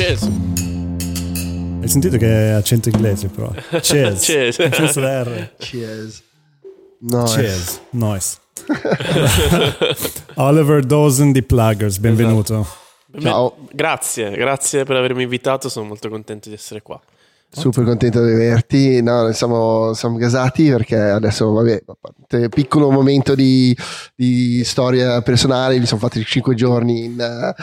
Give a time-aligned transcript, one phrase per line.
[0.00, 0.22] Cheers.
[1.82, 3.52] Hai sentito che è accento inglese però?
[3.80, 4.24] Cheers.
[4.24, 4.56] Cheers.
[4.70, 5.52] Senza la R.
[5.58, 6.22] Cheers.
[7.00, 7.80] No, Cheers.
[7.90, 8.38] Nice.
[10.36, 12.66] Oliver Dawson di Pluggers, benvenuto.
[13.20, 13.54] Ciao.
[13.72, 16.98] Grazie, grazie per avermi invitato, sono molto contento di essere qua.
[17.52, 19.02] Super contento di averti.
[19.02, 21.82] No, siamo, siamo gasati perché adesso, vabbè,
[22.48, 23.76] piccolo momento di,
[24.14, 25.78] di storia personale.
[25.78, 27.54] Mi sono fatti 5 giorni in, eh,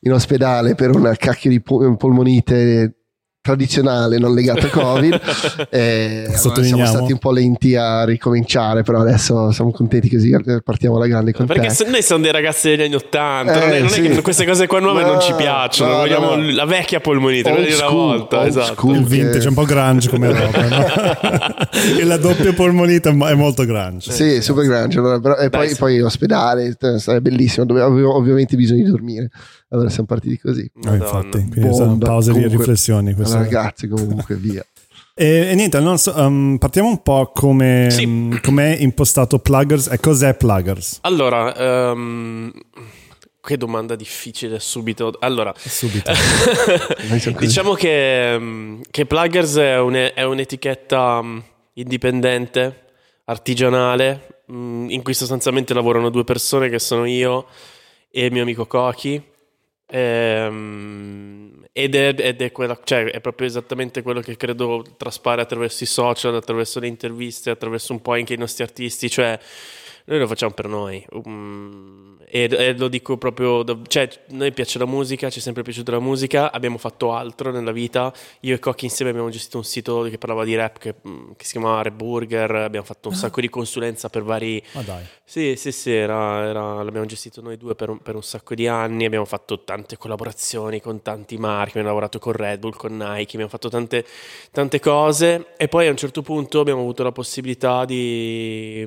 [0.00, 3.05] in ospedale per una cacchio di pol- polmonite
[3.46, 5.20] tradizionale non legata al covid
[5.70, 10.96] e allora siamo stati un po' lenti a ricominciare però adesso siamo contenti così partiamo
[10.96, 13.78] alla grande con Perché te noi siamo dei ragazzi degli anni Ottanta, Eh, non, è,
[13.78, 14.02] non è sì.
[14.02, 17.50] che queste cose qua nuove No, non ci piacciono, no, vogliamo no, la vecchia polmonite,
[17.50, 18.72] Old di una school, volta, old esatto.
[18.74, 18.96] school.
[18.96, 21.56] Il vintage, è un po' grunge come roba, no?
[21.98, 24.10] e la doppia polmonite è molto grunge.
[24.10, 24.98] Sì, super grande.
[24.98, 25.76] allora, però- e Dai, poi, sì.
[25.76, 27.64] poi ospedale, t- sarebbe bellissimo.
[27.66, 29.30] Dove avevo ovviamente bisogno di dormire.
[29.68, 30.62] Allora siamo partiti così.
[30.62, 30.96] Eh, Madonna.
[31.04, 33.14] infatti, quindi sono pause di riflessioni.
[33.14, 34.64] questa- ragazzi, comunque, via.
[35.18, 38.04] E, e niente, non so, um, partiamo un po' come Sì.
[38.04, 40.98] um, com'è impostato Pluggers e cos'è Pluggers?
[41.00, 42.52] Allora, ehm,
[43.40, 45.14] che domanda difficile subito.
[45.20, 46.12] Allora, Subito.
[47.38, 51.38] Diciamo che, mm, che Pluggers è, un- è un'etichetta mm,
[51.74, 52.82] indipendente,
[53.24, 57.46] artigianale, mm, in cui sostanzialmente lavorano due persone che sono io
[58.10, 59.22] e il mio amico Koki.
[59.88, 65.84] Ehm, ed è, ed è quella, cioè, è proprio esattamente quello che credo traspare attraverso
[65.84, 69.38] i social, attraverso le interviste, attraverso un po' anche i nostri artisti, cioè
[70.06, 71.04] noi lo facciamo per noi.
[71.10, 75.62] Um, e, e lo dico proprio, da- cioè noi piace la musica, ci è sempre
[75.62, 79.64] piaciuta la musica, abbiamo fatto altro nella vita, io e Cocchi insieme abbiamo gestito un
[79.64, 83.14] sito che parlava di rap che, mm, che si chiamava Rap Burger, abbiamo fatto un
[83.14, 85.04] sacco di consulenza per vari Ma dai.
[85.24, 88.66] sì, sì, sì, era- era- l'abbiamo gestito noi due per un, per un sacco di
[88.66, 93.32] anni, abbiamo fatto tante collaborazioni con tanti marchi, abbiamo lavorato con Red Bull, con Nike,
[93.34, 94.04] abbiamo fatto tante,
[94.50, 95.48] tante cose.
[95.56, 98.86] E poi a un certo punto abbiamo avuto la possibilità di,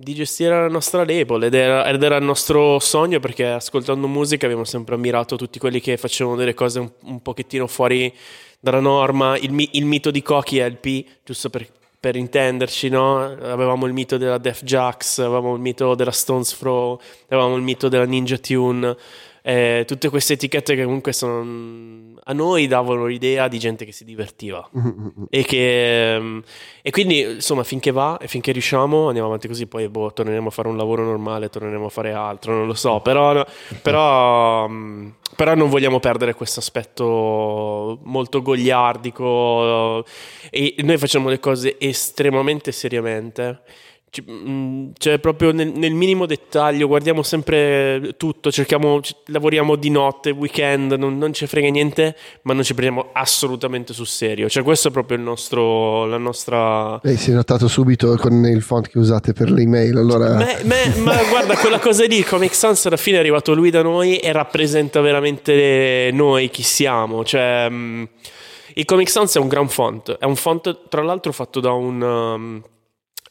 [0.00, 4.46] di gestire la nostra label ed era, ed era il nostro sogno perché ascoltando musica
[4.46, 8.14] abbiamo sempre ammirato tutti quelli che facevano delle cose un, un pochettino fuori
[8.60, 11.66] dalla norma, il, il mito di Koki è il P, giusto per,
[11.98, 13.20] per intenderci, no?
[13.24, 17.88] Avevamo il mito della Def Jax, avevamo il mito della Stones Throw, avevamo il mito
[17.88, 18.96] della Ninja Tune,
[19.48, 21.40] eh, tutte queste etichette che comunque sono,
[22.22, 24.68] a noi davano l'idea di gente che si divertiva.
[25.30, 26.42] E che ehm,
[26.82, 29.66] e quindi insomma finché va e finché riusciamo andiamo avanti così.
[29.66, 33.00] Poi boh, torneremo a fare un lavoro normale torneremo a fare altro non lo so.
[33.00, 33.44] Però,
[33.80, 40.04] però, mm, però non vogliamo perdere questo aspetto molto gogliardico
[40.50, 43.62] e noi facciamo le cose estremamente seriamente.
[43.62, 50.92] mm, cioè proprio nel, nel minimo dettaglio guardiamo sempre tutto cerchiamo lavoriamo di notte weekend
[50.92, 54.90] non, non ci frega niente ma non ci prendiamo assolutamente sul serio cioè questo è
[54.90, 59.32] proprio il nostro la nostra Lei si è notato subito con il font che usate
[59.32, 59.96] per le email.
[59.96, 63.70] Allora, Me- me- ma guarda, quella cosa lì, Comic Sans, alla fine è arrivato lui
[63.70, 67.24] da noi e rappresenta veramente noi, chi siamo.
[67.24, 68.08] Cioè, mh,
[68.74, 72.02] il Comic Sans è un gran font, è un font tra l'altro fatto da un...
[72.02, 72.62] um,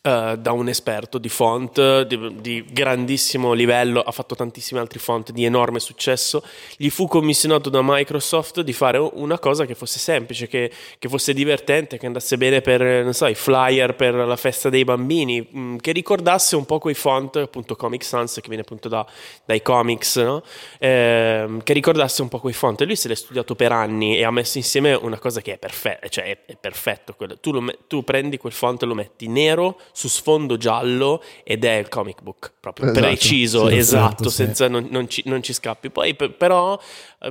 [0.08, 5.32] eh, da un esperto di font di, di grandissimo livello, ha fatto tantissimi altri font
[5.32, 6.44] di enorme successo.
[6.78, 11.34] Gli fu commissionato da Microsoft di fare una cosa che fosse semplice, che, che fosse
[11.34, 15.42] divertente, che andasse bene per eh, non so, i flyer per la festa dei bambini,
[15.42, 19.06] mh, che ricordasse un po' quei font, appunto Comic Sans, che viene appunto da-
[19.46, 20.42] dai comics, no?
[20.80, 22.80] Ehm, che ricordasse un po' quei font.
[22.80, 25.58] E lui se l'è studiato per anni e ha messo insieme una cosa che è
[25.58, 27.14] perfetta, cioè è, è perfetto.
[27.14, 27.38] quello.
[27.40, 31.74] Tu, lo tu prendi quel font e lo metti nero su sfondo giallo ed è
[31.78, 33.04] il comic book, proprio Esatto.
[33.04, 34.36] preciso, Sì, esatto, sì.
[34.36, 35.90] senza non, non ci, non ci scappi.
[35.90, 36.80] Poi pe- però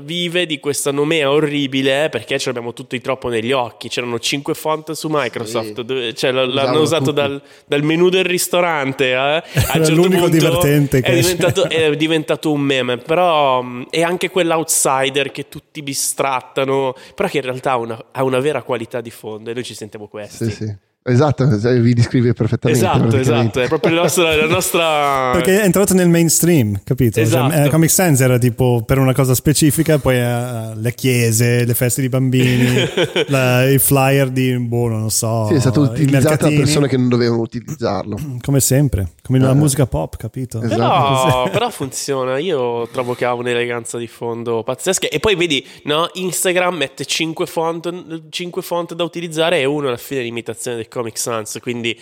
[0.00, 3.88] vive di questa nomea orribile perché ce l'abbiamo tutti troppo negli occhi.
[3.88, 5.84] C'erano cinque font su Microsoft, Sì.
[5.84, 9.10] dove- cioè, l'hanno usato dal, dal menu del ristorante.
[9.12, 9.14] eh.
[9.16, 9.44] A un
[9.84, 12.96] certo l'unico punto è diventato, è diventato un meme.
[12.96, 18.24] Però mh, è anche quell'outsider che tutti bistrattano, però che in realtà ha una, ha
[18.24, 20.46] una vera qualità di fondo e noi ci sentiamo questi.
[20.46, 20.76] sì, sì.
[21.08, 22.84] Esatto, vi descrive perfettamente.
[22.84, 25.30] Esatto, esatto, è proprio la nostra, la nostra...
[25.38, 27.20] Perché è entrato nel mainstream, capito?
[27.20, 27.52] Esatto.
[27.52, 31.74] Cioè, eh, Comic Sans era tipo per una cosa specifica, poi eh, le chiese, le
[31.74, 32.66] feste di bambini,
[33.28, 35.46] la- i flyer di, boh, non lo so.
[35.48, 38.18] Sì, è stato utilizzato da persone che non dovevano utilizzarlo.
[38.42, 39.54] Come sempre, come nella Eh.
[39.56, 40.60] musica pop, capito?
[40.62, 40.76] Esatto.
[40.76, 45.08] Però, però funziona, io trovo che ha un'eleganza di fondo pazzesca.
[45.08, 49.96] E poi vedi, no, Instagram mette 5 font, 5 font da utilizzare e uno alla
[49.96, 51.58] fine è l'imitazione del Comic Sans.
[51.60, 51.94] Quindi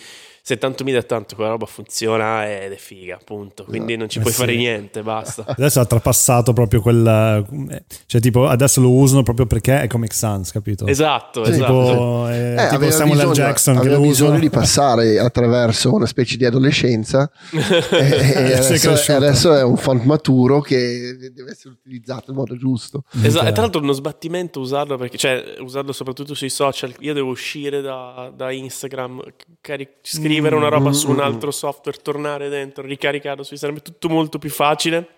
[0.47, 3.63] se tanto mi dà tanto quella roba funziona ed è figa, appunto.
[3.63, 4.39] Quindi non ci Eh puoi sì.
[4.39, 5.43] fare niente, basta.
[5.47, 7.43] Adesso ha trapassato proprio quel...
[8.05, 10.85] Cioè tipo adesso lo usano proprio perché è Comic Sans, capito?
[10.85, 11.85] Esatto, Sì, esatto.
[11.89, 13.27] Tipo, eh, Eh, tipo Samuel L.
[13.29, 14.39] bisogno, Jackson che lo bisogno usa.
[14.41, 17.57] di passare attraverso una specie di adolescenza e,
[18.53, 22.37] e Si è adesso, e adesso è un font maturo che deve essere utilizzato in
[22.37, 23.03] modo giusto.
[23.23, 26.93] Esatto, e tra l'altro uno sbattimento usarlo perché, cioè, usarlo soprattutto sui social.
[26.99, 29.23] Io devo uscire da, da Instagram,
[29.59, 29.89] cari-
[30.35, 35.09] scrivere una roba su un altro software, tornare dentro, ricaricarlo è tutto molto più facile.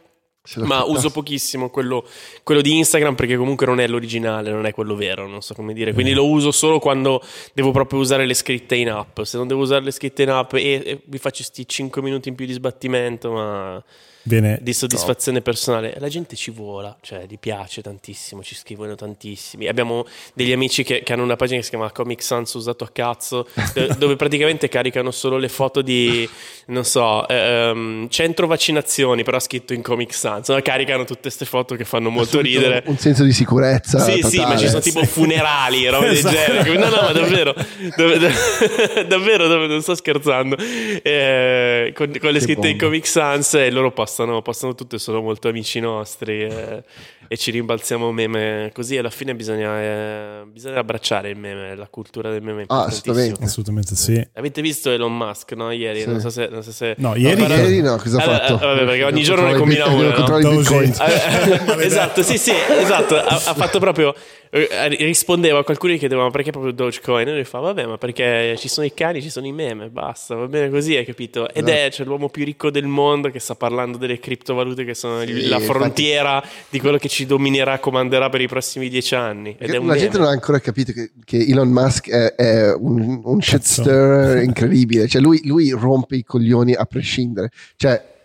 [0.58, 2.06] Ma uso pochissimo quello,
[2.42, 5.74] quello di Instagram perché comunque non è l'originale, non è quello vero, non so come
[5.74, 5.92] dire.
[5.92, 7.22] Quindi lo uso solo quando
[7.54, 9.20] devo proprio usare le scritte in app.
[9.24, 12.30] Se non devo usare le scritte in app e, e vi faccio sti 5 minuti
[12.30, 13.84] in più di sbattimento, ma
[14.28, 14.60] Viene...
[14.62, 15.96] di soddisfazione personale.
[16.00, 19.68] La gente ci vola, cioè gli piace tantissimo, ci scrivono tantissimi.
[19.68, 22.90] Abbiamo degli amici che, che hanno una pagina che si chiama Comic Sans usato a
[22.92, 26.28] cazzo, do- dove praticamente caricano solo le foto di,
[26.68, 30.48] non so, ehm, centro vaccinazioni, però scritto in Comic Sans.
[30.50, 30.60] no?
[30.62, 32.84] Caricano tutte queste foto che fanno molto ridere.
[32.86, 34.00] Un senso di sicurezza.
[34.00, 34.82] Sì, sì, ma ci sono totale.
[34.82, 36.36] tipo funerali, robe Esatto.
[36.36, 36.78] del genere.
[36.78, 38.18] No, no, ma davvero, dav-
[39.08, 40.58] davvero, davvero, non sto scherzando.
[40.58, 42.86] Eh, con, con le Che scritte in bomba.
[42.86, 46.84] Comic Sans e loro postano, postano tutto e sono molto amici nostri eh,
[47.28, 48.98] e ci rimbalziamo meme così.
[48.98, 52.64] Alla fine bisogna, eh, bisogna abbracciare il meme, la cultura del meme.
[52.68, 53.44] Ah, assolutamente.
[53.44, 54.26] Assolutamente sì.
[54.34, 55.72] Avete visto Elon Musk, no?
[55.72, 56.08] Ieri, Sì.
[56.08, 56.48] non so se...
[56.50, 58.58] Non so se No, ieri- parlato- Ieri no, cosa ha Allora, fatto?
[58.66, 60.40] vabbè, perché ogni giorno ne combina bit- uno, no?
[60.40, 60.94] Dogecoin.
[61.00, 63.16] Eh, esatto, sì, sì, esatto.
[63.16, 64.14] Ha, ha fatto proprio.
[64.50, 64.68] eh,
[65.00, 67.28] Rispondeva a qualcuno che chiedeva: Ma perché proprio Dogecoin?
[67.28, 70.36] E lui fa: Vabbè, ma perché ci sono i cani, ci sono i meme, basta,
[70.36, 71.50] va bene così, hai capito?
[71.54, 75.22] Ed è cioè, l'uomo più ricco del mondo che sta parlando delle criptovalute che sono
[75.22, 79.56] Sì, la infatti- frontiera di quello che ci dominerà, comanderà per i prossimi dieci anni.
[79.58, 80.00] Ed è un la meme.
[80.00, 85.08] gente non ha ancora capito che, che Elon Musk è, è un, un shitstir incredibile.
[85.08, 87.52] Cioè, lui, lui rompe i coglioni a prescindere.
[87.76, 88.16] Cioè,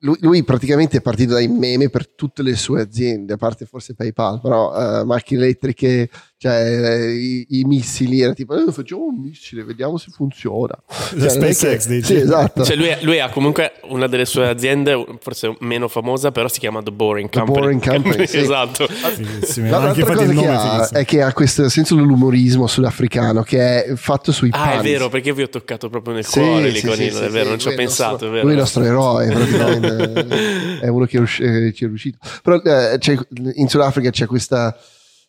[0.00, 3.94] lui, lui praticamente è partito dai meme per tutte le sue aziende, a parte forse
[3.94, 6.08] PayPal, però eh, macchine elettriche,
[6.40, 10.72] cioè eh, i, i missili, era tipo, eh, facciamo un missile, vediamo se funziona.
[11.10, 12.04] Cioè, è SpaceX, che- dici?
[12.06, 12.64] Sì, esatto.
[12.64, 16.80] Cioè, lui, lui ha comunque una delle sue aziende, forse meno famosa, però si chiama
[16.80, 17.60] The Boring The Company.
[17.60, 18.38] Boring Company, sì.
[18.38, 18.86] esatto.
[18.86, 19.68] Fighissimi.
[19.68, 23.94] La- Anche cosa che è ha è che ha questo senso dell'umorismo sudafricano che è
[23.96, 24.82] fatto sui Ah, è puns.
[24.84, 27.22] vero, perché vi ho toccato proprio nel Sì, cuore sì, lì con sì, il- sì,
[27.24, 28.42] è vero, sì, non ci ho è pensato, nostro- è vero.
[28.42, 32.18] Lui è il nostro eroe, praticamente, è uno che è riusci- eh, ci è riuscito.
[32.44, 33.18] Però eh, c'è-
[33.54, 34.74] in Sudafrica c'è questo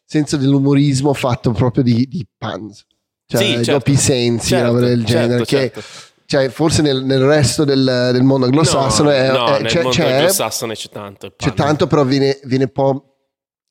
[0.09, 2.83] senso dell'umorismo fatto proprio di, di puns,
[3.27, 3.71] cioè Sì, certo.
[3.73, 5.81] doppi sensi, Certo, robe del certo, genere, che certo.
[6.25, 9.89] cioè, forse nel, nel resto del, del mondo anglosassone è- no, è- nel c'è, mondo
[9.97, 11.33] c'è, anglosassone c'è tanto.
[11.37, 13.08] c'è tanto, però viene, viene un po'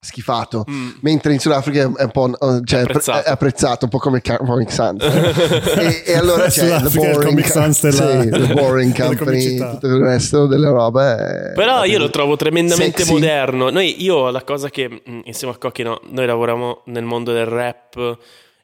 [0.01, 0.65] schifato.
[0.71, 0.91] Mm.
[1.01, 3.27] Mentre in Sudafrica è un po' eh, cioè, Apprezzato.
[3.27, 5.03] è apprezzato, un po' come Ca- Comic Sans.
[5.03, 8.97] e, e allora c'è The Sudafrica è il Boring, Comic Sans della- sì, the boring
[8.97, 11.17] Company, tutto il resto delle robe.
[11.17, 13.13] è- Però io lo trovo tremendamente Sexy.
[13.13, 13.71] moderno.
[13.71, 17.47] Noi, io la cosa che mh, insieme a Cocchi, no, noi lavoriamo nel mondo del
[17.47, 18.19] rap.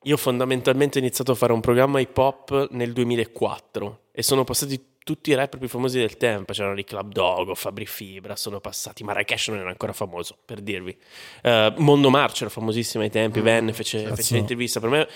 [0.07, 4.79] Io fondamentalmente ho iniziato a fare un programma hip hop nel 2004 e sono passati
[5.05, 6.53] tutti i rapper più famosi del tempo.
[6.53, 9.05] C'erano i Club Dogo, Fabri Fibra, sono passati.
[9.05, 10.97] Marrakesh non era ancora famoso, per dirvi.
[11.43, 14.81] Eh, Mondo March era famosissimo ai tempi, venne, fece, fece l'intervista.
[14.81, 15.09] Per me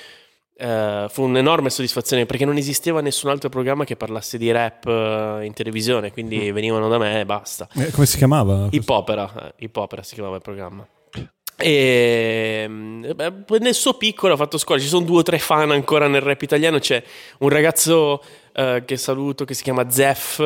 [0.61, 5.45] eh, fu un'enorme soddisfazione perché non esisteva nessun altro programma che parlasse di rap eh,
[5.45, 7.69] in televisione, quindi venivano da me e basta.
[7.75, 8.69] Eh, Come si chiamava?
[8.71, 10.87] Hip Opera, eh, Hip Opera si chiamava il programma.
[11.61, 14.81] E mm, beh, nel suo piccolo ha fatto scuola.
[14.81, 16.79] Ci sono due o tre fan ancora nel rap italiano.
[16.79, 17.03] C'è
[17.39, 18.23] un ragazzo
[18.59, 20.41] eh, che saluto che si chiama Zeff.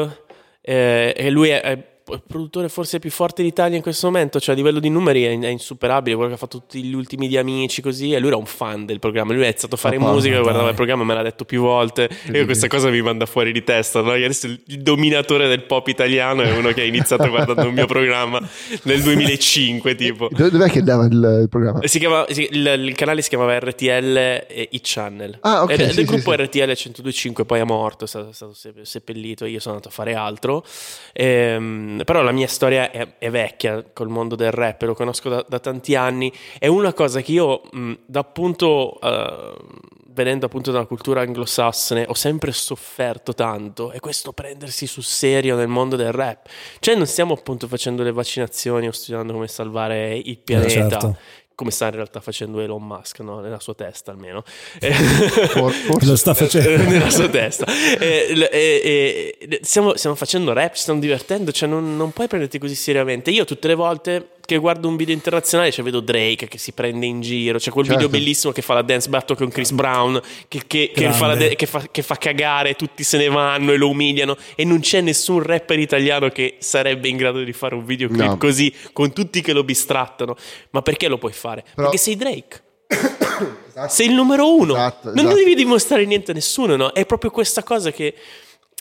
[0.61, 1.92] eh, e lui è,
[2.27, 4.41] produttore forse più forte d'Italia in questo momento.
[4.41, 6.15] Cioè, a livello di numeri è, è insuperabile.
[6.15, 8.13] Quello che ha fatto tutti gli ultimi di amici, così.
[8.13, 9.33] E lui era un fan del programma.
[9.33, 10.69] Lui ha iniziato a fare Ah, porca musica, guardava dai.
[10.71, 12.09] il programma, me l'ha detto più volte.
[12.31, 14.01] E io questa cosa mi manda fuori di testa.
[14.01, 14.11] No?
[14.13, 18.41] Adesso il dominatore del pop italiano è uno che ha iniziato guardando il mio programma
[18.85, 20.29] nel 2005, tipo.
[20.31, 21.87] Dov'è che dava il, il programma?
[21.87, 24.17] Si chiama- si- il, il canale si chiamava RTL
[24.49, 25.39] e i-channel.
[25.41, 26.43] Ah, ok, Era sì, del sì, gruppo sì.
[26.43, 29.45] RTL 1025, poi è morto, è stato, è stato se- seppellito.
[29.45, 30.65] Io sono andato a fare altro.
[31.13, 35.45] Ehm, però la mia storia è, è vecchia col mondo del rap, lo conosco da,
[35.49, 36.33] da tanti anni.
[36.59, 38.99] È una cosa che io, mh, da appunto.
[39.01, 43.93] eh, venendo appunto da una cultura anglosassone, ho sempre sofferto tanto.
[43.93, 46.49] E questo prendersi sul serio nel mondo del rap.
[46.79, 50.99] Cioè, non stiamo appunto facendo le vaccinazioni o studiando come salvare il pianeta.
[50.99, 51.17] certo.
[51.55, 53.41] Come sta in realtà facendo Elon Musk, no?
[53.41, 54.43] nella sua testa almeno.
[54.83, 56.83] For- forse- Lo sta facendo.
[56.91, 57.67] nella sua testa.
[57.99, 62.59] E- e- e- stiamo, stiamo facendo rap, ci stiamo divertendo, cioè non, non puoi prenderti
[62.59, 63.31] così seriamente.
[63.31, 67.07] Io tutte le volte che guardo un video internazionale cioè vedo Drake che si prende
[67.07, 68.01] in giro, c'è quel Certo.
[68.01, 71.55] video bellissimo che fa la dance battle con Chris Brown, che, che- che fa de-
[71.55, 75.01] che fa- che fa cagare, tutti se ne vanno e lo umiliano e non c'è
[75.01, 78.37] nessun rapper italiano che sarebbe in grado di fare un videoclip No.
[78.37, 80.37] così con tutti che lo bistrattano.
[80.71, 81.63] Ma perché lo puoi fare?
[81.75, 82.63] Però- Perché sei Drake.
[83.89, 84.75] Sei il numero uno.
[84.75, 85.35] Esatto, non esatto.
[85.35, 86.93] devi dimostrare niente a nessuno, no?
[86.93, 88.15] È proprio questa cosa che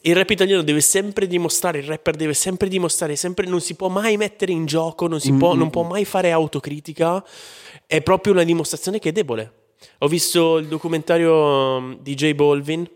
[0.03, 3.87] il rap italiano deve sempre dimostrare, il rapper deve sempre dimostrare, sempre, non si può
[3.87, 7.23] mai mettere in gioco, non, si può, non può mai fare autocritica.
[7.85, 9.53] È proprio una dimostrazione che è debole.
[9.99, 12.87] Ho visto il documentario um, di J Balvin,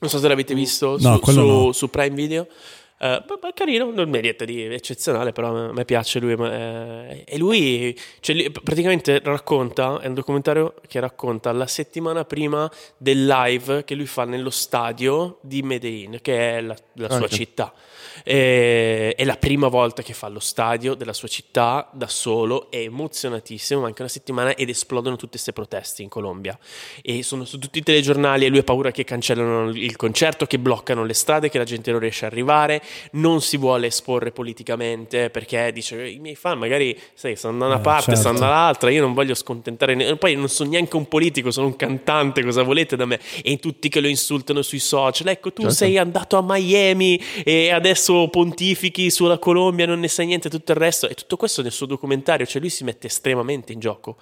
[0.00, 1.72] non so se l'avete visto No, su, su- no.
[1.72, 2.46] su Prime Video.
[3.00, 6.34] Eh, beh, beh, carino, non è niente di eccezionale, però a me piace lui.
[6.34, 12.68] ma, eh, e lui, cioè, praticamente racconta, è un documentario che racconta la settimana prima
[12.96, 17.72] del live che lui fa nello stadio di Medellin, che è la, la sua città.
[18.24, 22.78] E- è la prima volta che fa lo stadio della sua città da solo, è
[22.78, 26.58] emozionatissimo, manca una settimana ed esplodono tutte queste proteste in Colombia.
[27.02, 30.58] E sono su tutti i telegiornali e lui ha paura che cancellano il concerto, che
[30.58, 32.82] bloccano le strade, che la gente non riesce a arrivare,
[33.12, 37.66] non si vuole esporre politicamente perché dice "Eh, i miei fan magari sai, stanno da
[37.66, 38.20] una Eh, parte, certo.
[38.20, 41.76] stanno dall'altra, io non voglio scontentare, ne- poi non sono neanche un politico, sono un
[41.76, 43.18] cantante, cosa volete da me?
[43.42, 45.76] E tutti che lo insultano sui social, ecco tu Certo.
[45.76, 50.78] sei andato a Miami e adesso pontifichi sulla Colombia, non ne sai niente, tutto il
[50.78, 54.16] resto, e tutto questo nel suo documentario, cioè lui si mette estremamente in gioco.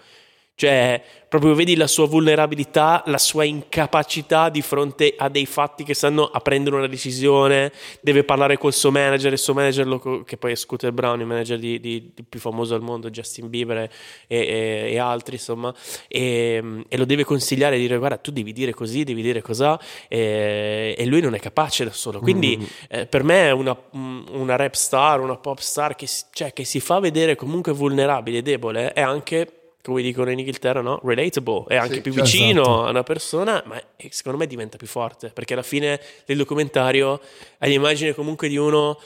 [0.58, 5.92] Cioè, proprio vedi la sua vulnerabilità, la sua incapacità di fronte a dei fatti che
[5.92, 7.70] stanno a prendere una decisione,
[8.00, 11.26] deve parlare col suo manager, il suo manager, lo- che poi è Scooter Brown, il
[11.26, 13.90] manager di, di- di più famoso al mondo, Justin Bieber e,
[14.28, 15.74] e- e altri, insomma,
[16.08, 19.78] e, e lo deve consigliare e dire guarda, tu devi dire così, devi dire cos'ha,
[20.08, 22.18] e, lui non è capace da solo.
[22.18, 26.64] Quindi eh, per me è una, una rap star, una pop star che, cioè, che
[26.64, 29.50] si fa vedere comunque vulnerabile e debole, è anche
[29.86, 31.00] come dicono in Inghilterra, no?
[31.02, 32.28] Relatable, è anche Sì, più certo.
[32.28, 32.84] vicino Esatto.
[32.84, 37.20] a una persona, ma eh, secondo me diventa più forte, perché alla fine del documentario
[37.58, 38.98] hai l'immagine comunque di uno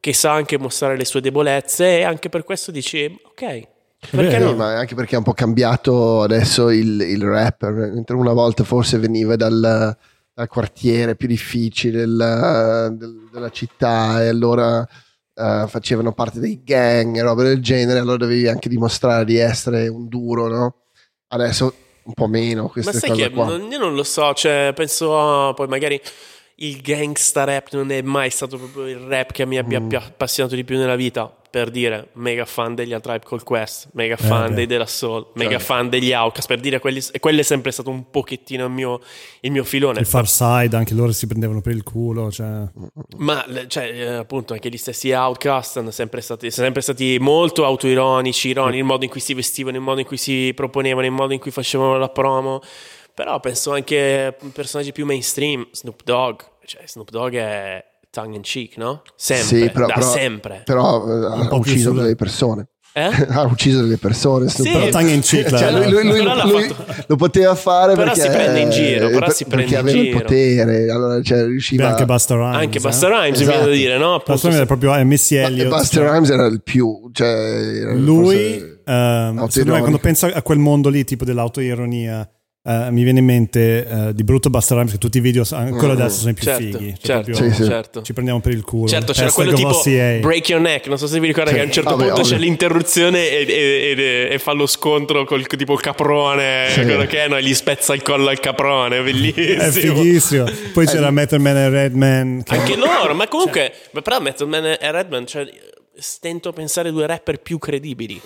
[0.00, 3.66] che sa anche mostrare le sue debolezze e anche per questo dici, ok,
[4.10, 4.54] perché no?
[4.54, 8.96] ma anche perché è un po' cambiato adesso il, il rapper, mentre una volta forse
[8.98, 9.96] veniva dal,
[10.34, 14.86] dal quartiere più difficile del- del- della città e allora
[15.38, 19.86] eh, facevano parte dei gang e robe del genere, allora dovevi anche dimostrare di essere
[19.88, 20.74] un duro, no?
[21.28, 23.46] Adesso un po' meno Ma queste sai cose che qua.
[23.46, 25.18] non- io non lo so, cioè penso
[25.48, 26.00] a- poi magari
[26.60, 29.92] il gangsta rap non è mai stato proprio il rap che mi abbia Mm.
[29.92, 31.32] appassionato di più nella vita.
[31.50, 34.54] Per dire, mega fan degli A Tribe Called Quest, mega fan beh.
[34.54, 35.64] dei Della Soul, mega Certo.
[35.64, 36.46] fan degli Outcast.
[36.46, 39.00] Per dire, quelli, quello è sempre stato un pochettino il mio,
[39.40, 40.00] il mio filone.
[40.00, 42.30] Il Far Side, anche loro si prendevano per il culo.
[42.30, 42.64] Cioè.
[43.16, 47.64] Ma cioè, eh, appunto anche gli stessi Outcast hanno sempre stati, sono sempre stati molto
[47.64, 51.12] autoironici, ironici, il modo in cui si vestivano, il modo in cui si proponevano, il
[51.12, 52.60] modo in cui facevano la promo.
[53.14, 56.40] Però penso anche a personaggi più mainstream, Snoop Dogg.
[56.64, 57.84] Cioè, Snoop Dogg è
[58.20, 59.02] tongue in cheek, no?
[59.16, 60.62] Sempre, Sì, però, da però- sempre.
[60.64, 62.68] però, eh, ha ucciso delle persone.
[62.94, 63.02] Eh?
[63.30, 64.48] ha ucciso delle persone.
[64.48, 64.72] Sì, Dogg.
[64.72, 66.74] Però tongue in cheek, Cioè, lui, lui- lui- lui
[67.06, 69.80] lo poteva fare Però perché, si prende in giro, però per- si prende perché in
[69.88, 70.16] aveva giro.
[70.16, 72.56] il potere, allora cioè, Beh, riusciva anche Busta Rhymes.
[72.56, 72.80] Anche eh.
[72.80, 73.70] Busta Rhymes, mi viene da Esatto.
[73.76, 74.14] dire, no?
[74.14, 75.68] Appunto, era proprio eh, Missy Elliott.
[75.68, 80.26] Buster cioè, Rhymes era il più, cioè, era lui, forse- ehm, secondo me, quando penso
[80.26, 82.28] a quel mondo lì, tipo dell'autoironia,
[82.68, 85.94] eh, mi viene in mente eh, di brutto Busta Rhymes che tutti i video ancora
[85.94, 86.00] Mm.
[86.00, 86.94] adesso sono i più certo, fighi.
[87.00, 87.68] Cioè, certo, proprio Sì, sì.
[87.68, 88.02] certo.
[88.02, 88.88] Ci prendiamo per il culo.
[88.88, 90.18] Certo, c'era Hashtag quello tipo OCA.
[90.20, 90.86] break your neck.
[90.86, 91.56] Non so se vi ricordate Sì.
[91.56, 92.38] che a un certo Vabbè, punto c'è ovvio.
[92.46, 96.82] l'interruzione e, e- e- e fa lo scontro col tipo caprone, Sì.
[96.82, 97.36] quello che è, no?
[97.36, 99.00] E gli spezza il collo al caprone.
[99.02, 99.62] Bellissimo.
[99.62, 100.44] È fighissimo.
[100.72, 102.42] Poi c'era Method Man e Redman.
[102.44, 105.46] che- Anche loro, ma comunque, ma però Method Man e Redman, cioè,
[105.98, 108.20] stento a pensare due rapper più credibili.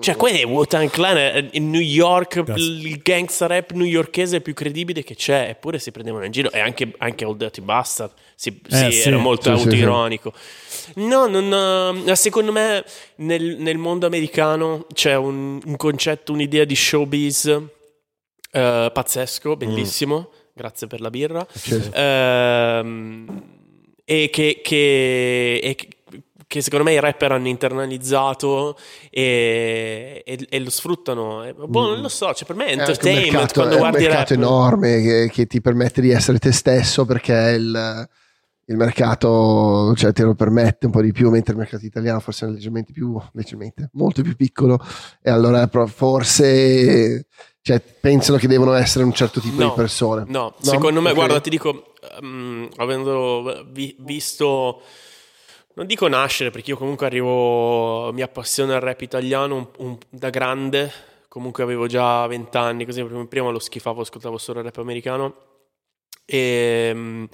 [0.00, 5.02] Cioè, quelli è Wu-Tang Clan, è in New York, il gangsta rap newyorkese più credibile
[5.02, 6.50] che c'è, eppure si prendevano in giro.
[6.52, 9.08] E anche, anche Old Dirty Bastard, si, Eh, sì, sì.
[9.08, 9.68] era molto Sì, sì, sì.
[9.68, 10.32] autoironico.
[10.96, 12.84] No, non, eh, secondo me
[13.16, 17.46] nel, nel mondo americano c'è un, un concetto, un'idea di showbiz
[18.50, 20.30] eh, pazzesco, bellissimo.
[20.56, 21.44] Grazie per la birra.
[21.52, 21.80] Sì.
[21.94, 23.42] Ehm,
[24.04, 25.88] e che, che- e che-
[26.46, 28.76] che secondo me i rapper hanno internalizzato
[29.10, 31.44] e, e- e lo sfruttano.
[31.44, 33.72] E, boh, non lo so, cioè per me è È anche un entertainment mercato, quando
[33.72, 37.32] è un guardi i mercato enorme che, che ti permette di essere te stesso perché
[37.56, 38.08] il,
[38.66, 42.46] il mercato cioè, te lo permette un po' di più, mentre il mercato italiano forse
[42.46, 44.78] è leggermente più, leggermente, molto più piccolo
[45.22, 47.26] e allora forse
[47.60, 50.24] cioè, pensano che devono essere un certo tipo No, di persone.
[50.28, 51.14] No, secondo me, Ok.
[51.14, 54.82] guarda, ti dico, ehm, avendo vi- visto
[55.74, 60.30] non dico nascere, perché io comunque arrivo, mi appassiona il rap italiano un, un, da
[60.30, 60.92] grande,
[61.28, 65.34] comunque avevo già 20 anni, così prima lo schifavo, ascoltavo solo il rap americano.
[66.24, 67.28] E,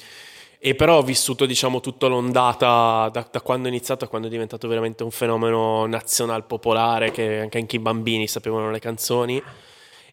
[0.59, 4.31] e però ho vissuto diciamo tutta l'ondata da, da, quando è iniziato a quando è
[4.31, 9.43] diventato veramente un fenomeno nazionale popolare che anche i bambini sapevano le canzoni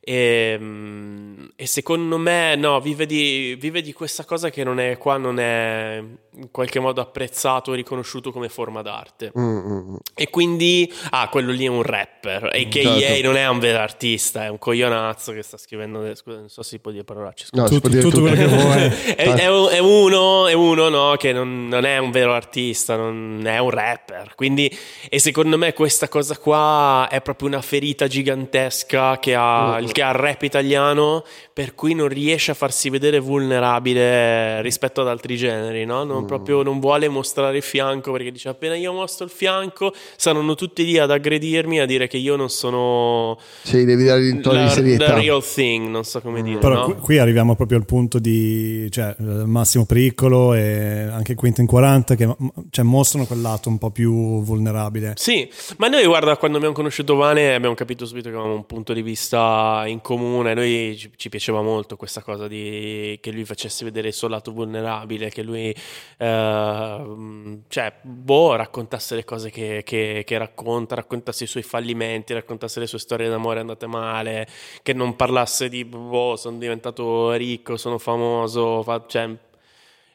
[0.09, 4.97] e, ehm, e, secondo me, no, vive di, vive di, questa cosa che non è,
[4.97, 6.01] qua non è
[6.37, 9.31] in qualche modo apprezzato e riconosciuto come forma d'arte.
[9.37, 9.95] Mm-hmm.
[10.15, 12.49] E quindi, ah, quello lì è un rapper.
[12.53, 13.27] E che certo.
[13.27, 16.15] Non è un vero artista, è un coglionazzo che sta scrivendo.
[16.15, 17.47] Scusa, non so se si può dire parolacce.
[17.51, 18.83] No, tutto, tutto, tutto quello che vuoi.
[19.15, 23.41] è, è, è, uno, è uno no, che non, non, è un vero artista, non
[23.45, 24.33] è un rapper.
[24.35, 24.75] Quindi,
[25.09, 29.79] e secondo me, questa cosa qua è proprio una ferita gigantesca che ha.
[29.81, 35.01] Mm-hmm che ha il rap italiano per cui non riesce a farsi vedere vulnerabile rispetto
[35.01, 36.03] ad altri generi, no?
[36.03, 36.26] Non, mm.
[36.27, 40.85] Proprio non vuole mostrare il fianco perché dice appena io mostro il fianco saranno tutti
[40.85, 44.69] lì ad aggredirmi a dire che io non sono sì, devi dare il tono di
[44.69, 45.05] serietà.
[45.05, 46.43] The real thing, non so come mm.
[46.43, 46.59] dire.
[46.59, 46.83] Però no?
[46.85, 52.35] qui, qui, arriviamo proprio al punto di cioè, Massimo Pericolo e anche Quentin 40 che
[52.69, 55.13] cioè, mostrano quel lato un po' più vulnerabile.
[55.15, 58.93] Sì, ma noi guarda quando abbiamo conosciuto Vane abbiamo capito subito che avevamo un punto
[58.93, 63.83] di vista in comune, noi ci, ci piaceva molto questa cosa di che lui facesse
[63.83, 65.73] vedere il suo lato vulnerabile, che lui
[66.17, 72.79] eh, cioè, boh, raccontasse le cose che, che, che, racconta, raccontasse i suoi fallimenti, raccontasse
[72.79, 74.47] le sue storie d'amore andate male,
[74.81, 79.29] che non parlasse di boh, sono diventato ricco, sono famoso, fa, cioè,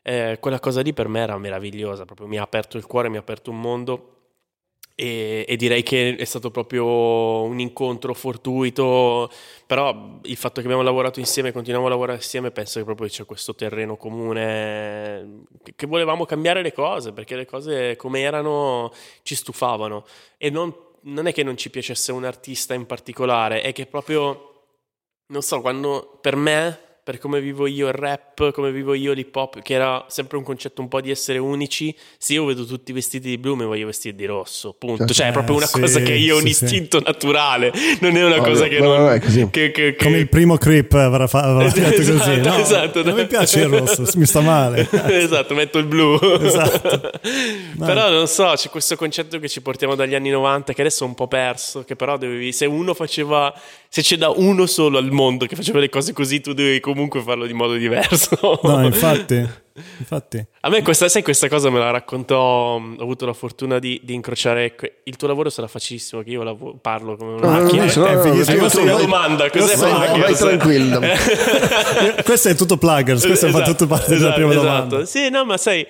[0.02, 3.16] eh, quella cosa lì per me era meravigliosa, proprio mi ha aperto il cuore, mi
[3.16, 4.12] ha aperto un mondo
[4.94, 9.30] e, e, direi che è stato proprio un incontro fortuito,
[9.66, 13.08] però il fatto che abbiamo lavorato insieme e continuiamo a lavorare insieme penso che proprio
[13.08, 15.44] c'è questo terreno comune
[15.74, 20.04] che, volevamo cambiare le cose perché le cose come erano ci stufavano.
[20.36, 24.64] E non, non è che non ci piacesse un artista in particolare, è che proprio,
[25.26, 29.34] non so, quando per me per come vivo io il rap, come vivo io l'hip
[29.34, 31.94] hop, che era sempre un concetto un po' di essere unici.
[32.16, 35.06] Se io vedo tutti vestiti di blu, mi voglio vestire di rosso, punto.
[35.06, 37.04] Cioè, cioè è proprio una sì, cosa che io ho un istinto sì.
[37.04, 40.56] naturale, non è una oh, cosa che, no, non, che, che, che, Come il primo
[40.56, 42.40] creep avrà, fa- avrà fatto esatto, così.
[42.40, 43.02] No, esatto.
[43.02, 44.88] Non mi piace il rosso, mi sta male.
[45.10, 46.18] esatto, metto il blu.
[46.40, 47.10] Esatto.
[47.78, 51.06] Però non so, c'è questo concetto che ci portiamo dagli anni 90 che adesso è
[51.06, 53.52] un po' perso, che però dovevi, se uno faceva,
[53.94, 57.20] se c'è da uno solo al mondo che faceva le cose così, tu dovevi comunque
[57.20, 58.58] farlo di modo diverso.
[58.62, 59.46] No, infatti.
[59.98, 60.46] infatti.
[60.60, 64.14] A me questa, sai, questa cosa me la raccontò, ho avuto la fortuna di, di
[64.14, 64.74] incrociare,
[65.04, 67.84] il tuo lavoro sarà facilissimo, che io lav- parlo come una macchina.
[67.84, 70.98] No, no, no, è una domanda, cos'è vai, vai tranquillo.
[72.24, 74.66] questo è tutto pluggers, questo esatto, fa tutto parte esatto, della prima esatto.
[74.66, 75.04] domanda.
[75.04, 75.86] Sì, no, ma sai,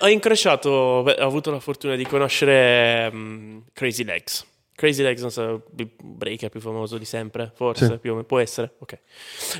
[0.00, 4.44] ho incrociato, ho avuto la fortuna di conoscere um, Crazy Legs.
[4.78, 7.98] Crazy Legs, non so, il breaker più famoso di sempre, forse, sì.
[7.98, 8.98] più, può essere, ok.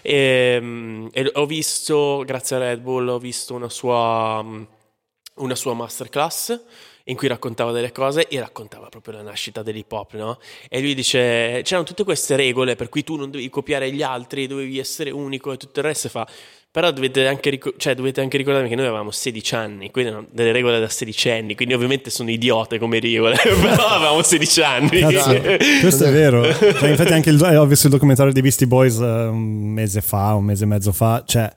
[0.00, 4.44] E, ehm, e, ho visto, grazie a Red Bull, ho visto una sua,
[5.35, 6.61] una sua masterclass
[7.07, 10.38] in cui raccontava delle cose e raccontava proprio la nascita dell'hip hop, no?
[10.68, 14.46] E lui dice, c'erano tutte queste regole per cui tu non devi copiare gli altri,
[14.46, 16.28] dovevi essere unico e tutto il resto e fa,
[16.70, 20.26] però dovete anche, ric- cioè, dovete anche ricordarmi che noi avevamo 16 anni, quindi erano
[20.31, 25.00] delle regole da 16 anni, quindi ovviamente sono idiote come regole, però avevamo 16 anni.
[25.00, 25.40] Cazzo,
[25.81, 26.44] questo è vero.
[26.52, 30.35] Cioè, infatti anche il, ho visto il documentario di Beastie Boys uh, un mese fa,
[30.35, 31.50] un mese e mezzo fa, cioè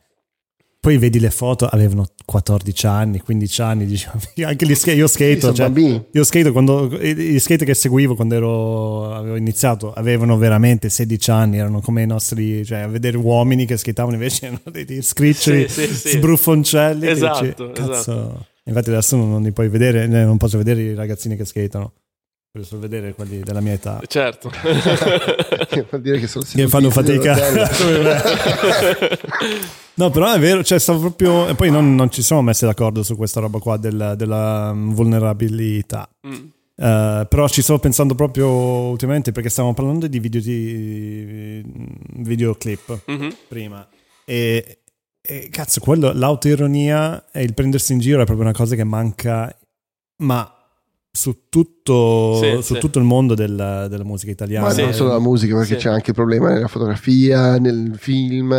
[0.82, 5.54] poi vedi le foto, avevano 14 anni, 15 anni, diciamo, anche gli skate, io skato,
[5.54, 5.72] cioè,
[6.12, 11.58] io skato quando, gli skate che seguivo quando ero, avevo iniziato avevano veramente 16 anni,
[11.60, 15.70] erano come i nostri, cioè a vedere uomini che skatavano invece erano dei, dei scriccioli,
[15.70, 16.10] sì, sì, sì.
[16.18, 17.08] sbruffoncelli.
[17.08, 18.48] Esatto, dici, esatto.
[18.64, 21.94] Infatti adesso non, non li puoi vedere, non posso vedere i ragazzini che skatano.
[22.54, 24.02] Per solo vedere quelli della mia età.
[24.06, 24.52] Certo.
[25.90, 27.34] Vuol dire che sono Che fanno fatica.
[29.96, 31.48] no, però è vero, cioè stavo proprio...
[31.48, 36.10] E poi non, non, ci siamo messi d'accordo su questa roba qua del, della vulnerabilità.
[36.28, 36.34] Mm.
[36.34, 41.64] Uh, però ci stavo pensando proprio ultimamente perché stavamo parlando di, video, di
[42.18, 43.30] videoclip mm-hmm.
[43.48, 43.88] prima.
[44.26, 44.80] E,
[45.22, 49.58] e cazzo, quello, l'autoironia e il prendersi in giro è proprio una cosa che manca,
[50.18, 50.61] ma
[51.14, 52.80] su tutto, sì, su sì.
[52.80, 54.68] tutto il mondo del, della musica italiana.
[54.68, 58.52] Ma non solo la musica, perché c'è anche il problema nella fotografia, nel film,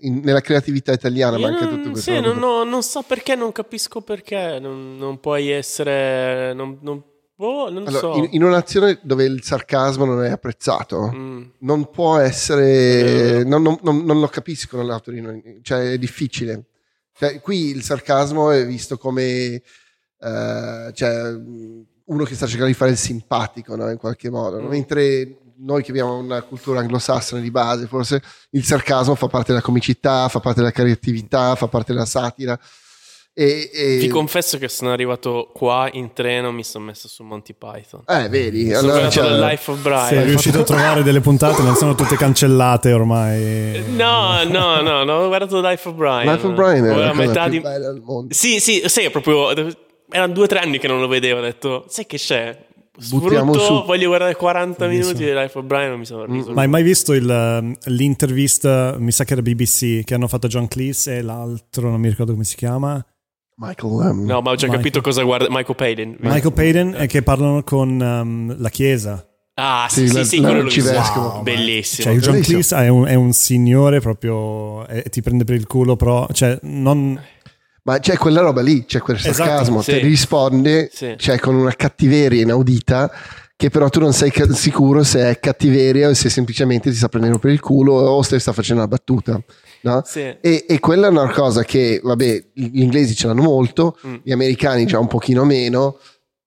[0.00, 1.36] in, nella creatività italiana.
[1.36, 2.12] Io ma anche non, tutto questo.
[2.12, 4.58] Sì, non, no, non, so perché, non capisco perché.
[4.60, 6.52] Non, non puoi essere.
[6.52, 7.00] Non, non,
[7.36, 8.16] boh, non allora, so.
[8.16, 11.42] in, in, un'azione dove il sarcasmo non è apprezzato, mm.
[11.58, 13.44] non può essere.
[13.44, 16.64] Non, non, lo capisco nell'autorino, cioè è difficile.
[17.16, 19.62] Cioè, qui il sarcasmo è visto come
[20.20, 21.32] eh, cioè
[22.04, 23.90] uno che sta cercando di fare il simpatico no?
[23.90, 24.68] in qualche modo, no?
[24.68, 29.62] mentre noi che abbiamo una cultura anglosassone di base, forse il sarcasmo fa parte della
[29.62, 32.58] comicità, fa parte della creatività, fa parte della satira.
[33.34, 33.98] E, e...
[34.00, 38.02] Ti confesso che sono arrivato qua in treno, mi sono messo su Monty Python.
[38.06, 40.08] Eh, vedi, sono allora cioè, Life of Brian.
[40.08, 43.84] Sei riuscito a trovare delle puntate, non sono tutte cancellate ormai.
[43.94, 46.32] No, no, no, no ho guardato Life of Brian.
[46.32, 47.60] Life of Brian è la metà di...
[47.60, 48.34] bella al mondo.
[48.34, 49.52] Sì, sì, sì, è proprio
[50.10, 51.38] erano due o tre anni che non lo vedevo.
[51.38, 52.66] Ho detto, sai che c'è?
[53.00, 53.84] Sfrutto, su.
[53.84, 55.14] voglio guardare 40 Bellissimo.
[55.14, 55.90] minuti di Life of Brian.
[55.90, 56.52] Non mi sono riso.
[56.52, 58.96] Ma hai mai visto il, ehm, l'intervista?
[58.98, 62.32] Mi sa che era BBC che hanno fatto John Cleese e l'altro, non mi ricordo
[62.32, 63.04] come si chiama.
[63.56, 63.92] Michael.
[63.92, 64.70] Um, no, ma ho già Michael.
[64.70, 65.46] capito cosa guarda.
[65.48, 66.16] Michael Payden.
[66.20, 69.24] Michael Payden e che parlano con um, la Chiesa.
[69.54, 72.12] Ah, sì, sì, la, sì, quello lo wow, Bellissimo.
[72.12, 74.86] Cioè, John Cleese è un, è un signore proprio.
[74.86, 76.28] E ti prende per il culo, però.
[76.32, 77.20] Cioè, non
[77.88, 80.02] ma c'è quella roba lì, c'è quel esatto, sarcasmo, esatto, sì.
[80.02, 81.14] ti risponde sì.
[81.16, 83.10] cioè, con una cattiveria inaudita
[83.56, 87.08] che però tu non sei ca- sicuro se è cattiveria o se semplicemente ti sta
[87.08, 89.40] prendendo per il culo o se sta facendo una battuta.
[89.80, 90.02] No?
[90.04, 90.20] Sì.
[90.20, 94.16] E, e, quella è una cosa che, vabbè, gli inglesi ce l'hanno molto, mm.
[94.22, 95.98] gli americani già un pochino meno,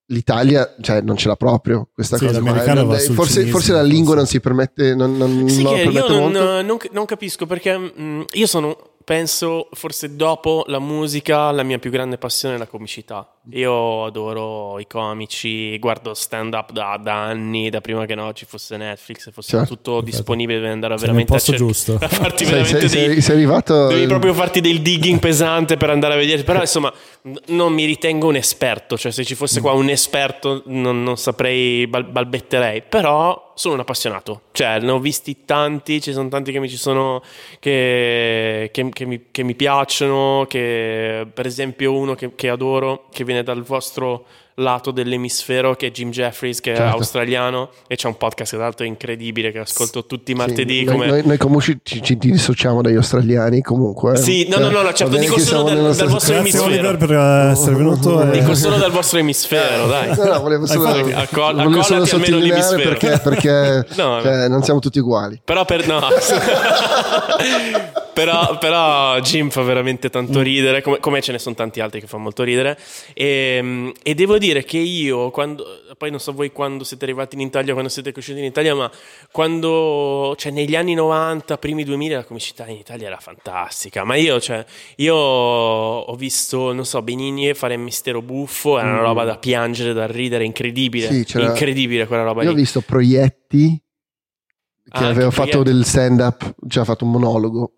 [0.08, 2.40] l'Italia cioè, non ce l'ha proprio questa sì, cosa.
[2.40, 3.00] Qua.
[3.14, 7.06] Forse, forse, la lingua non si permette, non, non, sì, non io non, non, non,
[7.06, 12.18] capisco perché mh, mm, io sono penso forse dopo la musica la mia più grande
[12.18, 13.28] passione è la comicità.
[13.50, 18.46] Io adoro i comici, guardo stand up da, da anni, da prima che no, ci
[18.46, 20.16] fosse Netflix, fosse certo, tutto perfetto.
[20.16, 21.98] disponibile, devi andare sei veramente a, cer- giusto.
[22.00, 25.90] a farti sei, veramente sei, dei, sei arrivato devi proprio farti del digging pesante per
[25.90, 26.94] andare a vedere, però insomma
[27.48, 31.88] non mi ritengo un esperto, cioè se ci fosse qua un esperto non, non saprei,
[31.88, 36.60] bal- balbetterei, però sono un appassionato, cioè ne ho visti tanti, ci sono tanti che
[36.60, 37.22] mi, sono,
[37.60, 43.44] che, che, che, mi, che mi, piacciono, che per esempio uno che, adoro, che viene
[43.44, 44.26] dal vostro
[44.62, 46.92] lato dell'emisfero che è Jim Jeffries che certo.
[46.92, 50.86] è australiano e c'è un podcast tra l'altro incredibile che ascolto tutti i martedì sì,
[50.86, 51.08] come...
[51.08, 55.18] noi, noi, comunque ci, ci, dissociamo dagli australiani comunque sì no no no, no certo
[55.18, 56.98] dico solo dal, dal vostro emisfero.
[56.98, 58.40] Per essere venuto e...
[58.40, 60.16] dico solo dal vostro emisfero dai.
[60.16, 62.90] No, no volevo solo, accol- volevo solo almeno l'emisfero.
[62.90, 65.42] perché, perché no, cioè, non siamo tutti uguali.
[65.44, 66.00] Però per no.
[68.14, 70.44] Però, però, Jim fa veramente tanto mm.
[70.44, 72.78] ridere, come, come, ce ne sono tanti altri che fanno molto ridere.
[73.14, 75.66] E, ehm, e, devo dire che io, quando,
[75.98, 78.92] poi non so voi quando siete arrivati in Italia, quando siete cresciuti in Italia, ma
[79.32, 84.04] quando, cioè negli anni 90, primi 2000, la comicità in Italia era fantastica.
[84.04, 84.64] Ma io, cioè,
[84.98, 89.04] io ho visto, non so, Benigni fare il mistero buffo, era una mm.
[89.04, 91.08] roba da piangere, da ridere, incredibile.
[91.08, 92.56] Sì, incredibile quella roba io lì.
[92.56, 93.82] Io ho visto Proietti
[94.92, 97.76] che ah, aveva fatto del stand up, cioè ha fatto un monologo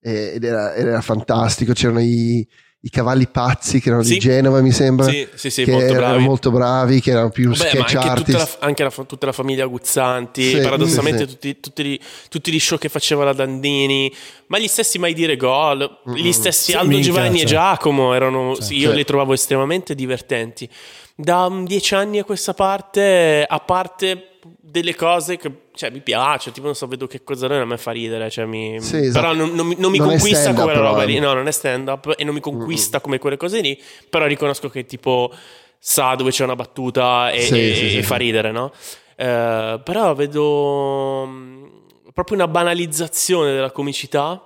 [0.00, 1.72] ed era, era fantastico.
[1.72, 2.46] C'erano i,
[2.80, 4.14] i cavalli pazzi che erano sì.
[4.14, 5.08] di Genova, mi sembra.
[5.08, 6.24] Sì, sì, sì che molto erano bravi.
[6.24, 8.38] molto bravi, che erano più Vabbè, sketch anche artist.
[8.38, 12.60] Tutta la, anche la, tutta la famiglia Guzzanti, sì, paradossalmente tutti, tutti, gli, tutti, gli,
[12.60, 14.14] show che faceva la Dandini,
[14.46, 17.46] ma gli stessi Mai Dire Gol, gli stessi Aldo minchia, Giovanni cioè.
[17.46, 18.96] e Giacomo, erano, cioè, io cioè.
[18.96, 20.68] li trovavo estremamente divertenti.
[21.16, 26.66] Da dieci anni a questa parte, a parte delle cose che cioè, mi piace, tipo
[26.66, 28.80] non so, vedo che cosa non a me fa ridere, cioè, mi...
[28.80, 29.20] sì, esatto.
[29.20, 31.86] però non, non, non mi non conquista come quella roba lì, no, non è stand
[31.86, 33.04] up e non mi conquista mm-hmm.
[33.04, 35.32] come quelle cose lì, però riconosco che tipo
[35.78, 38.72] sa dove c'è una battuta e, sì, e, sì, e fa ridere, no?
[39.14, 41.66] Eh, però vedo mm,
[42.12, 44.42] proprio una banalizzazione della comicità.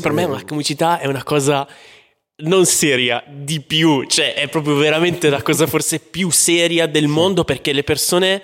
[0.00, 1.66] Per me la comicità è una cosa
[2.36, 7.42] non seria di più, cioè è proprio veramente la cosa forse più seria del mondo
[7.42, 8.42] perché le persone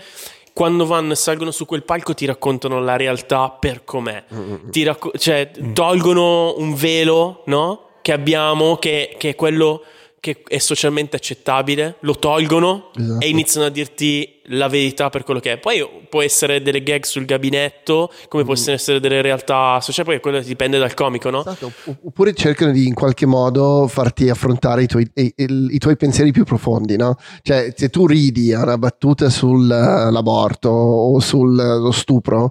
[0.58, 4.24] quando vanno e salgono su quel palco ti raccontano la realtà per com'è,
[4.72, 7.90] ti racco- cioè tolgono un velo, no?
[8.02, 9.84] Che abbiamo, che, che è quello
[10.20, 13.24] che è socialmente accettabile, lo tolgono esatto.
[13.24, 15.58] e iniziano a dirti la verità per quello che è.
[15.58, 18.46] Poi può essere delle gag sul gabinetto, come mm.
[18.46, 21.40] possono essere delle realtà sociali, poi quello dipende dal comico, no?
[21.40, 21.72] Esatto.
[22.02, 26.32] Oppure cercano di in qualche modo farti affrontare i tuoi, i, i, i tuoi pensieri
[26.32, 27.16] più profondi, no?
[27.42, 32.50] Cioè, se tu ridi a una battuta sull'aborto o sullo stupro,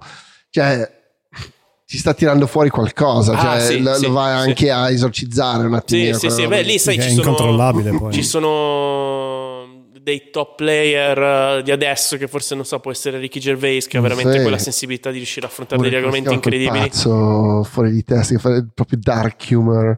[0.49, 0.95] cioè
[1.89, 4.49] si sta tirando fuori qualcosa, ah, cioè sì, lo, sì, lo vai sì.
[4.49, 6.17] anche a esorcizzare un attimino.
[6.17, 11.71] Sì, sì, sì, beh, lì sai, ci sono, ci sono dei top player uh, di
[11.71, 15.17] adesso che forse non so, può essere Ricky Gervais che ha veramente quella sensibilità di
[15.17, 16.89] riuscire a affrontare Pure degli argomenti incredibili.
[16.89, 19.97] Pazzo fuori di testa che fa proprio dark humor.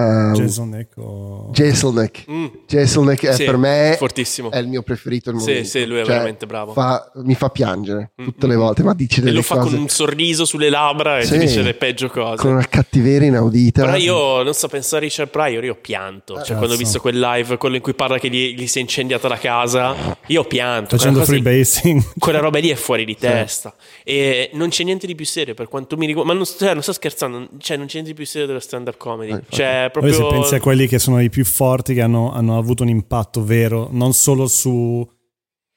[0.00, 1.50] Um, Jeselnik o...
[1.52, 2.24] Jeselnik.
[2.30, 2.46] Mm.
[2.68, 4.48] Jeselnik è Sì, per me fortissimo.
[4.52, 6.72] è il mio preferito al Sì, sì, lui è Cioè, veramente bravo.
[6.72, 8.58] fa- mi fa piangere Mm, tutte le mm.
[8.58, 11.32] volte, ma dice E delle lo fa cose con un sorriso sulle labbra e Sì.
[11.32, 12.36] ti dice le peggio cose.
[12.36, 13.84] con una cattiveria inaudita.
[13.86, 16.34] Però io non so pensare a Richard Pryor, io ho pianto.
[16.34, 16.54] Cioè, Cazzo.
[16.54, 19.26] quando ho visto quel live, quello in cui parla che gli, gli si è incendiata
[19.26, 20.96] la casa, io ho pianto.
[20.96, 22.02] Facendo Quella cosa- freebasing.
[22.18, 23.74] Quella roba lì è fuori di testa.
[24.04, 26.30] E non c'è niente di più serio per quanto mi riguarda.
[26.32, 28.96] Ma non, cioè, non sto scherzando, cioè, non c'è niente di più serio dello stand-up
[28.96, 29.32] comedy.
[29.32, 29.56] Eh, infatti.
[29.90, 30.40] Cioè, Poi se proprio.
[30.40, 33.88] pensi a quelli che sono i più forti, che hanno, hanno avuto un impatto vero,
[33.90, 35.08] non solo su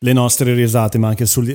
[0.03, 1.53] le nostre risate, ma anche sui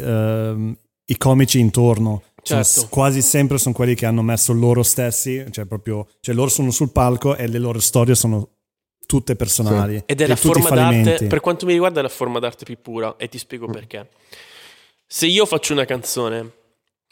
[1.18, 2.22] comici intorno.
[2.42, 2.80] Sono Certo.
[2.80, 6.70] s- quasi sempre sono quelli che hanno messo loro stessi, cioè proprio, cioè loro sono
[6.70, 8.48] sul palco e le loro storie sono
[9.04, 10.02] tutte personali.
[10.06, 12.76] Ed è E la forma d'arte, per quanto mi riguarda, è la forma d'arte più
[12.80, 13.16] pura.
[13.16, 14.08] E ti spiego perché.
[15.06, 16.52] Se io faccio una canzone,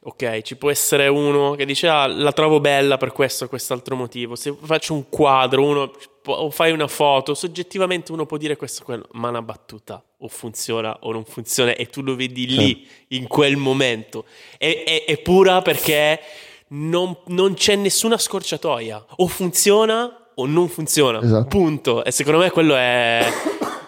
[0.06, 3.96] ok, ci può essere uno che dice, ah, la trovo bella per questo o quest'altro
[3.96, 4.36] motivo.
[4.36, 5.90] Se faccio un quadro, uno
[6.26, 10.28] o fai una foto, soggettivamente uno può dire questo o quello, ma una battuta o
[10.28, 14.24] funziona o non funziona e tu lo vedi lì, in quel momento.
[14.56, 16.20] È, è- è pura perché
[16.68, 19.04] non, non c'è nessuna scorciatoia.
[19.16, 21.20] O funziona o non funziona.
[21.22, 21.46] Esatto.
[21.46, 22.04] Punto.
[22.04, 23.24] E secondo me quello è,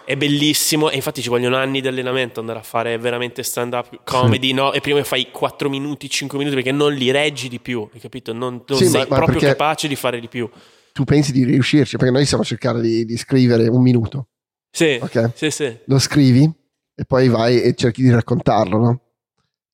[0.07, 0.89] è bellissimo.
[0.89, 4.71] E infatti ci vogliono anni di allenamento andare a fare veramente stand-up comedy, no?
[4.73, 8.31] E prima fai 4 minuti, 5 minuti perché non li reggi di più, hai capito?
[8.33, 10.49] Non, non Sì, ma- sei ma proprio perché- capace di fare di più.
[10.93, 11.97] Tu pensi di riuscirci?
[11.97, 14.29] Perché noi stiamo cercando di, di scrivere un minuto,
[14.71, 15.31] Sì, ok?
[15.35, 15.77] sì, sì.
[15.85, 16.49] Lo scrivi
[16.95, 19.01] e poi vai e cerchi di raccontarlo, no?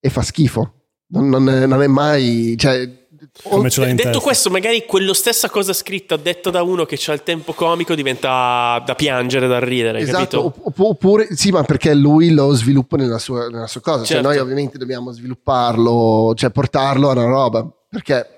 [0.02, 0.82] E fa schifo.
[1.14, 2.56] Non, non non è mai...
[2.58, 3.03] Cioè,
[3.44, 4.24] Come ce l'hai in Detto testa.
[4.24, 8.82] questo, magari quello stessa cosa scritta detta da uno che ha il tempo comico diventa
[8.86, 10.62] da piangere, da ridere, hai Esatto, capito?
[10.68, 14.00] opp- oppure sì, ma perché lui lo sviluppa nella sua, nella sua cosa.
[14.00, 14.28] Cioè, Certo.
[14.28, 17.68] noi ovviamente dobbiamo svilupparlo, cioè portarlo a una roba.
[17.90, 18.33] Perché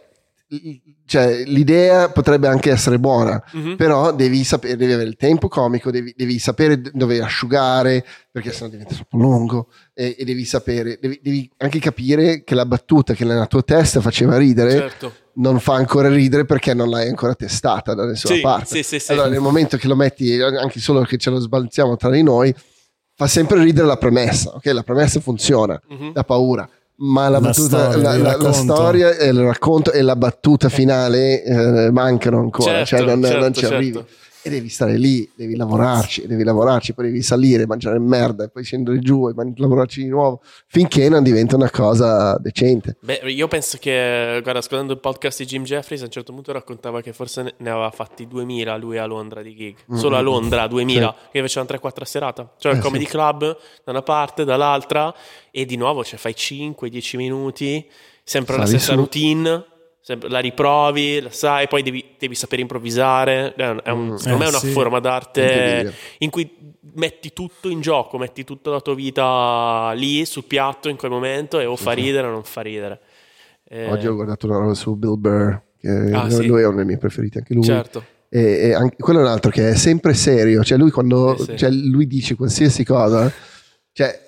[1.05, 3.75] cioè, l'idea potrebbe anche essere buona, Mhm.
[3.75, 8.69] però devi sapere, devi avere il tempo comico, devi, devi sapere dove asciugare, perché sennò
[8.69, 9.67] diventa troppo lungo.
[9.93, 14.01] E, e devi sapere, devi, devi anche capire che la battuta che nella tua testa
[14.01, 15.13] faceva ridere Certo.
[15.35, 18.83] non fa ancora ridere perché non l'hai ancora testata da nessuna Sì, parte.
[18.83, 19.11] sì, sì.
[19.11, 22.53] Allora, nel momento che lo metti, anche solo che ce lo sbalziamo tra di noi,
[23.17, 24.49] fa sempre ridere la premessa.
[24.55, 26.11] Ok, la premessa funziona, Mhm.
[26.13, 26.67] da paura.
[26.97, 28.73] Ma la, La battuta, storia, la, il la- la racconto.
[28.75, 33.39] storia e il racconto e la battuta finale eh, mancano ancora, Certo, cioè non, certo,
[33.39, 33.75] non ci certo.
[33.75, 34.05] arrivi.
[34.47, 38.63] E devi stare lì, devi lavorarci, devi lavorarci, poi devi salire, mangiare merda, e poi
[38.63, 42.95] scendere giù e man- lavorarci di nuovo, finché non diventa una cosa decente.
[42.99, 46.51] Beh, io penso che, guarda, ascoltando il podcast di Jim Jeffries, a un certo punto
[46.51, 49.77] raccontava che forse ne- aveva fatti 2000 lui a Londra di gig.
[49.97, 52.53] Solo a Londra, 2000, che facevano 3-4 a serata.
[52.60, 53.10] Cioè, Eh, il comedy sì.
[53.10, 53.39] club
[53.84, 55.12] da una parte, dall'altra,
[55.49, 57.84] e di nuovo, cioè, fai 5-10 minuti,
[58.23, 58.97] sempre la Sali stessa su.
[58.99, 59.65] routine.
[60.27, 63.53] La riprovi, la sai, poi devi, devi sapere improvvisare.
[63.55, 64.15] È un- Mm.
[64.15, 64.67] secondo me è Eh, una sì.
[64.69, 66.47] forma d'arte in cui
[66.93, 71.59] metti tutto in gioco, metti tutta la tua vita lì sul piatto in quel momento
[71.59, 72.99] e o fa ridere o non fa ridere.
[73.67, 76.45] Eh, Oggi ho guardato una roba su Bill Burr, che Ah, sì.
[76.45, 77.63] lui è uno dei miei preferiti, anche lui.
[77.63, 78.05] Certo.
[78.29, 81.43] E, e anche, quello è un altro che è sempre serio, cioè lui quando Sì,
[81.45, 81.57] sì.
[81.57, 83.31] cioè lui dice qualsiasi cosa,
[83.91, 84.24] cioè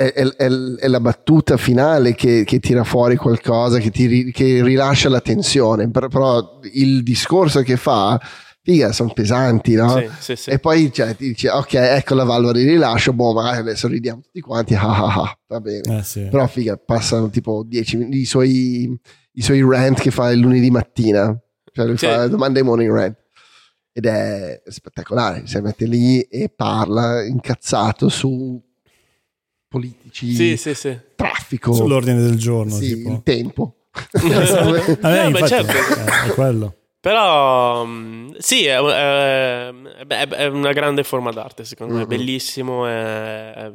[0.00, 4.62] è, è- è- è la battuta finale che, che tira fuori qualcosa, che, ti che
[4.62, 8.18] rilascia la tensione, però, però il discorso che fa,
[8.62, 9.98] figa, sono pesanti, no?
[9.98, 10.50] Sì, sì, sì.
[10.50, 14.22] E poi cioè, ti dice, ok, ecco la valvola di rilascio, boh, ma adesso ridiamo
[14.22, 15.98] tutti quanti, ah, ah, ah, va bene.
[15.98, 16.26] Eh, sì.
[16.30, 18.98] Però figa, passano tipo 10 minuti, i suoi,
[19.32, 21.38] i suoi rant che fa il lunedì mattina,
[21.72, 23.18] cioè fa Monday morning rant.
[23.92, 28.58] Ed è spettacolare, si mette lì e parla incazzato su
[29.70, 30.98] politici, Sì, sì, sì.
[31.14, 32.74] traffico, Sull'ordine del giorno.
[32.74, 33.10] sì, tipo.
[33.12, 33.74] il tempo.
[34.12, 35.72] Eh, beh, infatti, certo.
[35.72, 36.74] eh, è quello.
[37.00, 39.72] Però mm, sì, è, è-
[40.08, 42.86] è- è una grande forma d'arte, secondo me, è bellissimo.
[42.86, 43.70] È, è-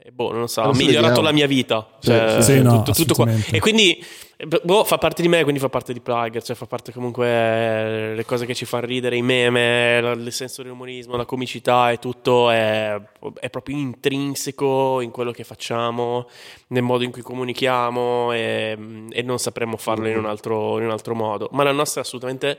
[0.00, 1.20] è- boh, non so, ha migliorato vediamo.
[1.22, 1.88] la mia vita.
[2.00, 3.24] Sì, Cioè, sì, sì, no, tutto, tutto qua.
[3.26, 3.56] assolutamente.
[3.56, 4.04] E quindi
[4.46, 8.14] boh, fa parte di me, quindi fa parte di Plugger, cioè fa parte comunque eh,
[8.14, 12.50] le cose che ci fanno ridere, i meme, il senso dell'umorismo, la comicità e tutto
[12.50, 13.00] è,
[13.38, 16.28] è proprio intrinseco in quello che facciamo,
[16.68, 20.90] nel modo in cui comunichiamo e, e non sapremmo farlo in un, altro, in un
[20.90, 21.48] altro modo.
[21.52, 22.58] Ma la nostra è assolutamente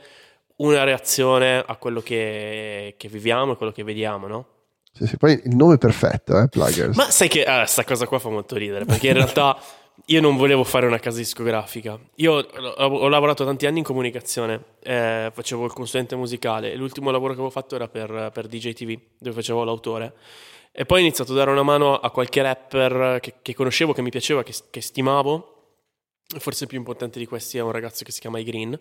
[0.58, 4.48] una reazione a quello che, che viviamo e quello che vediamo, no?
[4.96, 6.96] Sì, sì, poi il nome è perfetto, eh, Pluggers.
[6.96, 9.58] Ma sai che ah, sta cosa qua fa molto ridere, perché in realtà
[10.06, 12.00] io non volevo fare una casa discografica.
[12.16, 17.34] Io ho, lavorato tanti anni in comunicazione, eh, facevo il consulente musicale e l'ultimo lavoro
[17.34, 20.14] che avevo fatto era per, per DJ TV, dove facevo l'autore.
[20.72, 24.02] E poi ho iniziato a dare una mano a qualche rapper che, che conoscevo, che
[24.02, 25.76] mi piaceva, che, che stimavo.
[26.40, 28.80] forse il più importante di questi è un ragazzo che si chiama I Green.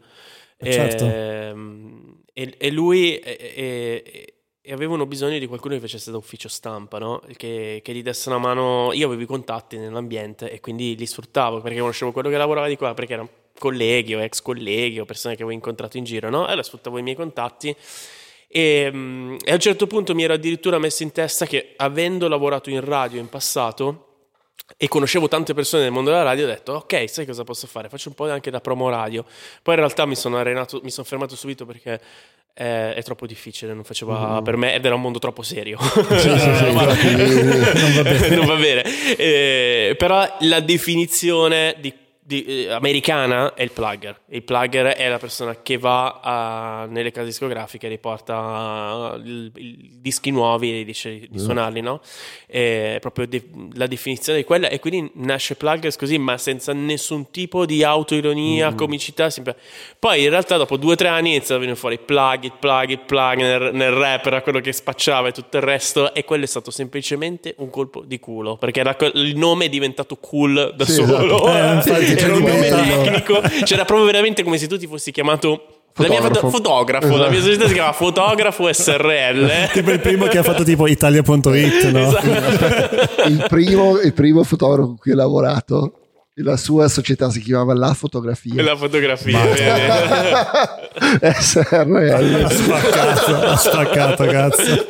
[0.58, 1.04] Certo.
[1.04, 6.98] Ehm, e, e, lui e, e, avevano bisogno di qualcuno che facesse da ufficio stampa,
[6.98, 7.20] no?
[7.36, 8.92] che, che, gli desse una mano.
[8.92, 12.76] Io avevo i contatti nell'ambiente e quindi li sfruttavo perché conoscevo quello che lavorava di
[12.76, 16.46] qua, perché erano colleghi o ex colleghi o persone che avevo incontrato in giro, no?
[16.46, 17.74] E allora sfruttavo i miei contatti.
[18.48, 22.28] E, mm, e, a un certo punto mi ero addirittura messo in testa che avendo
[22.28, 24.08] lavorato in radio in passato
[24.76, 27.88] e conoscevo tante persone nel mondo della radio, ho detto ok, sai cosa posso fare?
[27.88, 29.24] Faccio un po' anche da promo radio.
[29.62, 32.00] Poi in realtà mi sono arenato, mi sono fermato subito perché
[32.54, 34.44] è, è troppo difficile, non faceva mm.
[34.44, 35.78] per me ed era un mondo troppo serio.
[36.22, 38.28] Sì, sì, sì, non va bene.
[38.36, 38.82] non va bene.
[39.16, 41.92] Eh, però la definizione di
[42.24, 44.20] di, eh, americana è il plugger.
[44.28, 50.80] Il plugger è la persona che va a, nelle case discografiche riporta i dischi nuovi
[50.80, 51.36] e dice di mm.
[51.36, 52.00] suonarli, no?
[52.46, 54.68] È proprio de- la definizione di quella.
[54.68, 58.76] E quindi nasce pluggers così, ma senza nessun tipo di autoironia, mm.
[58.76, 59.28] comicità.
[59.28, 59.56] Sempre.
[59.98, 62.52] Poi in realtà dopo due o tre anni inizia a venire fuori il plug, il
[62.58, 66.14] plug, il plug nel, nel rap, era quello che spacciava e tutto il resto.
[66.14, 70.16] E quello è stato semplicemente un colpo di culo, perché era, il nome è diventato
[70.18, 71.48] cool da sì, solo.
[71.48, 71.96] Esatto.
[71.96, 76.22] Eh, c'era un nome tecnico, c'era proprio veramente come se tu ti fossi chiamato Fotografo.
[76.22, 77.22] La mia fotografo, esatto.
[77.22, 79.50] la mia società si chiama Fotografo SRL.
[79.74, 82.08] tipo il primo che ha fatto tipo Italia.it, no?
[82.08, 83.28] Esatto.
[83.28, 86.01] il, primo, il primo fotografo con cui ho lavorato
[86.36, 88.62] la sua società si chiamava La Fotografia.
[88.62, 89.38] La Fotografia.
[91.20, 92.44] SRL.
[92.44, 94.86] Ha spaccato, ha spaccato, cazzo.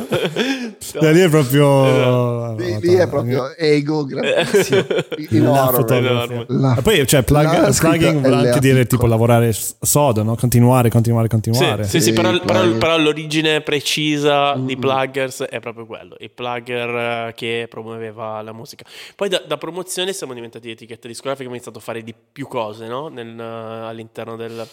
[1.01, 1.87] Da lì è proprio...
[1.87, 2.63] Esatto.
[2.63, 4.85] Lì, lì, è proprio ego grandissimo.
[5.31, 6.45] Enorme.
[6.49, 10.37] La, poi, cioè, plug, plugging vuol anche dire tipo lavorare sodo, no?
[10.37, 11.85] Continuare, continuare, continuare.
[11.85, 14.67] Sì, sì, sì però, però, però, l'origine precisa mm-hmm.
[14.67, 16.15] di pluggers è proprio quello.
[16.21, 16.89] Il plugger
[17.29, 18.85] eh, che promuoveva la musica.
[19.17, 22.47] Poi da, da promozione siamo diventati etichette discografiche discografica abbiamo iniziato a fare di più
[22.47, 23.09] cose no?
[23.09, 24.67] Nel, all'interno del...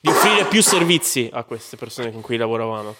[0.00, 2.94] di offrire più servizi a queste persone con cui lavoravamo.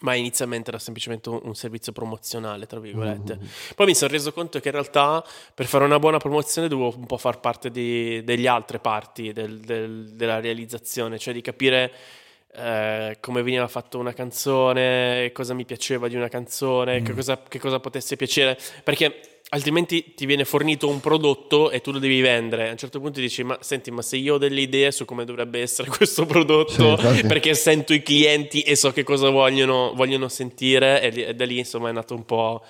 [0.00, 3.36] Ma inizialmente era semplicemente un, un servizio promozionale, tra virgolette.
[3.36, 3.46] Mm-hmm.
[3.74, 7.06] Poi mi sono reso conto che in realtà per fare una buona promozione dovevo un
[7.06, 11.92] po' far parte di, degli altre parti del, del, della realizzazione, cioè di capire
[12.52, 17.04] eh, come veniva fatta una canzone, cosa mi piaceva di una canzone, mm.
[17.04, 18.58] che, cosa, che cosa potesse piacere.
[18.82, 22.68] Perché altrimenti ti viene fornito un prodotto e tu lo devi vendere.
[22.68, 25.24] A un certo punto dici: Ma senti, ma se io ho delle idee su come
[25.24, 30.28] dovrebbe essere questo prodotto, sì, perché sento i clienti e so che cosa vogliono, vogliono
[30.28, 32.62] sentire, e, da lì insomma è nata un po'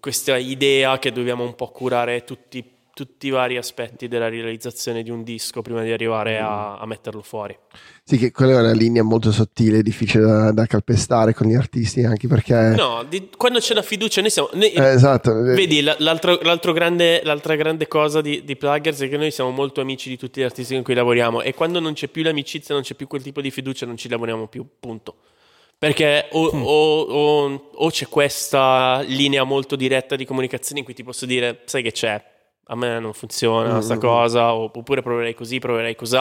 [0.00, 5.10] questa idea che dobbiamo un po' curare tutti tutti i vari aspetti della realizzazione di
[5.10, 7.58] un disco prima di arrivare a, a metterlo fuori.
[8.04, 12.04] Sì, che quella è una linea molto sottile, difficile da, da calpestare con gli artisti,
[12.04, 12.54] anche perché...
[12.54, 14.48] No, di, quando c'è la fiducia, noi siamo...
[14.52, 15.34] Noi, eh, esatto.
[15.42, 19.80] Vedi, l'altro, l'altro grande, l'altra grande cosa di, di Pluggers è che noi siamo molto
[19.80, 22.84] amici di tutti gli artisti con cui lavoriamo e quando non c'è più l'amicizia, non
[22.84, 25.16] c'è più quel tipo di fiducia, non ci lavoriamo più, punto.
[25.76, 26.62] Perché o, mm.
[26.62, 31.62] o, o, o c'è questa linea molto diretta di comunicazione in cui ti posso dire,
[31.64, 32.22] sai che c'è,
[32.66, 34.02] a me non funziona questa mm-hmm.
[34.02, 36.16] cosa, oppure proverei così, proverei così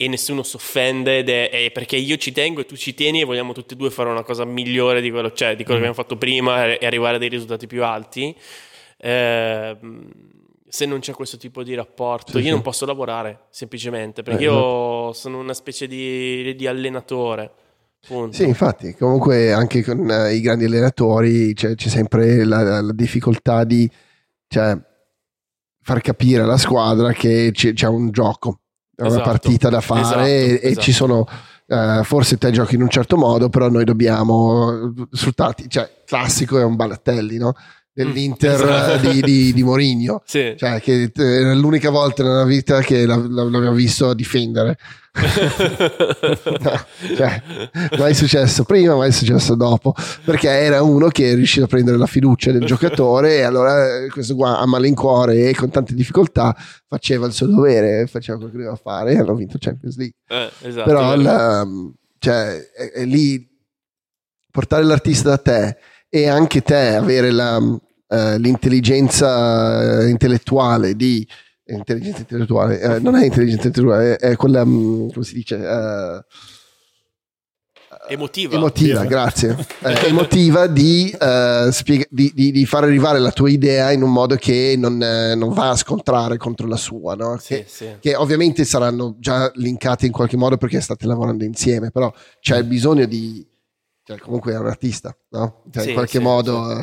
[0.00, 3.22] e nessuno si offende ed è, è, perché io ci tengo e tu ci tieni
[3.22, 5.82] e vogliamo tutti e due fare una cosa migliore di quello, cioè, di quello mm.
[5.82, 8.34] che abbiamo fatto prima e arrivare a dei risultati più alti.
[8.96, 9.76] Eh,
[10.68, 12.50] se non c'è questo tipo di rapporto, sì, io sì.
[12.50, 15.12] non posso lavorare semplicemente perché eh, io esatto.
[15.14, 17.50] sono una specie di, di allenatore.
[18.06, 18.36] Punto.
[18.36, 23.64] Sì, infatti, comunque anche con uh, i grandi allenatori c'è, c'è sempre la, la, difficoltà
[23.64, 23.90] di
[24.46, 24.78] cioè,
[25.88, 28.60] far capire alla squadra che c'è, c'è un gioco,
[28.94, 29.14] è esatto.
[29.14, 30.80] una partita da fare esatto, e, e esatto.
[30.82, 31.26] ci sono
[31.68, 35.68] Uh, forse te giochi in un certo modo, però noi dobbiamo sfruttarti.
[35.68, 37.52] Cioè, classico è un Balatelli, no?
[38.04, 39.10] Dell'Inter mm, esatto.
[39.10, 40.22] di, di, di Mourinho.
[40.28, 40.54] Sì.
[40.56, 44.78] Cioè, che è l'unica volta nella vita che l'abbiamo visto difendere.
[46.60, 46.84] no,
[47.16, 47.42] cioè,
[47.98, 52.06] mai successo prima, mai successo dopo, perché era uno che è riuscito a prendere la
[52.06, 56.54] fiducia del giocatore e allora eh, questo qua a malincuore e con tante difficoltà
[56.86, 60.14] faceva il suo dovere, faceva quello che doveva fare e hanno vinto Champions League.
[60.28, 61.66] Eh, esatto, Però la,
[62.20, 63.44] cioè, è, è lì
[64.52, 65.76] portare l'artista da te
[66.08, 67.60] e anche te avere la,
[68.08, 71.26] uh, l'intelligenza intellettuale di
[71.74, 75.56] intelligenza intellettuale, eh, non è intelligenza intellettuale, è, è quella, mm, come si dice?
[75.56, 76.20] Uh,
[78.08, 78.56] emotiva.
[78.56, 79.56] Emotiva, grazie.
[79.80, 84.12] Eh, emotiva di, uh, spiega- di, di, di, far arrivare la tua idea in un
[84.12, 87.38] modo che non, eh, non va a scontrare contro la sua, no?
[87.38, 87.96] sì, che, sì.
[88.00, 93.06] che, ovviamente saranno già linkate in qualche modo perché state lavorando insieme, però c'è bisogno
[93.06, 93.46] di...
[94.02, 95.62] Cioè, comunque è un artista, no?
[95.70, 96.82] Cioè, sì, in qualche modo...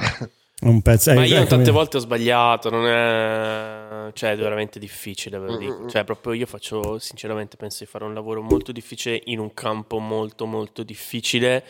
[0.62, 1.14] Un pezzo.
[1.14, 4.12] Ma eh, io ecco, tante volte ho sbagliato, non è...
[4.14, 5.88] Cioè, è veramente difficile, ve lo dico.
[5.90, 10.00] Cioè, proprio io faccio, sinceramente, penso di fare un lavoro molto difficile in un campo
[10.00, 11.64] molto, molto difficile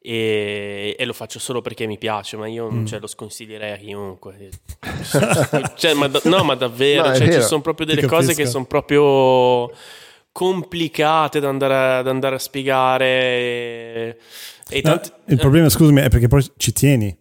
[0.00, 2.86] e, e lo faccio solo perché mi piace, ma io Mm.
[2.86, 4.48] cioè, lo sconsiglierei a chiunque.
[5.76, 8.64] Cioè, ma da- no, ma davvero, No, cioè, ci sono proprio delle cose che sono
[8.64, 9.70] proprio
[10.32, 14.16] complicate da andare a, da andare a spiegare e,
[14.70, 17.14] e No, tanti- il problema, scusami, è perché poi ci tieni.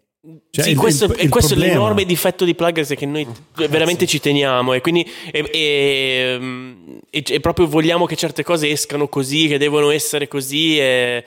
[0.50, 3.06] Cioè, sì, il- questo, il- e il questo è l'enorme difetto di Pluggers è che
[3.06, 3.28] noi
[3.68, 8.70] veramente ci teniamo e quindi e, e- mm, e- e proprio vogliamo che certe cose
[8.70, 11.24] escano così, che devono essere così e,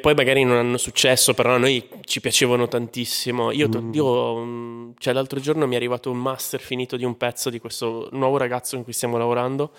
[0.00, 3.50] poi magari non hanno successo, però a noi ci piacevano tantissimo.
[3.52, 7.48] Io, io, mm, cioè, l'altro giorno mi è arrivato un master finito di un pezzo
[7.48, 9.72] di questo nuovo ragazzo con cui stiamo lavorando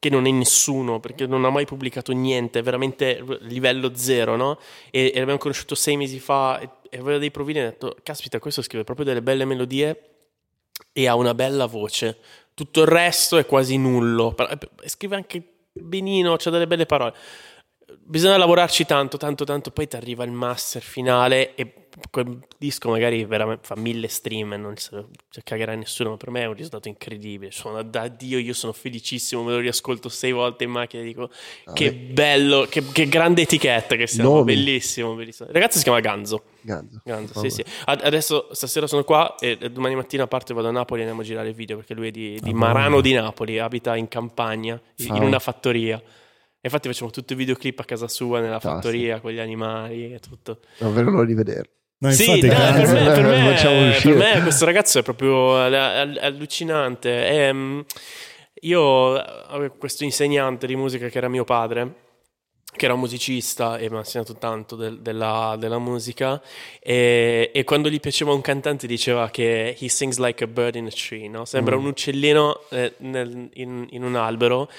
[0.00, 4.58] che non è nessuno perché non ha mai pubblicato niente, è veramente livello zero, no?
[4.90, 6.60] E, e l'abbiamo conosciuto sei mesi fa
[6.94, 10.10] e, aveva dei provini e ho detto, caspita, questo scrive proprio delle belle melodie
[10.92, 12.18] e ha una bella voce.
[12.52, 17.14] Tutto il resto è quasi nullo, però- e scrive anche benino, c'ha delle belle parole.
[18.04, 21.74] Bisogna lavorarci tanto, tanto, tanto, poi ti arriva il master finale e
[22.10, 25.04] quel disco magari veramente fa mille stream e non cioè,
[25.44, 27.50] cagherà nessuno, ma per me è un risultato incredibile.
[27.50, 31.28] Sono da Dio, io sono felicissimo, me lo riascolto sei volte in macchina e dico
[31.74, 34.54] che bello, che, che grande etichetta che siamo, Nomi.
[34.54, 35.48] bellissimo, bellissimo.
[35.48, 36.44] Il ragazzo si chiama Ganzo.
[36.62, 37.00] Ganzo.
[37.04, 37.64] Ganzo, sì, sì.
[37.84, 41.22] Ad- Adesso stasera sono qua e e domani mattina parte vado a Napoli e andiamo
[41.22, 44.08] a girare il video perché lui è di, di Ah, Marano di Napoli, abita in
[44.08, 44.74] campagna,
[45.08, 45.16] Ah.
[45.16, 46.02] in una fattoria.
[46.64, 50.20] E infatti facciamo tutti i videoclip a casa sua, nella fattoria, con gli animali e
[50.20, 50.60] tutto.
[50.78, 51.72] Non vedo l'ora di vederlo.
[51.98, 55.74] No, sì, Ganzo- per, me, per, me, Facciamo per me questo ragazzo è proprio all-
[55.74, 57.26] all- allucinante.
[57.26, 57.84] Ehm,
[58.60, 61.94] io avevo questo insegnante di musica che era mio padre,
[62.74, 66.40] che era un musicista e mi ha insegnato tanto del- della, della musica
[66.80, 70.86] e, e quando gli piaceva un cantante diceva che he sings like a bird in
[70.86, 71.44] a tree, no?
[71.44, 74.70] sembra un uccellino eh, nel- in, in un albero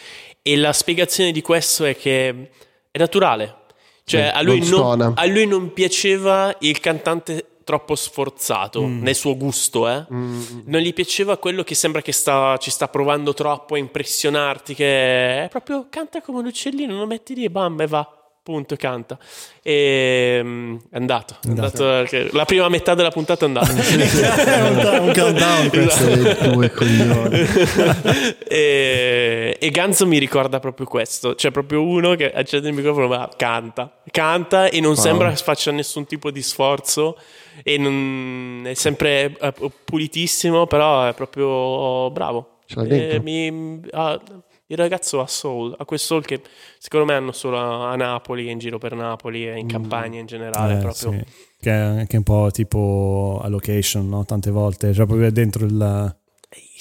[0.41, 2.49] e la spiegazione di questo è che
[2.89, 3.57] è naturale.
[4.05, 9.35] Cioè, Sì, a, lui non a lui non piaceva il cantante troppo sforzato nel suo
[9.37, 10.05] gusto, eh?
[10.13, 14.73] Mm, Non gli piaceva quello che sembra che sta- ci sta provando troppo a impressionarti,
[14.75, 18.17] che è proprio canta come un uccellino, lo metti lì e bam, e va.
[18.43, 19.17] Punto, canta.
[19.61, 21.37] E mm, è andato.
[21.45, 23.71] è andato, che- la prima metà della puntata è andata.
[23.71, 25.69] un, un countdown
[26.75, 27.39] coglioni.
[28.45, 33.29] e, e Ganzo mi ricorda proprio questo, cioè proprio uno che accende il microfono ma
[33.35, 37.17] canta, canta e non sembra faccia nessun tipo di sforzo
[37.61, 39.53] e non- è sempre eh,
[39.85, 42.59] pulitissimo, però è proprio bravo.
[42.65, 43.17] Ce l'ha dentro.
[43.17, 44.21] E mi- ha-
[44.67, 46.41] il ragazzo ha soul, ha quel soul che
[46.79, 50.75] secondo me hanno solo a, Napoli, in giro per Napoli e in campagna in generale.
[50.75, 51.11] Eh, proprio.
[51.11, 51.23] sì.
[51.61, 54.25] Che è anche un po' tipo a location, no?
[54.25, 56.15] Tante volte, cioè proprio dentro il...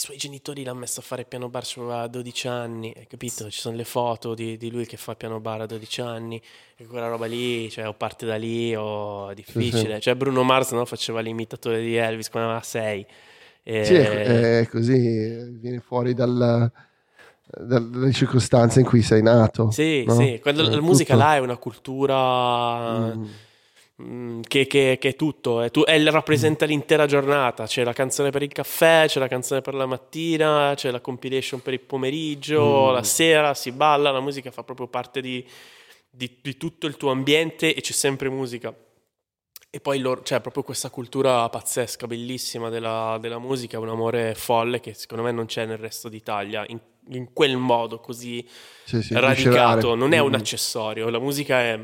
[0.02, 3.48] I suoi genitori l'hanno messo a fare piano bar a 12 anni, hai capito?
[3.48, 6.42] Ci sono le foto di, di lui che fa piano bar a 12 anni
[6.76, 10.00] e quella roba lì, cioè o parte da lì o è difficile.
[10.00, 13.06] Cioè Bruno Mars no, faceva l'imitatore di Elvis quando aveva 6.
[13.62, 13.84] E...
[13.84, 16.68] Sì, è, è così, viene fuori dal-
[17.46, 19.70] dal- dalle circostanze in cui sei nato.
[19.70, 20.16] Sì, no?
[20.16, 21.24] sì, quando Eh, la musica tutto.
[21.26, 23.24] là è una cultura Mm.
[24.02, 27.66] Mm, che, che- che è tutto, è tu- e rappresenta l'intera giornata.
[27.66, 31.60] C'è la canzone per il caffè, c'è la canzone per la mattina, c'è la compilation
[31.62, 32.92] per il pomeriggio, Mm.
[32.92, 35.44] la sera si balla, la musica fa proprio parte di,
[36.10, 38.74] di- di tutto il tuo ambiente e c'è sempre musica.
[39.74, 44.92] E poi c'è proprio questa cultura pazzesca, bellissima della, della musica, un amore folle che
[44.92, 46.78] secondo me non c'è nel resto d'Italia, in,
[47.08, 48.46] in quel modo così
[48.84, 51.80] Sì, sì, radicato, non è un Mm, accessorio, la musica è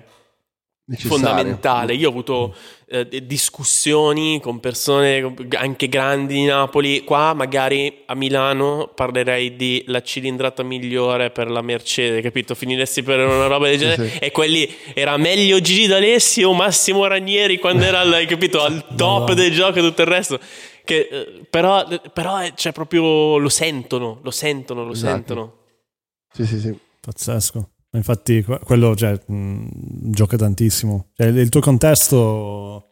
[0.89, 1.24] necessario.
[1.24, 1.95] fondamentale.
[1.95, 2.55] Io ho avuto
[2.89, 7.05] eh, de- discussioni con persone anche grandi di Napoli.
[7.05, 12.55] Qua, magari a Milano, parlerei di la cilindrata migliore per la Mercedes, capito?
[12.55, 14.09] Finiresti per una roba del genere.
[14.09, 14.18] sì.
[14.18, 19.32] E quelli era meglio Gigi D'Alessi o Massimo Ranieri quando era al, capito, al top
[19.32, 20.41] del gioco e tutto il resto.
[20.84, 25.12] Che, eh, però, però eh, cioè, proprio lo sentono, lo sentono, lo Esatto.
[25.14, 25.57] sentono.
[26.32, 26.78] Sì, sì, sì.
[27.01, 27.68] Pazzesco.
[27.93, 29.66] Infatti que- quello cioè, mh,
[30.11, 31.09] gioca tantissimo.
[31.14, 32.84] Cioè, il tuo contesto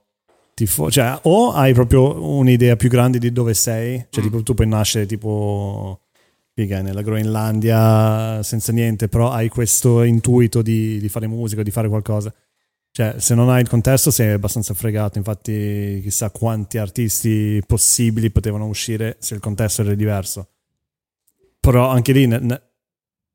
[0.64, 4.26] fo- cioè, o hai proprio un'idea più grande di dove sei, cioè Mm.
[4.26, 6.00] tipo tu puoi nascere tipo
[6.54, 11.88] figa, nella Groenlandia senza niente, però hai questo intuito di, di fare musica, di fare
[11.88, 12.32] qualcosa.
[12.90, 18.66] Cioè, se non hai il contesto sei abbastanza fregato, infatti chissà quanti artisti possibili potevano
[18.66, 20.48] uscire se il contesto era diverso.
[21.60, 22.62] Però anche lì ne- ne-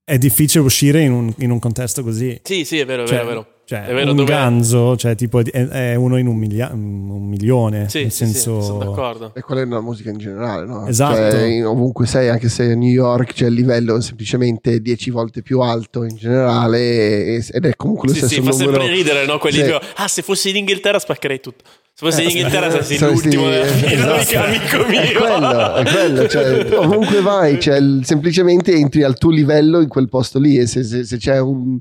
[0.04, 2.40] è difficile uscire in un, in un contesto così.
[2.44, 3.48] Sì, sì, è vero, è Cioè, vero, è vero.
[3.64, 7.88] Cioè, È vero, un ganzo, cioè, tipo, è, è uno in un, milia- un milione.
[7.88, 9.32] Sì, nel sì, sì, senso, sono d'accordo.
[9.34, 10.88] E quella è una musica in generale, no?
[10.88, 11.16] Esatto.
[11.16, 15.42] Cioè, in- ovunque sei, anche se a New York c'è il livello semplicemente 10 volte
[15.42, 18.72] più alto in generale ed è comunque lo Sì, stesso sì, fa numero.
[18.82, 19.38] sempre ridere, no?
[19.38, 19.64] Quelli Sì.
[19.64, 21.64] che ah, se fossi in Inghilterra spaccherei tutto.
[21.94, 24.46] Se fossi in Eh, Inghilterra saresti saresti- l'ultimo della fila, esatto.
[24.46, 25.20] amico È mio.
[25.20, 30.40] quello, è quello, cioè, ovunque vai, cioè, semplicemente entri al tuo livello in quel posto
[30.40, 31.78] lì e se, se- se c'è un,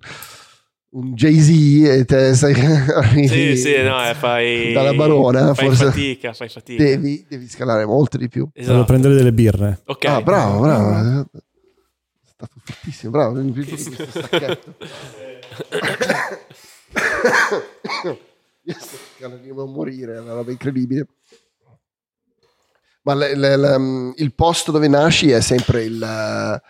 [0.92, 1.48] un Jay-Z
[1.88, 2.54] e te sei
[3.28, 6.82] Sì, sì, no, eh, fai dalla barona, fai forse fatica, fai fatica.
[6.82, 8.48] devi, devi scalare molto di più.
[8.52, 8.84] Devo Esatto.
[8.84, 9.80] prendere delle birre.
[9.86, 10.04] Ok.
[10.06, 11.20] Ah, bravo, bravo.
[11.32, 13.40] È stato fortissimo, bravo.
[13.40, 14.74] Mi è piaciuto questo stacchetto.
[18.64, 21.06] Cercando di morire, è una roba incredibile.
[23.02, 26.02] Ma le- le- le- il posto dove nasci è sempre il.
[26.02, 26.62] eh,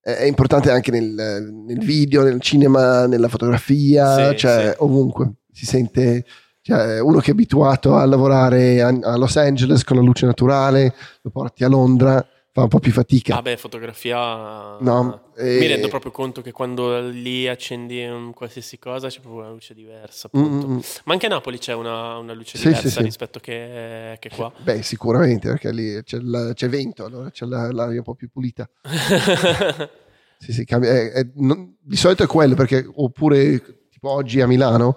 [0.00, 4.82] È importante anche nel, nel video, nel cinema, nella fotografia, Sì, cioè sì.
[4.82, 6.24] ovunque si sente.
[6.60, 10.94] Cioè, uno che è abituato a lavorare a, a Los Angeles con la luce naturale,
[11.22, 12.24] lo porti a Londra,
[12.54, 13.36] fa un po' più fatica.
[13.36, 14.76] Ah beh, fotografia...
[14.78, 19.42] No, Mi eh, rendo proprio conto che quando lì accendi un qualsiasi cosa c'è proprio
[19.42, 20.30] una luce diversa.
[20.38, 20.78] Mm, mm, mm.
[21.06, 23.02] Ma anche a Napoli c'è una, una luce Sì, diversa sì, sì.
[23.02, 24.52] rispetto che, che qua.
[24.62, 28.30] Beh, sicuramente, perché lì c'è, il- c'è vento, allora c'è la- l'aria un po' più
[28.30, 28.70] pulita.
[30.36, 34.46] Sì, sì, cambia- è- è- non- di solito è quello, perché oppure tipo oggi a
[34.46, 34.92] Milano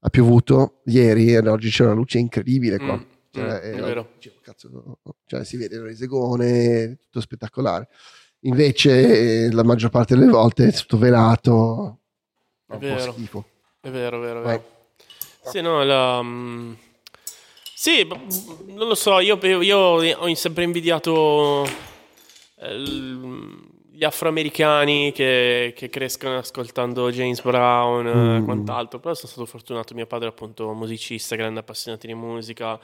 [0.00, 2.96] ha piovuto ieri e oggi c'è una luce incredibile qua.
[2.96, 3.00] Mm,
[3.30, 4.08] Cioè, mm, e è vero.
[4.18, 7.88] cioè, cazzo, cioè, si vede il resegone, tutto spettacolare.
[8.42, 11.98] Invece eh, la maggior parte delle volte è tutto velato,
[12.66, 13.04] un È vero.
[13.06, 13.44] po' schifo.
[13.80, 14.64] È vero, è vero, è vero.
[15.44, 16.22] Sì, no, la...
[16.22, 16.72] mm,
[17.74, 21.64] Sì, non lo so, io, io ho sempre invidiato
[22.60, 28.44] eh, gli afroamericani che, che crescono ascoltando James Brown e Mm.
[28.44, 32.78] quant'altro, però sono stato fortunato, mio padre è appunto musicista, grande appassionato di musica,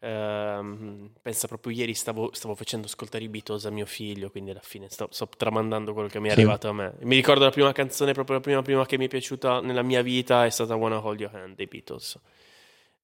[0.00, 4.60] Ehm, pensa proprio ieri stavo, stavo facendo ascoltare i Beatles a mio figlio, quindi alla
[4.62, 6.38] fine sto, sto tramandando quello che mi è Sì.
[6.40, 6.94] arrivato a me.
[7.00, 10.02] Mi ricordo la prima canzone, proprio la prima, prima che mi è piaciuta nella mia
[10.02, 12.18] vita è stata Wanna Hold Your Hand dei Beatles.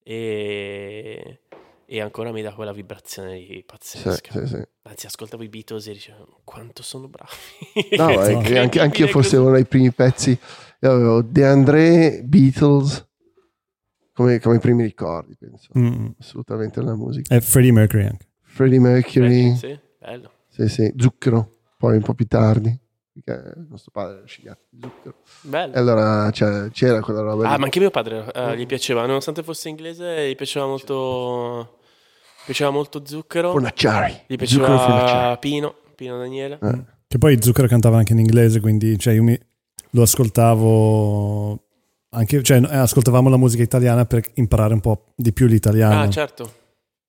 [0.03, 1.39] E,
[1.85, 4.31] e ancora mi dà quella vibrazione di Sì, pazzesca.
[4.31, 4.61] sì, sì.
[4.85, 7.31] Anzi, ascoltavo i Beatles e dicevo quanto sono bravi.
[7.95, 10.37] No, È che anche, anche io forse uno dei primi pezzi.
[10.81, 13.07] Io avevo De André, Beatles,
[14.13, 15.69] come, come primi ricordi, penso.
[15.77, 16.07] Mm.
[16.19, 17.35] Assolutamente nella musica.
[17.35, 18.27] E Freddie Mercury anche.
[18.41, 20.31] Freddie Mercury, Sì, bello.
[20.49, 22.77] sì, sì, Zucchero, poi un po' più tardi,
[23.11, 25.15] perché il nostro padre era scigliato di zucchero.
[25.41, 25.73] bello.
[25.73, 27.57] E allora cioè, c'era quella roba Ah, lì.
[27.59, 31.77] ma anche mio padre eh, gli piaceva, nonostante fosse inglese, gli piaceva molto.
[32.41, 33.51] gli piaceva molto zucchero.
[33.51, 34.13] Fornaciari.
[34.27, 35.37] Gli Zucchero piaceva.
[35.37, 36.59] Pino, Pino Daniele.
[36.61, 36.83] Eh.
[37.07, 39.39] Che poi Zucchero cantava anche in inglese, quindi cioè, io mi-
[39.91, 41.63] lo ascoltavo
[42.13, 46.01] anche, cioè, eh, ascoltavamo la musica italiana per imparare un po' di più l'italiano.
[46.01, 46.53] Ah, certo.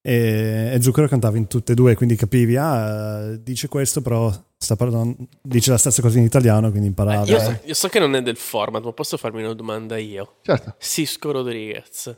[0.02, 4.32] e, e Zucchero cantava in tutte e due, quindi capivi, ah, eh, dice questo, però
[4.56, 7.24] sta parlando, dice la stessa cosa in italiano, quindi Eh, imparava.
[7.26, 10.36] io, so, io so che non è del format, ma posso farmi una domanda io?
[10.42, 10.74] Certo.
[10.78, 12.14] Cisco Rodriguez.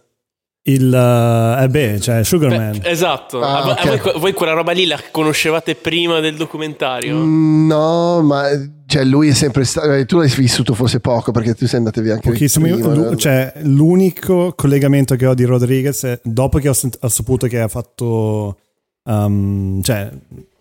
[0.68, 2.78] Il, eh, eh beh, cioè Sugarman.
[2.80, 3.40] Beh, esatto.
[3.40, 4.02] Ah, A voi- a ok.
[4.12, 7.16] voi, voi quella roba lì la conoscevate prima del documentario?
[7.16, 8.44] Mm, No, ma
[8.86, 9.92] cioè, lui è sempre stato.
[9.92, 12.66] eh, Tu l'hai vissuto forse poco perché tu sei andato via anche Pochissimo.
[12.66, 13.16] prima, Lu- no?
[13.16, 17.60] cioè, l'unico collegamento che ho di Rodriguez è dopo che ho, sent- ho saputo che
[17.60, 18.58] ha fatto.
[19.04, 20.10] um, cioè,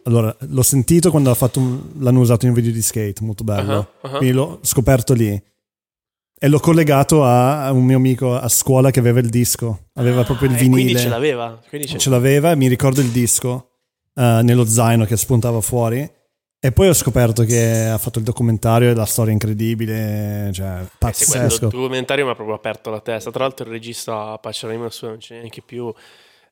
[0.03, 3.43] allora, l'ho sentito quando ha fatto un- l'hanno usato in un video di skate, molto
[3.43, 3.87] bello.
[4.01, 4.17] Ah, ah.
[4.17, 5.41] Quindi l'ho scoperto lì.
[6.37, 9.87] E l'ho collegato a, un mio amico a scuola che aveva il disco.
[9.93, 10.81] Aveva proprio il Ah, vinile.
[10.83, 11.59] Quindi ce l'aveva.
[11.69, 13.69] Quindi ce- Ce l'aveva e mi ricordo il disco
[14.15, 16.09] eh, nello zaino che spuntava fuori.
[16.59, 20.87] E poi ho scoperto che ha fatto il documentario e la storia incredibile, cioè Eh,
[20.97, 21.65] pazzesco.
[21.65, 23.29] il documentario mi ha proprio aperto la testa.
[23.31, 25.93] Tra l'altro il regista Paceranima sua non c'è neanche più.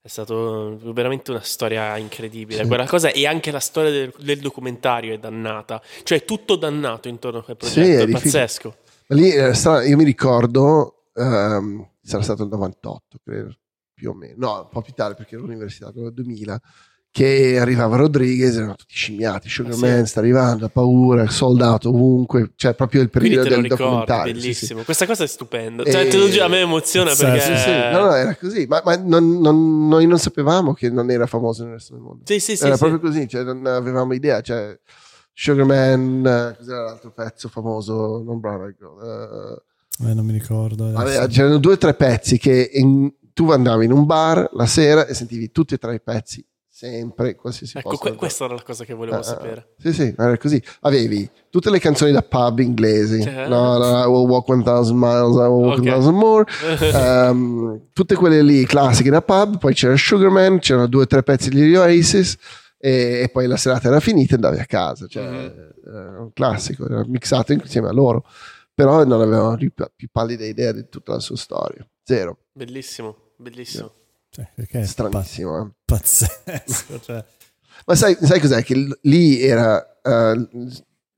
[0.01, 2.61] È stato veramente una storia incredibile.
[2.61, 2.67] Sì.
[2.67, 5.81] Quella cosa e anche la storia del, del documentario è dannata.
[6.03, 7.99] Cioè è tutto dannato intorno a quel Sì, progetto.
[7.99, 8.21] è è difficile.
[8.41, 8.75] pazzesco.
[9.13, 13.55] Lì strano, io mi ricordo, ehm, sarà stato il 98, credo,
[13.93, 16.59] più o meno, no, un po' più tardi perché ero all'università, nel 2000,
[17.11, 19.81] che arrivava Rodriguez, erano tutti scimmiati, Sugar Ah, sì.
[19.81, 24.33] Man sta arrivando, ha paura, sold out ovunque, cioè proprio il periodo del ricordi, documentario.
[24.33, 24.41] sì, sì.
[24.41, 24.81] bellissimo.
[24.81, 25.83] Questa cosa è stupenda.
[25.83, 27.39] Cioè, E- a me emoziona Sì, perché.
[27.41, 30.89] sì, Sì, sì, no, no, era così, ma, ma non- non- noi non sapevamo che
[30.89, 32.23] non era famoso nel resto del mondo.
[32.25, 32.79] Sì, sì, sì, era sì.
[32.87, 34.75] proprio così, cioè non avevamo idea, cioè
[35.33, 40.91] Sugarman, eh, cos'era l'altro pezzo famoso, non Brown Girl, eh, Eh, non mi ricordo.
[40.91, 45.05] Vabbè, c'erano due o tre pezzi che in- tu andavi in un bar la sera
[45.05, 48.07] e sentivi tutti e tre i pezzi sempre, qualsiasi Ecco, posto.
[48.09, 49.73] que- questa era la cosa che volevo Ah, sapere.
[49.77, 50.61] Sì, sì, era così.
[50.81, 53.21] Avevi tutte le canzoni da pub inglesi.
[53.21, 53.47] Certo.
[53.49, 55.83] No, no, I will walk 1000 miles, I will walk Ok.
[55.85, 56.45] 1000 more.
[56.81, 59.59] Ehm, tutte quelle lì classiche da pub.
[59.59, 62.35] Poi c'era Sugarman, c'erano due o tre pezzi di Oasis.
[62.85, 65.07] E, e poi la serata era finita e andavi a casa.
[65.07, 65.73] Cioè, Mhm.
[65.87, 68.25] era un classico, era mixato insieme a loro.
[68.73, 71.87] Però non avevano più, più pallida idea di tutta la sua storia.
[72.03, 72.39] Zero.
[72.51, 73.91] Bellissimo, bellissimo.
[74.29, 75.61] Cioè, è Stranissimo.
[75.61, 75.69] eh.
[75.85, 76.99] pa- pazzesco.
[76.99, 77.23] Cioè.
[77.85, 78.63] Ma sai, sai cos'è?
[78.63, 80.47] Che lì era eh,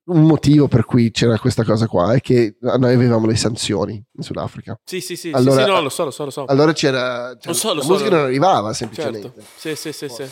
[0.08, 4.22] un motivo per cui c'era questa cosa qua, è che noi avevamo le sanzioni in
[4.24, 4.78] Sudafrica.
[4.84, 6.46] Sì, sì, sì, Allora- sì, sì, no, lo so, lo so, lo so.
[6.46, 7.36] Allora c'era...
[7.40, 9.32] cioè, Lo so, lo la so, musica lo- non arrivava semplicemente.
[9.34, 9.42] Certo.
[9.56, 10.30] Sì, sì, sì, sì.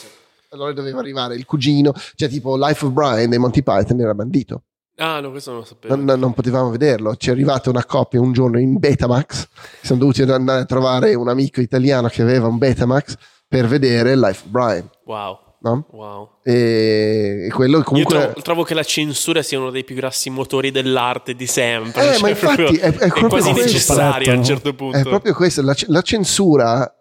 [0.54, 4.64] Allora doveva arrivare il cugino, cioè tipo Life of Brian dei Monty Python era bandito.
[4.98, 5.96] Ah, no, questo non lo sapevo.
[5.96, 7.16] Non, non- potevamo vederlo.
[7.16, 9.48] Ci è arrivata una coppia un giorno in Betamax.
[9.82, 13.16] Siamo dovuti andare a trovare un amico italiano che aveva un Betamax
[13.48, 14.88] per vedere Life of Brian.
[15.06, 15.88] Wow, No?
[15.92, 16.30] wow.
[16.44, 18.16] E, e quello Io comunque...
[18.20, 22.10] trovo, trovo che la censura sia uno dei più grossi motori dell'arte di sempre.
[22.10, 23.72] Eh, Cioè, ma infatti proprio- è- è proprio quasi questo.
[23.72, 24.98] necessaria a un Paletto, certo punto.
[24.98, 26.96] È proprio questo, la, la censura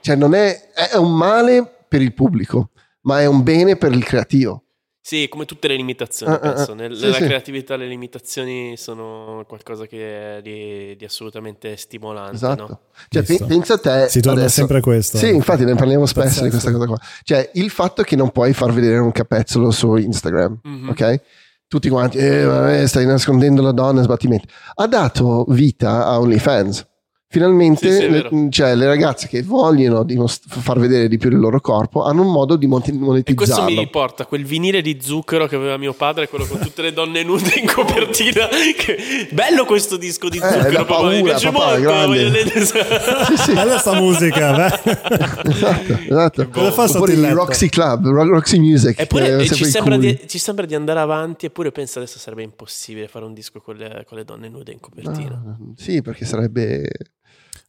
[0.00, 2.70] cioè non è, è un male per il pubblico,
[3.06, 4.62] ma è un bene per il creativo.
[5.06, 6.72] Sì, come tutte le limitazioni, Ah, ah, penso.
[6.72, 6.74] ah.
[6.74, 7.22] Nel- Sì, nella sì.
[7.24, 12.34] creatività le limitazioni sono qualcosa che è di, di assolutamente stimolante.
[12.34, 12.66] Esatto.
[12.68, 12.80] no?
[13.08, 14.08] Cioè, pe- pensa a te.
[14.08, 15.16] Si torna adesso- sempre a questo.
[15.18, 16.50] Sì, infatti ne parliamo spesso di Pazzesco.
[16.50, 16.98] questa cosa qua.
[17.22, 20.88] Cioè, il fatto che non puoi far vedere un capezzolo su Instagram, Mhm.
[20.88, 21.20] ok?
[21.68, 24.48] Tutti quanti, eh, vabbè, stai nascondendo la donna, sbattimenti.
[24.74, 26.84] Ha dato vita a OnlyFans.
[27.28, 28.48] Finalmente, Sì, sì, le, vero.
[28.50, 32.30] cioè, le ragazze che vogliono dimost- far vedere di più il loro corpo hanno un
[32.30, 33.64] modo di monti- E questo monetizzarlo.
[33.74, 36.92] mi riporta a quel vinile di zucchero che aveva mio padre, quello con tutte le
[36.92, 38.46] donne nude in copertina.
[38.78, 42.08] Che- Bello questo disco di Eh, zucchero, da papà, mi paura, piace papà, molto.
[42.12, 43.52] vedere- Sì, sì.
[43.54, 44.66] Bella sta musica,
[45.44, 46.48] esatto, esatto.
[46.48, 47.26] Cosa fa Oppure il?
[47.32, 49.00] Roxy Club, Ro- Roxy Music.
[49.00, 53.08] Eppure eh, ci, sembra di, ci sembra di andare avanti, eppure penso adesso sarebbe impossibile
[53.08, 55.42] fare un disco con le, con le donne nude in copertina.
[55.44, 56.88] Ah, sì, perché sarebbe.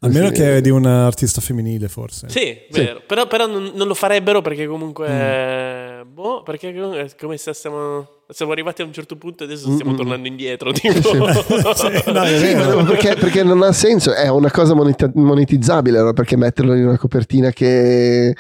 [0.01, 0.33] Almeno sì.
[0.33, 2.29] che è di un artista femminile, forse.
[2.29, 3.01] Sì, vero.
[3.07, 5.07] Però, però non, non lo farebbero perché comunque...
[5.07, 8.07] eh, Boh, perché è come se stiamo...
[8.29, 9.97] Siamo arrivati a un certo punto e adesso stiamo Mm, mm.
[9.97, 10.71] tornando indietro.
[10.73, 11.01] Tipo.
[11.01, 11.17] Sì,
[12.11, 16.75] no, Sì, ma perché, perché non ha senso, è una cosa monetizzabile, allora perché metterlo
[16.75, 18.35] in una copertina che,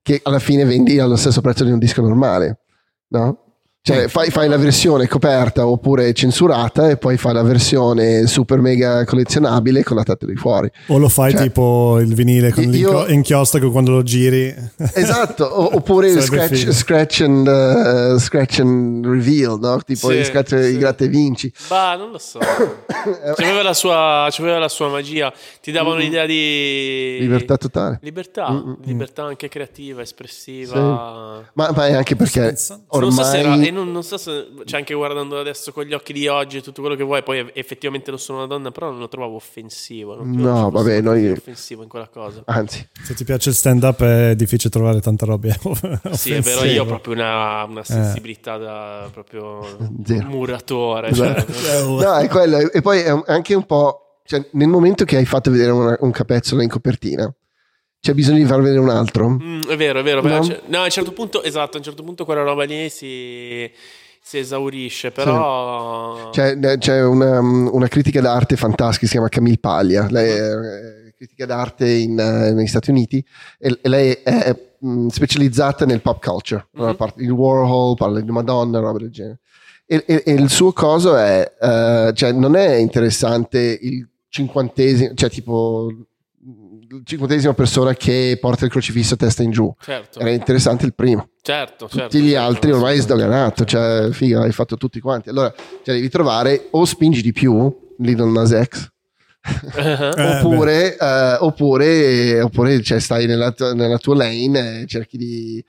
[0.00, 2.60] che alla fine vendi allo stesso prezzo di un disco normale,
[3.08, 3.51] no?
[3.84, 9.04] Cioè fai, fai la versione coperta oppure censurata e poi fai la versione super mega
[9.04, 10.70] collezionabile con la testa di fuori.
[10.86, 14.54] O lo fai Cioè, tipo il vinile con io- l'inchio- inchiostro quando lo giri.
[14.94, 19.80] Esatto, oppure scratch, scratch, and, uh, scratch and reveal, no?
[19.84, 20.74] Tipo Sì, scratch sì.
[20.74, 21.52] i gratta e vinci.
[21.66, 22.38] Bah, non lo so.
[23.34, 25.32] C'aveva la sua, c'aveva la sua magia.
[25.60, 27.16] Ti dava un'idea di...
[27.18, 27.98] Libertà totale.
[28.02, 28.76] Libertà, Mm-mm.
[28.84, 31.42] libertà anche creativa, espressiva.
[31.54, 32.54] Ma, ma è anche perché
[32.88, 33.70] ormai...
[33.72, 36.28] Non so se era, non, so se, cioè anche guardando adesso con gli occhi di
[36.28, 39.08] oggi e tutto quello che vuoi, poi effettivamente non sono una donna, però non lo
[39.08, 40.16] trovavo offensivo.
[40.16, 42.42] Non No, vabbè, noi- offensivo in quella cosa.
[42.46, 45.48] Anzi, Se ti piace il stand up è difficile trovare tanta roba.
[46.12, 49.60] Sì, è vero, io ho proprio una, una sensibilità da proprio
[50.04, 50.26] Zero.
[50.28, 51.12] muratore.
[51.12, 52.00] Cioè, Esatto.
[52.02, 52.70] no, è quello.
[52.70, 53.96] E poi è anche un po'...
[54.24, 57.32] Cioè, nel momento che hai fatto vedere una- un capezzolo in copertina,
[58.02, 59.28] c'è bisogno di far vedere un altro.
[59.28, 60.22] Mm, è vero, è vero.
[60.22, 60.40] No?
[60.66, 63.70] no, a un certo punto, esatto, a un certo punto quella roba lì si,
[64.20, 66.30] si esaurisce, però...
[66.30, 71.46] C'è, c'è una, una critica d'arte fantastica, si chiama Camille Paglia, lei è eh, critica
[71.46, 73.24] d'arte in, eh, negli Stati Uniti
[73.56, 76.84] e, e lei è mh, specializzata nel pop culture, Mhm.
[76.84, 76.94] no?
[76.96, 79.38] Parla- il Warhol, parla di Madonna, roba del genere.
[79.86, 85.30] E, e- e il suo coso è, eh, cioè non è interessante il cinquantesimo, cioè
[85.30, 85.86] tipo
[87.04, 89.72] cinquantesima persona che porta il crocifisso a testa in giù.
[89.80, 91.28] Certo, Era interessante il primo.
[91.40, 92.08] certo, certo.
[92.08, 95.28] Tutti gli certo, altri ormai è sdoganato, cioè, figa, hai fatto tutti quanti.
[95.28, 98.88] Allora, cioè, devi trovare o spingi di più, Little Nas X,
[99.74, 105.64] Eh, oppure, eh, oppure, oppure cioè, stai nella, tua- nella tua lane e cerchi di,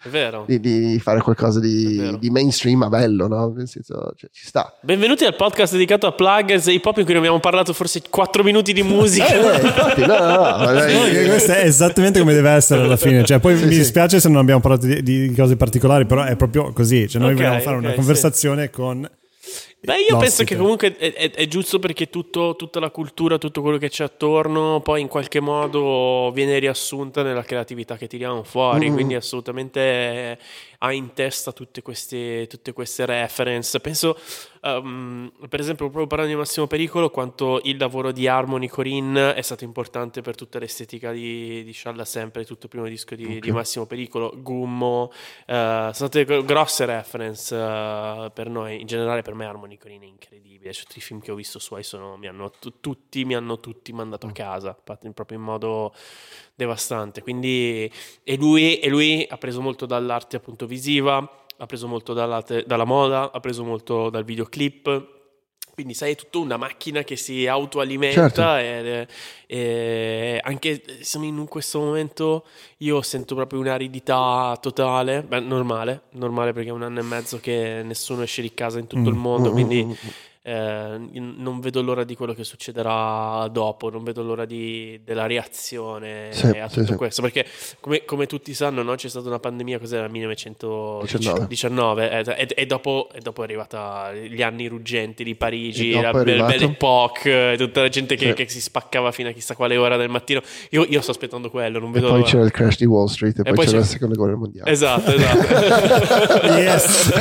[0.45, 3.51] di- di fare qualcosa di, di mainstream, ma bello, no?
[3.55, 4.77] Nel senso, cioè, ci sta.
[4.81, 8.43] Benvenuti al podcast dedicato a pluggers e hip hop in cui abbiamo parlato forse 4
[8.43, 9.27] minuti di musica.
[9.27, 13.23] Eh, eh, infatti, no, no, no, questo è esattamente come deve essere alla fine.
[13.23, 13.77] Cioè, poi Sì, mi sì.
[13.79, 17.07] dispiace se non abbiamo parlato di, di cose particolari, però è proprio così.
[17.07, 17.95] Cioè, noi Ok, vogliamo fare ok, una sì.
[17.95, 19.09] conversazione con
[19.85, 23.61] Beh, io penso che comunque è, è, è giusto perché tutto, tutta la cultura, tutto
[23.61, 28.89] quello che c'è attorno, poi in qualche modo viene riassunta nella creatività che tiriamo fuori.
[28.89, 28.93] Mm.
[28.93, 30.39] Quindi, assolutamente
[30.83, 33.79] ha in testa tutte queste, tutte queste reference.
[33.79, 34.17] Penso,
[34.63, 39.41] um, per esempio, proprio parlando di Massimo Pericolo, quanto il lavoro di Harmony Corinne è
[39.41, 43.39] stato importante per tutta l'estetica di, di Scialla Sempre, tutto il primo disco di, okay.
[43.39, 45.11] di Massimo Pericolo, Gummo.
[45.47, 50.07] Uh, sono state grosse reference uh, per noi, in generale per me Harmony Corinne è
[50.07, 50.73] incredibile.
[50.73, 53.59] Cioè, tutti i film che ho visto suoi sono, mi hanno, t- tutti mi hanno
[53.59, 54.33] tutti mandato a mm.
[54.33, 55.93] casa, proprio in modo
[56.55, 57.21] devastante.
[57.21, 57.91] Quindi,
[58.23, 61.17] e lui, e lui ha preso molto dall'arte appunto visiva,
[61.57, 65.21] ha preso molto dalla, te- dalla moda, ha preso molto dal videoclip.
[65.73, 68.55] Quindi sai, è tutta una macchina che si autoalimenta certo.
[68.57, 69.07] e,
[69.47, 72.45] e, anche siamo in questo momento
[72.77, 77.81] io sento proprio un'aridità totale, beh, normale, normale perché è un anno e mezzo che
[77.83, 80.09] nessuno esce di casa in tutto mm, il mondo, mm, quindi mm, mm
[80.45, 86.31] eh, non vedo l'ora di quello che succederà dopo, non vedo l'ora di, della reazione
[86.31, 87.45] sì, a tutto sì, questo, perché
[87.79, 88.95] come, come, tutti sanno no?
[88.95, 94.41] c'è stata una pandemia, cos'era, 1919, eh, e, e, dopo, e, dopo, è arrivata gli
[94.41, 98.33] anni ruggenti di Parigi, la Belle, Époque, tutta la gente che, sì.
[98.33, 100.41] che, si spaccava fino a chissà quale ora del mattino,
[100.71, 102.29] io, io sto aspettando quello, non vedo e poi l'ora.
[102.29, 104.35] c'era il crash di Wall Street e, e poi, poi c'era, c'era la seconda guerra
[104.35, 104.69] mondiale.
[104.69, 106.47] Esatto, esatto.
[106.59, 107.13] yes.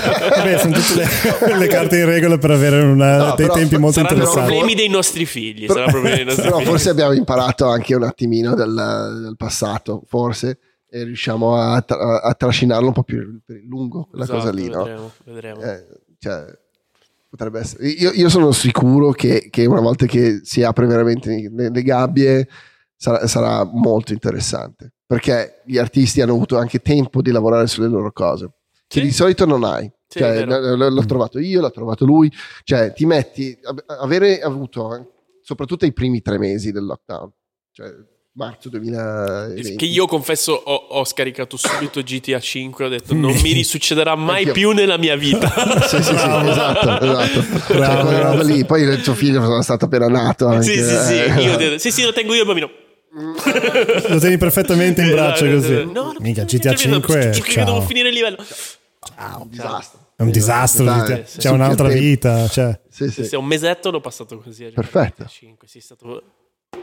[0.43, 1.07] Beh, sono tutte le,
[1.57, 4.35] le carte in regola per avere una no, dei tempi molto interessanti.
[4.35, 5.67] Saranno problemi dei nostri figli.
[5.67, 6.67] Però, dei nostri però figli.
[6.69, 10.59] forse abbiamo imparato anche un attimino del, del passato, forse,
[10.89, 14.53] e riusciamo a, tra- a, trascinarlo un po' più per il lungo, quella esatto, cosa
[14.53, 14.69] lì.
[14.69, 15.13] No?
[15.25, 15.61] vedremo.
[15.61, 15.87] Eh,
[16.19, 16.45] cioè,
[17.29, 17.89] potrebbe essere.
[17.89, 22.47] Io, io sono sicuro che, che, una volta che si apre veramente le, le gabbie
[22.95, 28.13] sarà, sarà molto interessante perché gli artisti hanno avuto anche tempo di lavorare sulle loro
[28.13, 28.51] cose
[28.87, 29.07] che sì.
[29.07, 29.91] di solito non hai.
[30.13, 32.31] Sì, cioè, l'ho trovato io, l'ho trovato lui.
[32.65, 37.31] Cioè, ti metti, avere avuto soprattutto i primi tre mesi del lockdown,
[37.73, 37.89] cioè
[38.33, 39.77] marzo 2020.
[39.77, 44.51] Che io confesso ho, ho scaricato subito GTA 5 ho detto non mi risuccederà mai
[44.51, 45.49] più nella mia vita.
[45.89, 47.73] sì, sì, sì, esatto, esatto.
[47.73, 48.67] Cioè, lì.
[48.67, 50.47] Poi il tuo figlio è stato appena nato.
[50.47, 51.41] Anche, sì, sì, sì, eh.
[51.41, 52.71] io, sì, sì, lo tengo io il bambino.
[54.09, 55.91] lo tieni perfettamente in braccio così.
[55.91, 57.31] No, Mica GTA 5.
[57.31, 58.45] Che devo finire il livello.
[59.17, 60.02] Ciao, un disastro.
[60.23, 62.49] È un disastro, Dai, c'è un'altra vita.
[62.49, 62.81] Cioè.
[62.89, 63.25] Sì, sì.
[63.25, 64.65] sì, un mesetto l'ho passato così.
[64.67, 65.27] Perfetto.
[65.27, 66.23] 5, sì, stato...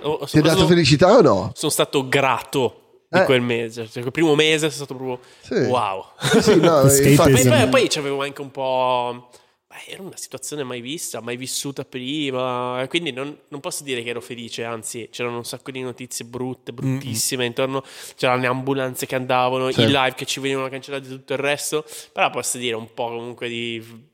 [0.02, 1.52] oh, Ti ha dato felicità o no?
[1.56, 3.24] Sono stato grato di eh.
[3.24, 3.88] quel mese.
[3.88, 5.54] Cioè, quel primo mese è stato proprio sì.
[5.70, 6.06] wow.
[6.40, 9.30] Sì, no, infatti, poi, poi, poi c'avevo anche un po'
[9.86, 14.22] era una situazione mai vista, mai vissuta prima, quindi non, non, posso dire che ero
[14.22, 17.48] felice, anzi c'erano un sacco di notizie brutte, bruttissime, mm.
[17.48, 17.84] intorno
[18.16, 19.82] c'erano le ambulanze che andavano, certo.
[19.82, 23.08] i live che ci venivano cancellati e tutto il resto, però posso dire un po'
[23.10, 24.08] comunque di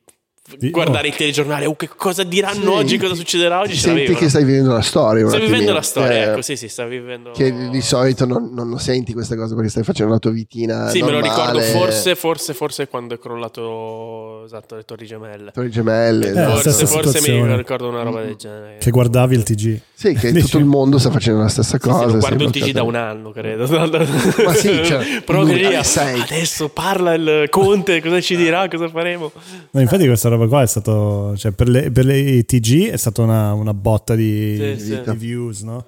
[0.70, 1.10] guardare oh.
[1.10, 3.76] il telegiornale, oh, che cosa diranno sì, oggi, cosa succederà oggi.
[3.76, 5.28] Senti che stai vivendo la storia.
[5.28, 7.32] Stai vivendo la storia, eh, ecco, sì, sì, stai vivendo.
[7.32, 10.90] Che di solito non, non, senti queste cose perché stai facendo la tua vitina.
[10.90, 11.22] Sì, normale.
[11.22, 15.52] me lo ricordo, forse, forse, forse quando è crollato esatto, le Torri Gemelle.
[15.52, 18.78] Torri Gemelle, eh, forse, forse mi ricordo una roba del genere.
[18.78, 19.82] Che guardavi il TG.
[19.94, 22.06] Sì, che tutto il mondo sta facendo la stessa cosa.
[22.06, 23.66] Sì, sì, guardo il TG da un anno, credo.
[24.46, 29.32] Ma sì, cioè, però adesso parla il Conte, cosa ci dirà, cosa faremo.
[29.72, 33.22] No, infatti questa roba qua è stato cioè per, le, per le TG è stata
[33.22, 35.02] una, una botta di, sì, di, sì.
[35.02, 35.86] di, views, no?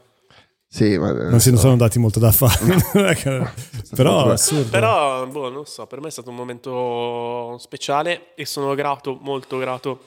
[0.69, 2.75] Sì, ma non si sono dati molto da fare,
[3.95, 4.33] però,
[4.69, 9.57] però boh, non so, per me è stato un momento speciale e sono grato, molto
[9.57, 9.99] grato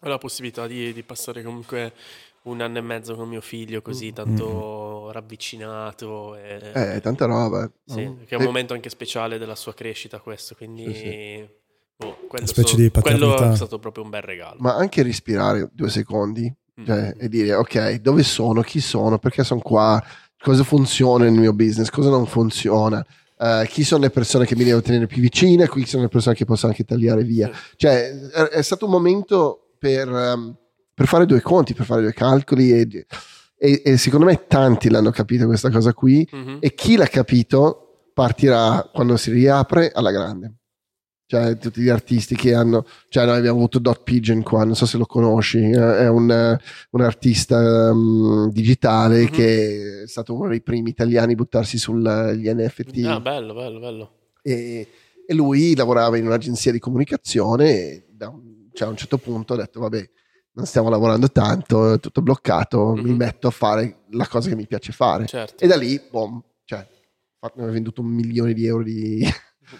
[0.00, 1.92] alla possibilità di, di passare comunque
[2.42, 4.14] un anno e mezzo con mio figlio così mm.
[4.14, 5.10] tanto mm.
[5.10, 8.22] ravvicinato e, eh, tanta roba sì, mm.
[8.24, 11.48] che è un momento anche speciale della sua crescita questo quindi sì, sì.
[12.02, 14.56] Oh, quello, specie so, di quello è stato proprio un bel regalo.
[14.60, 16.84] Ma anche respirare due secondi mm.
[16.84, 20.02] cioè, e dire ok, dove sono, chi sono, perché sono qua,
[20.38, 23.04] cosa funziona nel mio business, cosa non funziona.
[23.36, 26.34] Uh, chi sono le persone che mi devo tenere più vicine, chi sono le persone
[26.34, 27.50] che posso anche tagliare via.
[27.76, 30.54] Cioè, è, è, stato un momento per, um,
[30.94, 33.06] per, fare due conti, per fare due calcoli e,
[33.56, 36.58] e, e, secondo me tanti l'hanno capito questa cosa qui mm-hmm.
[36.60, 40.59] e chi l'ha capito partirà quando si riapre alla grande
[41.30, 44.84] cioè tutti gli artisti che hanno, cioè noi abbiamo avuto Dot Pigeon qua, non so
[44.84, 46.58] se lo conosci, è un,
[46.90, 49.32] un artista um, digitale mm-hmm.
[49.32, 53.04] che è stato uno dei primi italiani a buttarsi sugli NFT.
[53.04, 54.12] Ah, bello, bello, bello.
[54.42, 54.88] E,
[55.24, 59.58] e lui lavorava in un'agenzia di comunicazione e un, cioè, a un certo punto ha
[59.58, 60.10] detto vabbè,
[60.54, 63.04] non stiamo lavorando tanto, è tutto bloccato, mm-hmm.
[63.04, 65.26] mi metto a fare la cosa che mi piace fare.
[65.26, 65.62] Certo.
[65.62, 66.84] E da lì, boom, cioè,
[67.38, 69.24] ha venduto un milione di euro di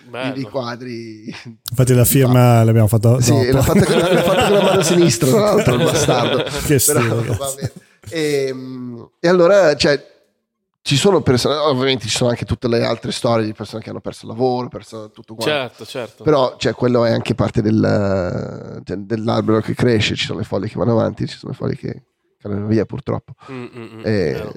[0.09, 0.35] Bello.
[0.35, 1.35] di quadri.
[1.71, 5.29] Infatti la firma l'abbiamo fatta Sì, l'ha fatta, con, l'ha fatta con la mano sinistra,
[5.29, 6.45] tra l'altro, il bastardo.
[6.67, 7.23] Che Però,
[8.09, 8.55] e,
[9.21, 10.05] e allora, cioè,
[10.83, 14.01] ci sono persone, ovviamente ci sono anche tutte le altre storie di persone che hanno
[14.01, 15.53] perso il lavoro, perso tutto quanto.
[15.53, 16.25] Certo, certo.
[16.25, 20.69] Però cioè, quello è anche parte del, cioè, dell'albero che cresce, ci sono le foglie
[20.69, 22.03] che vanno avanti, ci sono le foglie che
[22.39, 23.35] cadono via purtroppo.
[23.51, 24.51] Mm, mm, mm, e,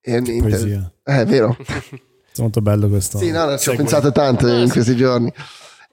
[0.00, 0.92] e, Poesia.
[1.04, 1.56] Eh, è vero.
[2.34, 3.18] è molto bello questo.
[3.18, 5.32] Sì, no, no ci ho pensato tanto in questi giorni.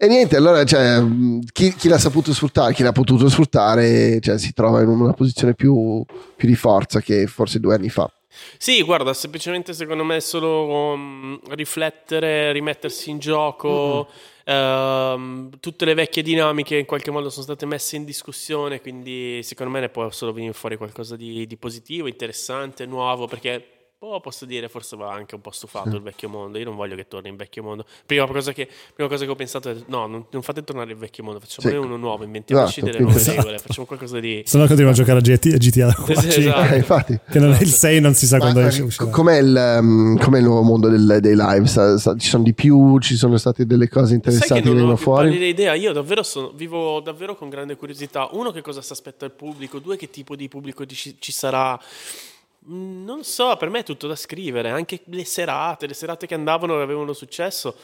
[0.02, 1.04] E niente, allora cioè,
[1.52, 5.56] chi, chi, l'ha saputo sfruttare, chi l'ha potuto sfruttare, cioè, si trova in una posizione
[5.56, 6.06] più,
[6.38, 8.10] più di forza che forse due anni fa.
[8.58, 14.08] Sì, guarda, semplicemente secondo me è solo um, riflettere, rimettersi in gioco.
[14.50, 15.46] Mm-hmm.
[15.46, 19.72] Uh, tutte le vecchie dinamiche in qualche modo sono state messe in discussione, quindi secondo
[19.72, 24.46] me ne può solo venire fuori qualcosa di, di positivo, interessante, nuovo, perché Oh, posso
[24.46, 26.58] dire, forse va anche un po' stufato il vecchio mondo.
[26.58, 27.84] Io non voglio che torni in vecchio mondo.
[28.06, 30.98] Prima cosa che, prima cosa che ho pensato è: no, non, non, fate tornare il
[30.98, 31.76] vecchio mondo, facciamo sì.
[31.76, 33.36] uno nuovo, inventiamoci esatto, delle nuove esatto.
[33.36, 34.42] regole, facciamo qualcosa di.
[34.46, 36.14] Se no, continuiamo a giocare a GTA, GTA 4.
[36.30, 36.74] Esatto.
[36.74, 37.20] Eh, infatti.
[37.30, 39.10] Che non è il 6, non si sa Ma, quando esce.
[39.10, 41.68] Com'è il, um, com'è il nuovo mondo del, dei live?
[41.68, 43.00] Sa, sa, ci sono di più?
[43.00, 45.28] Ci sono state delle cose interessanti che vengono fuori?
[45.28, 45.74] Non ho idea.
[45.74, 48.30] Io davvero sono, vivo davvero con grande curiosità.
[48.32, 49.80] Uno, che cosa si aspetta il pubblico?
[49.80, 51.78] Due, che tipo di pubblico ci, ci sarà?
[52.70, 56.36] Mm, non so, per me è tutto da scrivere, anche le serate, le serate che
[56.36, 57.76] andavano e avevano successo.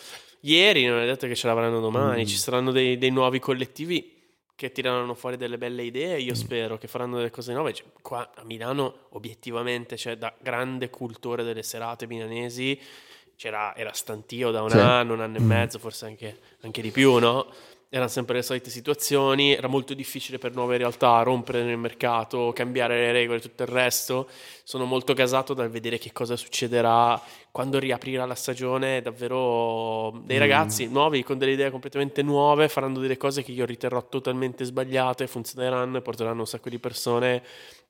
[0.41, 2.25] Ieri non è detto che ce l'avranno domani, mm.
[2.25, 4.13] ci saranno dei, dei, nuovi collettivi
[4.53, 6.36] che tireranno fuori delle belle idee, io mm.
[6.36, 7.73] spero che faranno delle cose nuove.
[7.73, 12.79] Cioè, qua a Milano obiettivamente c'è da grande cultore delle serate milanesi,
[13.36, 14.77] c'era, era stantio da un sì.
[14.77, 17.47] anno, un anno e mezzo, forse anche, anche di più, no?
[17.95, 22.97] Erano sempre le solite situazioni, era molto difficile per nuove realtà rompere nel mercato, cambiare
[22.97, 24.27] le regole e tutto il resto.
[24.63, 27.19] Sono molto gasato dal vedere che cosa succederà
[27.51, 29.01] quando riaprirà la stagione.
[29.01, 30.39] Davvero dei mm.
[30.41, 30.91] ragazzi mm.
[30.91, 35.97] nuovi con delle idee completamente nuove faranno delle cose che io riterrò totalmente sbagliate, funzioneranno
[35.97, 37.43] e porteranno un sacco di persone.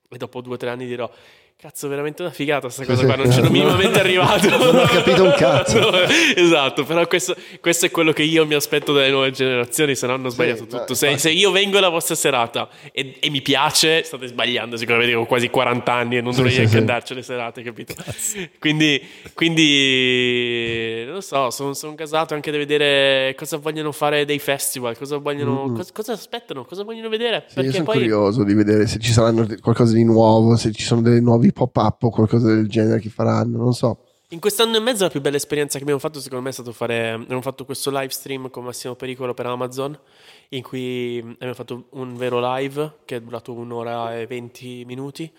[0.08, 1.10] E dopo due o tre anni dirò
[1.58, 4.50] Cazzo, veramente una figata sta cosa qua, non c'ero minimamente arrivato.
[4.50, 5.80] non ho capito un cazzo.
[5.80, 5.92] No,
[6.36, 10.16] esatto, però questo, questo, è quello che io mi aspetto dalle nuove generazioni, se no
[10.16, 10.94] hanno sbagliato sì, tutto.
[10.94, 15.26] Se, se, io vengo alla vostra serata e, e, mi piace, state sbagliando, sicuramente ho
[15.26, 17.96] quasi 40 anni e non dovrei sì, neanche sì, andarci alle serate, capito?
[18.60, 19.02] Quindi,
[19.34, 24.98] quindi, non lo so, sono, sono casato anche da vedere cosa vogliono fare dei festival,
[24.98, 25.76] cosa vogliono, mm-hmm.
[25.78, 27.46] cosa, cosa, aspettano, cosa vogliono vedere.
[27.56, 28.00] io sono poi...
[28.00, 31.54] curioso di vedere se ci saranno qualcosa di nuovo, se ci sono delle nuove nuovi
[31.54, 34.00] pop-up o qualcosa del genere che faranno, non so.
[34.30, 36.72] In quest'anno e mezzo la più bella esperienza che abbiamo fatto secondo me è stato
[36.72, 39.98] fare, abbiamo fatto questo live stream con Massimo Pericolo per Amazon
[40.50, 45.32] in cui abbiamo fatto un vero live che è durato un'ora e venti minuti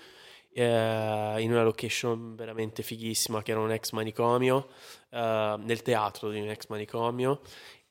[0.53, 4.69] eh, in una location veramente fighissima che era un ex manicomio,
[5.11, 7.41] eh, nel teatro di un ex manicomio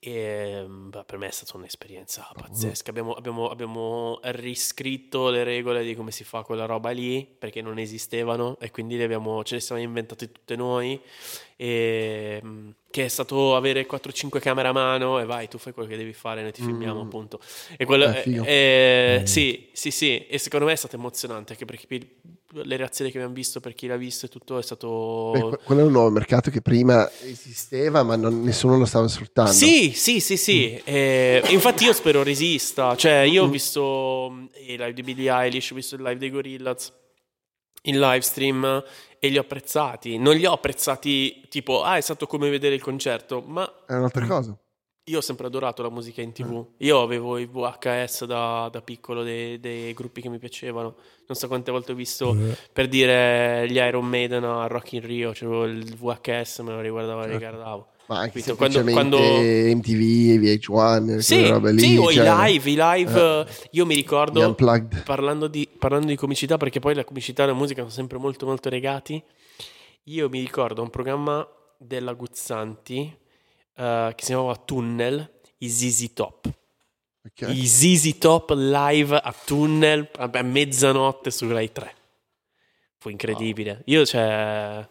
[0.08, 2.92] e mm, beh, per me è stata un'esperienza pazzesca.
[2.92, 7.80] Abbiamo, abbiamo, abbiamo, riscritto le regole di come si fa quella roba lì perché non
[7.80, 11.02] esistevano e quindi le abbiamo, ce le siamo inventate tutte noi.
[11.56, 15.90] E, mm, che è stato avere 4-5 camere a mano e vai, tu fai quello
[15.90, 17.06] che devi fare, noi ti filmiamo mm.
[17.08, 17.40] appunto.
[17.76, 19.24] E quello, eh, eh, mm.
[19.24, 21.88] Sì, sì, sì, e secondo me è stato emozionante anche perché
[22.64, 25.32] le reazioni che abbiamo visto per chi l'ha visto e tutto è stato...
[25.34, 29.52] Beh, quello è un nuovo mercato che prima esisteva ma non, nessuno lo stava sfruttando.
[29.52, 30.74] Sì, sì, sì, sì.
[30.74, 30.82] Mm.
[30.86, 35.76] Eh, infatti io spero resista, cioè io ho visto i live di Billie Eilish, ho
[35.76, 36.94] visto il live dei Gorillaz
[37.84, 38.84] in live stream
[39.20, 40.18] e li ho apprezzati.
[40.18, 43.86] Non li ho apprezzati tipo, ah, è stato come vedere il concerto, ma...
[43.86, 44.58] È un'altra cosa.
[45.08, 46.66] Io ho sempre adorato la musica in tv.
[46.78, 46.86] Eh.
[46.86, 50.96] Io avevo i VHS da, da piccolo dei, dei, gruppi che mi piacevano.
[51.28, 52.58] Non so quante volte ho visto eh.
[52.74, 55.32] per dire gli Iron Maiden a Rock in Rio.
[55.32, 57.88] C'avevo il VHS, me lo riguardavo e riguardavo.
[58.08, 59.18] Ma anche Quindi, quando, quando...
[59.20, 62.24] MTV, VH1, sì, robe lì, sì, o cioè...
[62.24, 63.40] i live, i live.
[63.42, 63.46] Eh.
[63.72, 64.56] Io mi ricordo
[65.04, 68.48] parlando di, parlando di comicità, perché poi la comicità e la musica sono sempre molto
[68.48, 69.22] molto legati.
[70.06, 71.48] Io mi ricordo un programma
[71.78, 73.24] della Guzzanti
[73.76, 76.50] uh, che si chiamava Tunnel, i ZZ Top.
[77.28, 77.58] Okay.
[77.58, 81.94] I ZZ Top live a Tunnel a mezzanotte su Rai 3.
[82.98, 83.72] Fu incredibile.
[83.72, 83.82] Wow.
[83.86, 84.88] Io, cioè,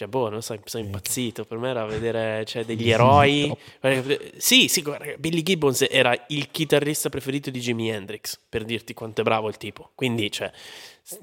[0.00, 1.44] cioè, boh, non so, sono impazzito.
[1.44, 3.54] Per me era vedere cioè, degli eroi.
[4.36, 9.20] Sì, sì, guarda, Billy Gibbons era il chitarrista preferito di Jimi Hendrix, per dirti quanto
[9.20, 9.90] è bravo il tipo.
[9.94, 10.50] Quindi, cioè,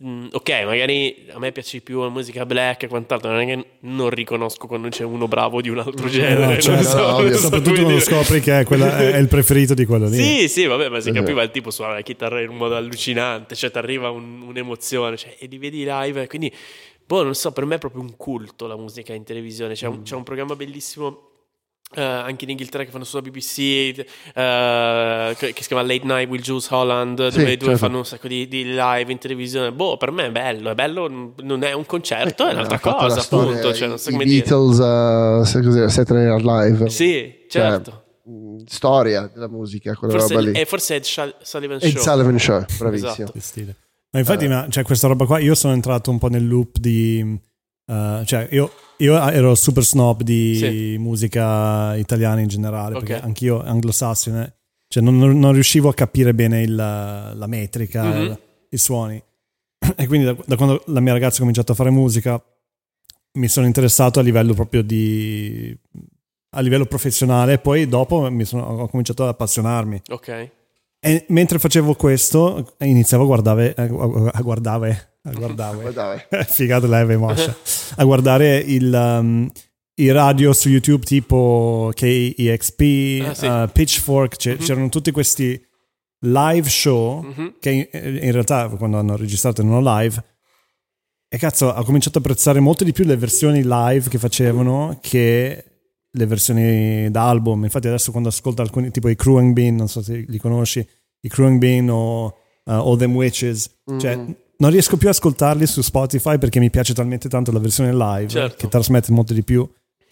[0.03, 3.65] Mm, ok, magari a me piace più la musica black e quant'altro, non è che
[3.81, 6.55] non riconosco quando c'è uno bravo di un altro genere.
[6.55, 10.09] No, cioè, so, no, soprattutto quando scopri che è, quella, è, il preferito di quello
[10.09, 10.17] lì.
[10.17, 13.55] Sì, sì, vabbè, ma si capiva il tipo suona la chitarra in un modo allucinante,
[13.55, 16.51] cioè ti arriva un, un'emozione, cioè, e li vedi live, quindi,
[17.07, 19.73] boh, non so, per me è proprio un culto la musica in televisione.
[19.73, 20.03] C'è un, mm.
[20.03, 21.23] c'è un programma bellissimo
[21.95, 26.27] Uh, anche in Inghilterra che fanno sulla BBC uh, che, che, si chiama Late Night
[26.27, 27.77] with Jules Holland dove, Sì, dove certo.
[27.77, 31.33] fanno un sacco di, di live in televisione boh per me è bello è bello
[31.37, 34.11] non è un concerto è Eh, un'altra ha fatto cosa appunto cioè, non so i
[34.11, 36.89] come dire Beatles, uh, sai cos'era, Saturday Night Live.
[36.89, 40.59] sì certo mh, storia della musica, quella forse, roba lì.
[40.59, 41.05] è, forse è Ed
[41.41, 43.31] Sullivan E Show il Sullivan Show, bravissimo.
[43.33, 43.75] Esatto.
[44.17, 44.47] Ma infatti, Eh.
[44.47, 47.39] ma, cioè, questa roba qua, io sono entrato un po' nel loop di...
[47.85, 50.95] eh, cioè, io, io ero super snob di Sì.
[50.97, 53.03] musica italiana in generale, Ok.
[53.05, 54.55] perché anch'io anglosassone,
[54.87, 58.21] cioè non, non- riuscivo a capire bene il- la metrica, Mhm.
[58.21, 58.39] il-
[58.71, 59.21] i suoni.
[59.95, 62.43] E quindi da, da quando la mia ragazza ha cominciato a fare musica,
[63.33, 65.77] mi sono interessato a livello proprio di...
[66.55, 70.01] a livello professionale e poi dopo mi sono, ho cominciato ad appassionarmi.
[70.09, 70.51] ok
[70.99, 73.85] E mentre facevo questo, iniziavo a guardare, a,
[74.41, 77.55] guardare, a guardare, figata leve moscia,
[77.97, 79.49] a guardare il, um,
[79.95, 83.45] i radio su YouTube tipo KEXP, Ah, sì.
[83.45, 84.59] uh, Pitchfork, c'è- Mhm.
[84.59, 85.59] c'erano tutti questi
[86.21, 87.55] live show Mhm.
[87.59, 87.87] che in,
[88.23, 90.23] in realtà quando hanno registrato erano live
[91.29, 95.63] e cazzo ho cominciato a apprezzare molto di più le versioni live che facevano che
[96.17, 100.25] le versioni d'album infatti adesso quando ascolto alcuni tipo i Crewing Bean non so se
[100.27, 100.85] li conosci
[101.21, 102.33] i Crewing Bean o uh,
[102.71, 104.31] All Them Witches cioè Mm.
[104.57, 108.27] non riesco più a ascoltarli su Spotify perché mi piace talmente tanto la versione live
[108.27, 108.55] Certo.
[108.57, 109.67] che trasmette molto di più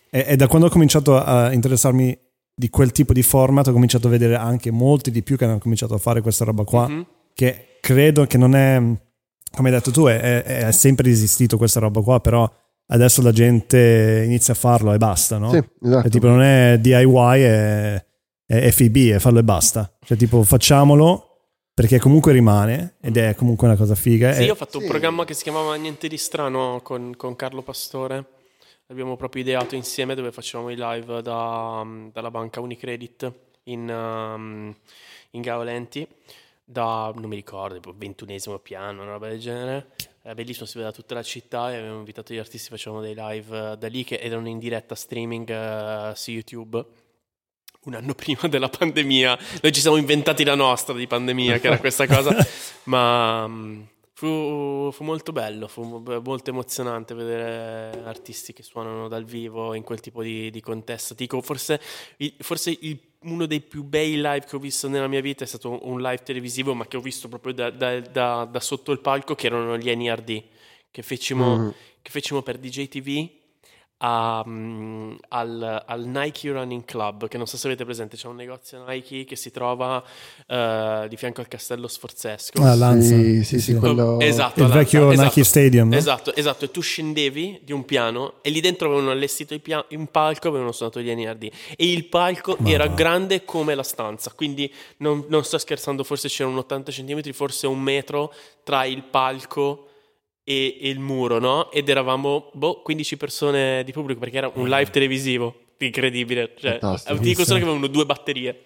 [0.10, 2.18] e, e da quando ho cominciato a interessarmi
[2.58, 5.58] di quel tipo di format ho cominciato a vedere anche molti di più che hanno
[5.58, 7.06] cominciato a fare questa roba qua Mhm.
[7.34, 8.80] che credo che non è
[9.52, 12.50] come hai detto tu è, è- è sempre esistito questa roba qua però
[12.88, 15.50] adesso la gente inizia a farlo e basta no?
[15.52, 16.08] Sì, esatto.
[16.08, 18.06] È tipo non è DIY è,
[18.46, 21.22] è FIB è farlo e basta cioè tipo facciamolo
[21.74, 24.84] perché comunque rimane ed è comunque una cosa figa Sì, e- io ho fatto un
[24.84, 24.90] Sì.
[24.90, 28.24] programma che si chiamava Niente di strano con, con Carlo Pastore.
[28.88, 33.34] L'abbiamo proprio ideato insieme dove facevamo i live da- dalla banca Unicredit
[33.64, 34.74] in, um,
[35.32, 36.08] in Gaolenti
[36.64, 39.88] da, non mi ricordo, tipo ventunesimo piano, una roba del genere.
[40.26, 43.74] Era bellissimo, si vedeva tutta la città e avevamo invitato gli artisti, facevamo dei live
[43.74, 46.84] eh, da lì che erano in diretta streaming eh, su YouTube.
[47.84, 51.78] Un anno prima della pandemia, noi ci siamo inventati la nostra di pandemia, che era
[51.78, 52.36] questa cosa,
[52.86, 53.82] ma mm,
[54.18, 59.84] fu, fu molto bello, fu mo- molto emozionante vedere artisti che suonano dal vivo in
[59.84, 61.14] quel tipo di, di contesto.
[61.14, 61.82] Dico, forse,
[62.40, 65.86] forse il- uno dei più bei live che ho visto nella mia vita è stato
[65.86, 69.36] un live televisivo, ma che ho visto proprio da, da- da- da sotto il palco,
[69.36, 70.44] che erano gli NRD,
[70.92, 71.70] che fecimo, Mm.
[72.02, 73.30] che fecimo per DJ TV
[73.98, 78.36] a- mm, al, al Nike Running Club, che non so se avete presente, c'è un
[78.36, 80.04] negozio Nike che si trova
[80.48, 82.62] eh, di fianco al castello Sforzesco.
[82.62, 83.16] Ah, Lanza.
[83.16, 84.20] Sì, sì, sì, quello...
[84.20, 85.28] Esatto, il Lanza, vecchio esatto.
[85.28, 85.96] Nike Stadium no?
[85.96, 89.86] Esatto, esatto, e tu scendevi di un piano e lì dentro avevano allestito il pia-
[89.92, 91.44] un palco, avevano suonato gli NRD
[91.76, 96.28] e il palco Ma era grande come la stanza, quindi non, non sto scherzando, forse
[96.28, 98.34] c'erano 80 centimetri, forse un metro
[98.64, 99.85] tra il palco
[100.46, 101.72] e, e il muro, no?
[101.72, 107.18] Ed eravamo, boh, 15 persone di pubblico perché era un live televisivo, incredibile, cioè, Fantastico.
[107.18, 108.62] ti dico solo che avevano due batterie.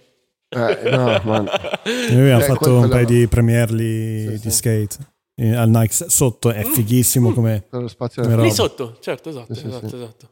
[0.49, 1.43] Eh, no, man.
[2.09, 4.51] Noi abbiamo Eh, fatto un paio di premiere lì Sì, di sì.
[4.51, 4.97] skate
[5.35, 9.67] eh, al Nike sotto è fighissimo come Quello spazio Come Lì sotto, certo, esatto, Sì,
[9.67, 9.95] esatto, sì.
[9.95, 10.29] esatto.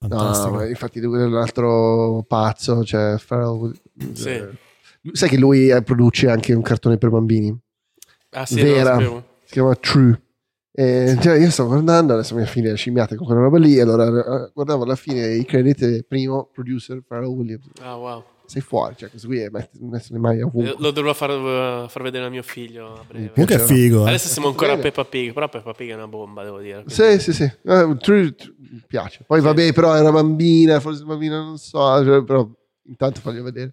[0.00, 3.72] No, fantastico ma infatti lui è un altro pazzo, cioè Pharrell,
[4.14, 4.28] Sì.
[4.30, 4.48] eh,
[5.12, 7.54] sai che lui produce anche un cartone per bambini,
[8.30, 9.24] Ah sì, vera, sapevo.
[9.44, 10.22] si chiama True.
[10.78, 14.06] E, cioè, io sto guardando, adesso mi fine scimmiate con quella roba lì, e allora
[14.06, 18.22] eh, guardavo alla fine i crediti, primo producer Pharrell Williams, Ah, wow.
[18.46, 20.76] sei fuori, cioè questo qui è messo le mani Eh, ovunque.
[20.78, 23.32] Lo dovrò far, far vedere a mio figlio a breve.
[23.32, 24.08] comunque è Cioè, figo eh.
[24.10, 24.78] Adesso siamo ancora a.
[24.78, 26.84] Peppa Pig, però Peppa Pig è una bomba, devo dire.
[26.86, 29.24] Sì, sì, sì, Eh, True, True, mi piace.
[29.26, 32.48] Poi vabbè, però è una bambina, forse una bambina non so, cioè, però
[32.86, 33.72] intanto voglio vedere.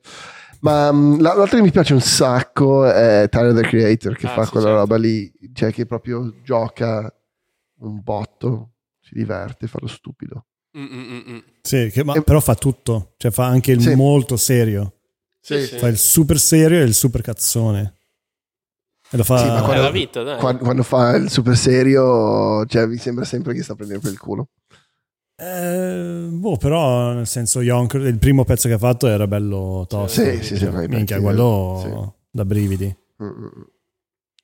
[0.66, 4.34] Ma um, la- l'altra che mi piace un sacco è Tyler the Creator che Ah,
[4.34, 4.80] fa sì, quella certo.
[4.82, 7.14] roba lì, cioè che proprio gioca
[7.80, 10.46] un botto, si diverte, fa lo stupido.
[10.78, 11.38] Mm, mm, mm, mm.
[11.62, 13.96] Sì, che- ma E- però fa tutto cioè fa anche il Sì.
[13.96, 14.94] molto serio
[15.40, 15.78] Sì, Sì, sì.
[15.78, 17.94] fa il super serio e il super cazzone
[19.12, 20.38] e lo fa Sì, ma È quando- la vita, dai.
[20.40, 24.20] Quando, quando fa il super serio, cioè mi sembra sempre che sta prendendo per il
[24.20, 24.50] culo.
[25.38, 30.22] Eh, boh, però nel senso Yonker, il primo pezzo che ha fatto era bello tosto.
[30.22, 32.12] Sì, sì, sì, minchia, quello sì.
[32.32, 32.96] da brividi.
[33.22, 33.62] Mm, mm, mm.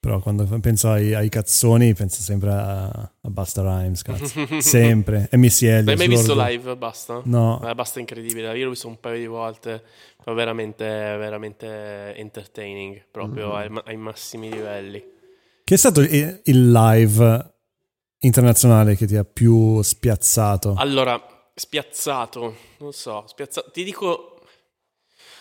[0.01, 4.47] Però quando penso ai, ai cazzoni penso sempre a, a Busta Rhymes, cazzo.
[4.59, 5.27] sempre.
[5.29, 5.85] E Missy Elliott.
[5.85, 6.75] L'hai mai visto live?
[6.75, 7.21] Basta?
[7.25, 7.61] No.
[7.63, 8.57] Eh, basta incredibile.
[8.57, 9.83] Io l'ho visto un paio di volte,
[10.25, 13.55] ma veramente, veramente entertaining, proprio Mm.
[13.55, 15.03] ai, ai massimi livelli.
[15.63, 17.53] Che è stato il live
[18.21, 20.75] internazionale che ti ha più spiazzato?
[20.77, 21.21] Allora,
[21.53, 23.71] spiazzato, non so, spiazzato.
[23.71, 24.41] Ti dico,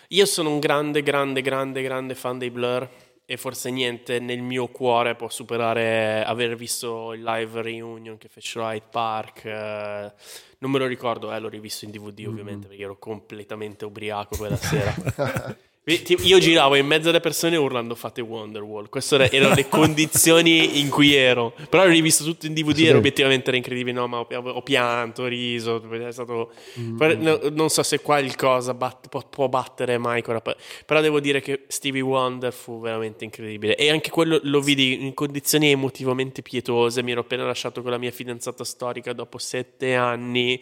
[0.09, 2.89] io sono un grande, grande, grande, grande fan dei Blur
[3.25, 8.69] e forse niente nel mio cuore può superare aver visto il live reunion che fecero
[8.69, 9.45] Hyde Park.
[9.45, 10.13] Eh,
[10.59, 12.69] non me lo ricordo, eh, l'ho rivisto in DVD ovviamente mm.
[12.69, 14.95] perché ero completamente ubriaco quella sera.
[15.85, 18.91] Io giravo in mezzo alle persone urlando fate Wonderwall.
[18.91, 21.55] Queste erano le condizioni in cui ero.
[21.71, 23.99] Però l'ho rivisto tutto in DVD e obiettivamente era incredibile.
[23.99, 25.83] No, ma ho, ho pianto, ho riso.
[25.91, 26.53] È stato...
[26.79, 26.99] Mm.
[27.23, 30.43] No, non so se qualcosa bat, può, può, battere Michael.
[30.85, 33.75] Però devo dire che Stevie Wonder fu veramente incredibile.
[33.75, 37.03] E anche quello lo vidi in condizioni emotivamente pietose.
[37.03, 40.61] Mi ero appena lasciato con la mia fidanzata storica dopo sette anni.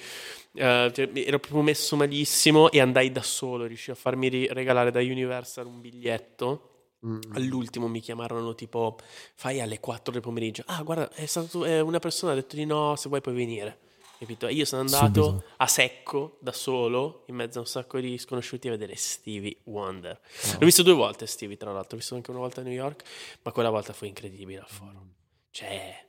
[0.53, 3.67] Uh, cioè, ero proprio messo malissimo e andai da solo.
[3.67, 6.73] Riuscii a farmi ri- regalare da Universal un biglietto.
[7.07, 7.21] Mm.
[7.35, 8.97] All'ultimo mi chiamarono tipo
[9.35, 10.65] fai alle 4 del pomeriggio.
[10.67, 13.79] Ah, guarda, è stato eh, una persona ha detto di no, se vuoi puoi venire.
[14.19, 14.49] Capito?
[14.49, 15.45] E io sono andato Subito.
[15.59, 20.19] a secco da solo in mezzo a un sacco di sconosciuti a vedere Stevie Wonder.
[20.47, 20.53] No.
[20.59, 23.05] L'ho visto due volte Stevie, tra l'altro, l'ho visto anche una volta a New York,
[23.43, 25.05] ma quella volta fu incredibile al foro.
[25.05, 25.09] Mm.
[25.53, 26.05] Cioè,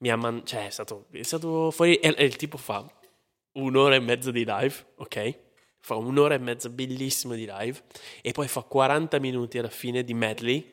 [0.00, 2.86] mi ha man- cioè, è stato, è stato fuori e, e il tipo fa
[3.54, 5.38] un'ora e mezza di live, ok?
[5.80, 7.82] Fa un'ora e mezza bellissimo di live
[8.22, 10.72] e poi fa 40 minuti alla fine di medley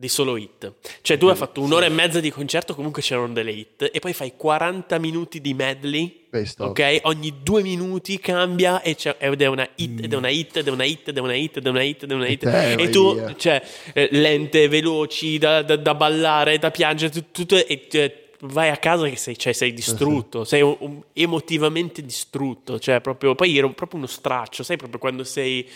[0.00, 0.74] di solo hit.
[1.02, 4.12] Cioè tu hai fatto un'ora e mezza di concerto, comunque c'erano delle hit e poi
[4.12, 6.66] fai 40 minuti di medley, Questo.
[6.66, 7.00] ok?
[7.02, 10.84] Ogni due minuti cambia ed è una hit, ed è una hit, ed è una
[10.84, 12.44] hit, ed è una hit, ed è una hit, ed è una hit.
[12.44, 13.34] E, e tu, via.
[13.36, 13.60] cioè,
[13.92, 18.22] eh, lente, veloci, da, da, da ballare, da piangere, tutto, tutto e...
[18.40, 23.34] Vai a casa che sei, cioè, sei distrutto, sei un, un, emotivamente distrutto, cioè proprio,
[23.34, 25.68] poi ero proprio uno straccio, sai proprio quando sei,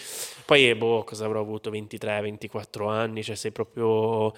[0.47, 4.33] poi boh, cosa avrò avuto, 23, 24 anni, cioè sei proprio,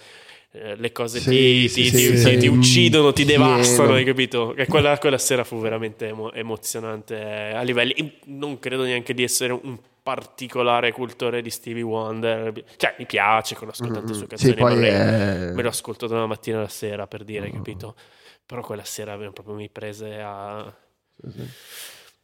[0.53, 4.55] eh, le cose sì, ti, sì, ti, sì, ti, ti, uccidono, ti devastano, hai capito?
[4.55, 9.53] E quella, quella sera fu veramente emo, emozionante a livelli, non credo neanche di essere
[9.53, 12.53] un particolare cultore di Stevie Wonder.
[12.77, 14.53] Cioè, mi piace con ascolto tante sue canzoni.
[14.53, 15.51] Sì, poi è...
[15.53, 17.53] Me lo ascolto da una mattina alla sera per dire, mm.
[17.53, 17.97] capito?
[18.45, 20.73] Però quella sera proprio mi prese a.
[21.17, 21.49] Sì, sì.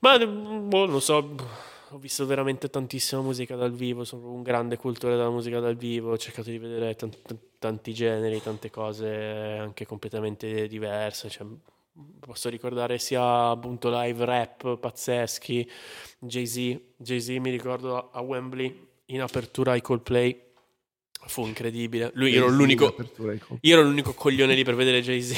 [0.01, 1.35] Ma boh, non so.
[1.93, 4.05] Ho visto veramente tantissima musica dal vivo.
[4.05, 6.13] Sono un grande cultore della musica dal vivo.
[6.13, 7.19] Ho cercato di vedere tanti,
[7.59, 11.31] tanti generi, tante cose anche completamente diverse.
[11.31, 11.47] Cioè,
[12.19, 15.69] posso ricordare sia appunto live rap pazzeschi,
[16.19, 20.49] Jay-Z, Jay-Z mi ricordo a Wembley in apertura ai Coldplay
[21.27, 22.11] Fu incredibile.
[22.15, 22.95] Lui ero l'unico.
[23.61, 25.37] Io ero l'unico coglione lì per vedere Jay-Z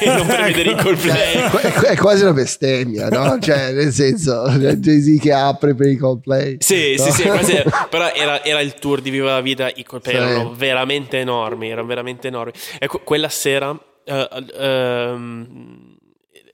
[0.00, 1.50] e non per vedere i Coldplay.
[1.86, 3.38] È quasi una bestemmia, no?
[3.40, 6.56] Cioè, nel senso, Jay-Z che apre per i Coldplay.
[6.58, 7.04] Sì, no?
[7.04, 7.22] sì, sì.
[7.22, 7.54] Quasi,
[7.88, 9.68] però era, era, il tour di Viva la Vita.
[9.74, 10.20] I Coldplay sì.
[10.20, 11.70] erano veramente enormi.
[11.70, 12.52] Erano veramente enormi.
[12.78, 13.70] Ecco, quella sera.
[13.70, 15.81] Uh, uh,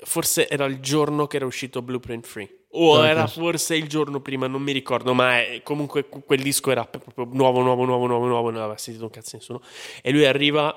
[0.08, 2.56] forse era il giorno che era uscito Blueprint Free.
[2.72, 3.10] O okay.
[3.10, 7.26] era forse il giorno prima, non mi ricordo, ma è, comunque quel disco era proprio
[7.32, 9.62] nuovo, nuovo, nuovo, nuovo, nuovo, non aveva sentito un cazzo nessuno.
[10.02, 10.74] E lui arriva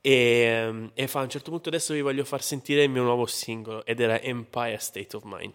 [0.00, 3.26] e, e, fa a un certo punto adesso vi voglio far sentire il mio nuovo
[3.26, 5.54] singolo ed era Empire State of Mind.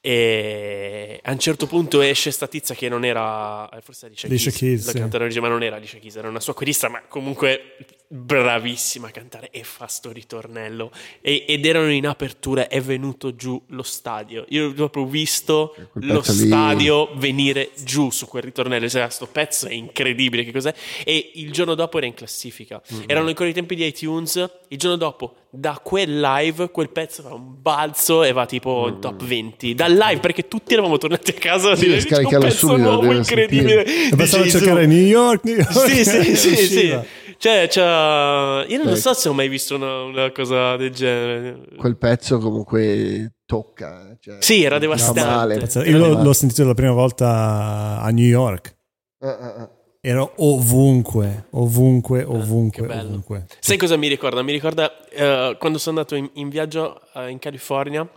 [0.00, 4.86] E a un certo punto esce sta tizia che non era forse Alicia Keys, Keys
[4.86, 4.98] la sì.
[4.98, 7.76] cantante ma non era Alicia Keys, era una sua corista, ma comunque
[8.10, 10.90] bravissima a cantare e fa sto ritornello.
[11.20, 14.46] E, ed erano in apertura è venuto giù lo stadio.
[14.48, 17.20] Io ho proprio visto lo stadio lì.
[17.20, 18.88] venire giù su quel ritornello.
[18.88, 20.74] Cioè, sto pezzo è incredibile che cos'è?
[21.04, 22.80] E il giorno dopo era in classifica.
[22.92, 23.04] Mm-hmm.
[23.06, 24.50] erano ancora i tempi di iTunes.
[24.68, 28.96] Il giorno dopo da quel live quel pezzo fa un balzo e va tipo in
[28.96, 29.00] mm.
[29.00, 32.68] top 20 dal live perché tutti eravamo tornati a casa sì, a dire un pezzo
[32.68, 33.84] subito, nuovo incredibile.
[33.84, 35.72] E bastava cercare New York, New York.
[35.72, 36.98] Sì sì sì, sì.
[37.38, 41.60] Cioè, cioè, io non so se ho mai visto una, una, cosa del genere.
[41.76, 44.16] Quel pezzo comunque tocca.
[44.18, 45.88] Cioè, sì, era devastante.
[45.88, 48.76] Io l'ho, l'ho, sentito la prima volta a New York.
[49.20, 49.68] Uh, uh, uh.
[50.00, 53.46] Ero ovunque, ovunque, ovunque, ovunque.
[53.60, 54.42] Sai cosa mi ricorda?
[54.42, 58.08] Mi ricorda uh, quando sono andato in, in viaggio uh, in California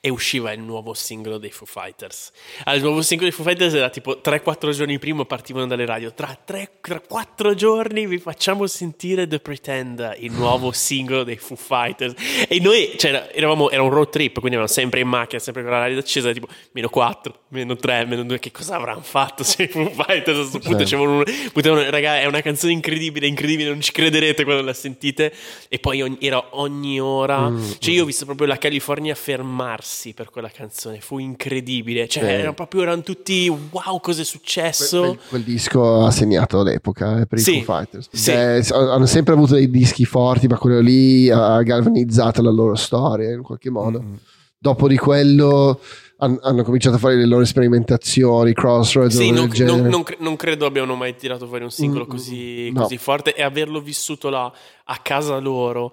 [0.00, 2.30] e usciva il nuovo singolo dei Foo Fighters.
[2.64, 6.12] Allora, il nuovo singolo dei Foo Fighters era tipo 3-4 giorni prima partivano dalle radio.
[6.12, 12.14] Tra 3-4 giorni vi facciamo sentire The Pretend, il nuovo singolo dei Foo Fighters.
[12.48, 15.70] E noi, cioè, eravamo, era un road trip, quindi eravamo sempre in macchina, sempre con
[15.70, 18.38] la radio accesa, tipo meno 4, meno 3, meno 2.
[18.38, 20.94] Che cosa avranno fatto se i Foo Fighters a questo punto sì.
[20.94, 25.32] un, potevano, raga, è una canzone incredibile, incredibile, non ci crederete quando la sentite.
[25.68, 29.61] E poi ogni, era ogni ora, mm, cioè io ho visto proprio la California fermata
[29.62, 32.28] fermarsi per quella canzone, fu incredibile, cioè sì.
[32.30, 35.00] erano proprio erano tutti wow cosa è successo.
[35.00, 37.62] Quel, quel, quel disco ha segnato l'epoca eh, per i sì.
[37.62, 38.32] Foo Fighters, sì.
[38.32, 43.30] Beh, hanno sempre avuto dei dischi forti ma quello lì ha galvanizzato la loro storia
[43.32, 44.00] in qualche modo.
[44.02, 44.14] Mm-hmm.
[44.58, 45.80] dopo di quello
[46.18, 50.66] han- hanno cominciato a fare le loro sperimentazioni, Crossroads, Sì, non, non- non non credo
[50.66, 52.82] abbiano mai tirato fuori un singolo Mm, così, no.
[52.82, 54.52] così forte e averlo vissuto là
[54.84, 55.92] a casa loro.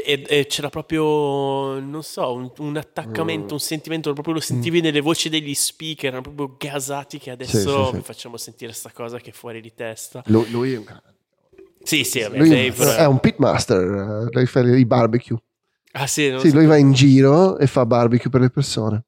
[0.00, 2.76] E, e c'era proprio, non so, un, un Mm.
[2.76, 7.50] attaccamento, un sentimento, proprio lo sentivi nelle voci degli speaker, erano proprio gasati che adesso
[7.84, 8.02] Sì, sì, sì.
[8.02, 10.22] facciamo sentire sta cosa che è fuori di testa.
[10.26, 10.84] Lui, lui è un,
[11.82, 15.36] Sì, sì, vabbè, lui è un pitmaster, lui fa i barbecue.
[15.92, 19.04] Ah sì, Sì, so- lui va in giro e fa barbecue per le persone.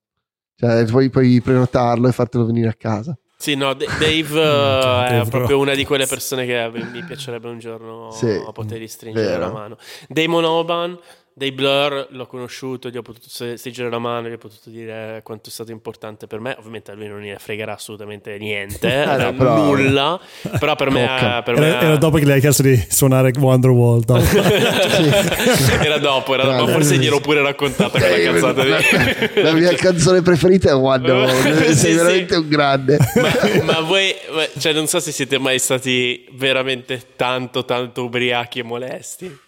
[0.57, 3.17] Cioè, puoi, puoi prenotarlo e fartelo venire a casa.
[3.45, 7.59] Sì, no, Dave eh, Dave è proprio una di quelle persone che mi piacerebbe un
[7.59, 9.41] giorno Sì, potergli stringere vero.
[9.41, 9.77] la mano.
[10.09, 10.99] Damon Oban,
[11.37, 15.49] dei Blur, l'ho conosciuto, gli ho potuto stringere la mano, gli ho potuto dire quanto
[15.49, 16.55] è stato importante per me.
[16.59, 20.21] Ovviamente a lui non gliene fregherà assolutamente niente, no, eh, però- nulla.
[20.61, 24.05] Però per me, per me Era, dopo che gli hai chiesto di suonare Wonderwall.
[24.05, 24.23] dopo.
[25.83, 26.71] era dopo, era dopo.
[26.71, 29.43] Forse gli ero pure raccontata quella cazzata la, lì.
[29.43, 31.33] la mia canzone preferita è Wonderwall.
[31.65, 31.97] Sì, Sei sì.
[31.97, 32.99] veramente un grande.
[33.17, 34.15] ma, ma voi,
[34.59, 39.39] cioè, non so se siete mai stati veramente tanto, tanto ubriachi e molesti.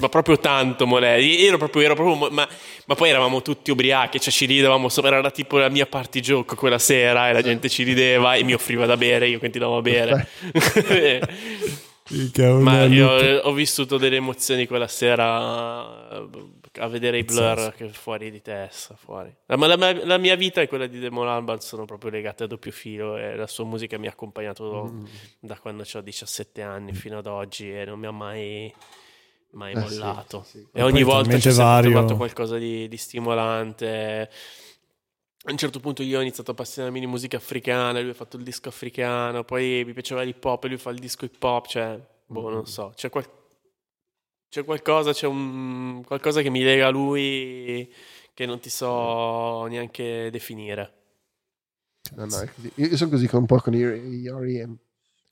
[0.00, 1.42] Ma proprio tanto molesti.
[1.42, 2.48] Io ero proprio, ero proprio ma,
[2.86, 4.88] ma poi eravamo tutti ubriachi, cioè ci ridevamo.
[5.02, 8.54] Era tipo la mia party joke quella sera e la gente ci rideva e mi
[8.54, 10.28] offriva da bere, io continuavo a bere.
[12.60, 13.44] Ma io loop.
[13.46, 18.96] ho vissuto delle emozioni quella sera eh, a vedere i blur che fuori di testa,
[18.96, 19.34] fuori.
[19.46, 22.46] Ma la, mia- la mia vita e quella di Damon Albarn sono proprio legate a
[22.46, 25.04] doppio filo e la sua musica mi ha accompagnato Mm.
[25.40, 28.72] da quando ho 17 anni fino ad oggi e non mi ha mai,
[29.52, 30.42] mai Eh, sì, mollato.
[30.44, 30.66] sì, sì.
[30.72, 31.90] E ogni volta c'è sempre vario.
[31.90, 34.30] trovato qualcosa di, di stimolante.
[35.44, 38.36] A un certo punto io ho iniziato a appassionarmi di musica africana, lui ha fatto
[38.36, 41.66] il disco africano, poi mi piaceva l'hip hop e lui fa il disco hip hop,
[41.66, 43.28] cioè, boh, non so, c'è, qual-
[44.48, 47.90] c'è qualcosa, c'è un qualcosa che mi lega a lui
[48.34, 51.00] che non ti so neanche definire.
[52.16, 52.70] No, no, è così.
[52.76, 54.76] Io sono così con un po' con i, i R.E.M.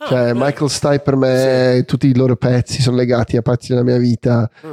[0.03, 0.39] Ah, Cioè, beh.
[0.39, 4.51] Michael Stipe per me, tutti i loro pezzi sono legati a pezzi della mia vita
[4.67, 4.73] Mm.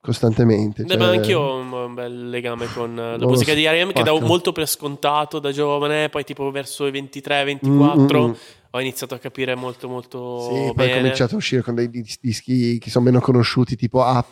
[0.00, 0.82] costantemente.
[0.82, 3.92] Beh, cioè- ma anch'io ho un, un bel legame con la Loro musica di R.E.M.
[3.92, 8.32] che davo molto per scontato da giovane, poi tipo verso i 23-24 Mm, mm, mm.
[8.70, 10.92] ho iniziato a capire molto molto Sì, poi bene.
[10.92, 14.26] ho cominciato a uscire con dei dis- dischi che sono meno conosciuti, tipo Up,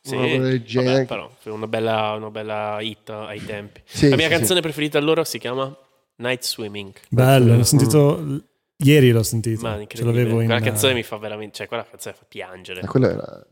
[0.00, 0.92] Sì, del genere.
[0.92, 3.80] vabbè, però fu una bella, una bella hit ai tempi.
[3.84, 5.76] Sì, la mia sì, canzone preferita allora si chiama
[6.16, 6.92] Night Swimming.
[7.10, 8.40] Bello, l'ho sentito
[8.78, 9.60] ieri l'ho sentito.
[9.62, 10.18] Ma Ce incredibile.
[10.18, 12.80] l'avevo in Quella canzone mi fa veramente, cioè quella canzone fa piangere.
[12.80, 12.86] sì.
[12.86, 13.46] Eh, quello era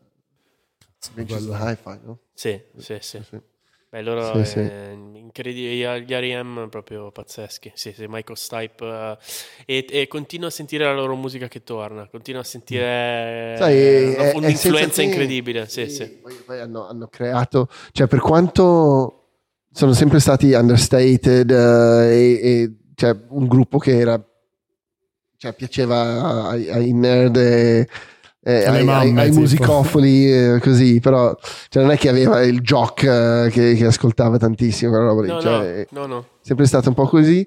[1.18, 2.18] in Hi-Fi, no?
[2.34, 3.20] Sì, sì, sì.
[3.22, 3.40] Sì.
[3.88, 4.58] Beh, loro Sì, sì.
[4.58, 6.68] eh, incredibili, gli R.E.M.
[6.68, 7.70] proprio pazzeschi.
[7.74, 9.16] Sì, sì, Michael Stipe eh,
[9.64, 14.16] e, e continuo a sentire la loro musica che torna, continuo a sentire Sai, eh,
[14.16, 15.68] è- è un'influenza te- incredibile.
[15.68, 16.06] Sì, sì, sì.
[16.20, 19.12] Poi, poi hanno, hanno creato, cioè per quanto
[19.70, 24.20] sono sempre stati understated eh, e, e, cioè, un gruppo che era,
[25.36, 27.88] cioè piaceva ai, ai nerd e,
[28.42, 29.40] e Alle ai, mamme, ai- ai tipo.
[29.40, 31.36] musicofoli eh, così, però
[31.68, 35.28] cioè, non è che aveva il jock eh, che, che ascoltava tantissimo, quella roba lì,
[35.28, 36.26] No, cioè, no, no, no.
[36.40, 37.46] sempre stato un po' così.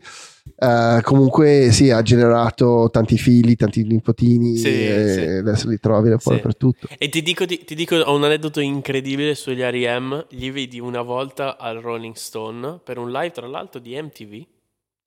[0.62, 5.22] Eh, comunque sì, ha generato tanti figli, tanti nipotini Sì, e sì.
[5.22, 6.36] adesso li trovi un po' Sì.
[6.36, 6.88] dappertutto.
[6.98, 10.26] E ti dico, ti, ti dico, ho un aneddoto incredibile sugli R.E.M.
[10.32, 14.46] Li vedi una volta al Rolling Stone per un live, tra l'altro, di MTV.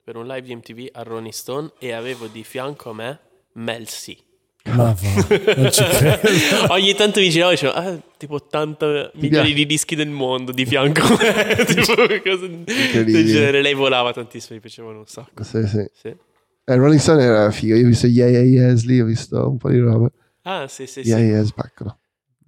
[0.03, 3.19] Per un live di MTV al Rolling Stone e avevo di fianco a me
[3.53, 4.17] Mel C.
[4.65, 4.95] Ma va,
[5.55, 6.19] non ci credo.
[6.73, 10.65] Ogni tanto mi giravo e dicevo, ah, tipo 80 milioni di dischi del mondo di
[10.65, 11.63] fianco a me.
[11.65, 13.61] tipo cose del genere.
[13.61, 15.43] Lei volava tantissimo, mi piacevano un sacco.
[15.43, 15.85] Sì, sì.
[15.93, 16.07] Sì.
[16.07, 17.75] Eh, Rolling Stone era figo.
[17.75, 20.09] Io ho visto Yeah Yeah Yes lì, ho visto un po' di roba.
[20.43, 21.23] Ah, sì, sì, Yeah sì.
[21.23, 21.97] Yeah spaccano.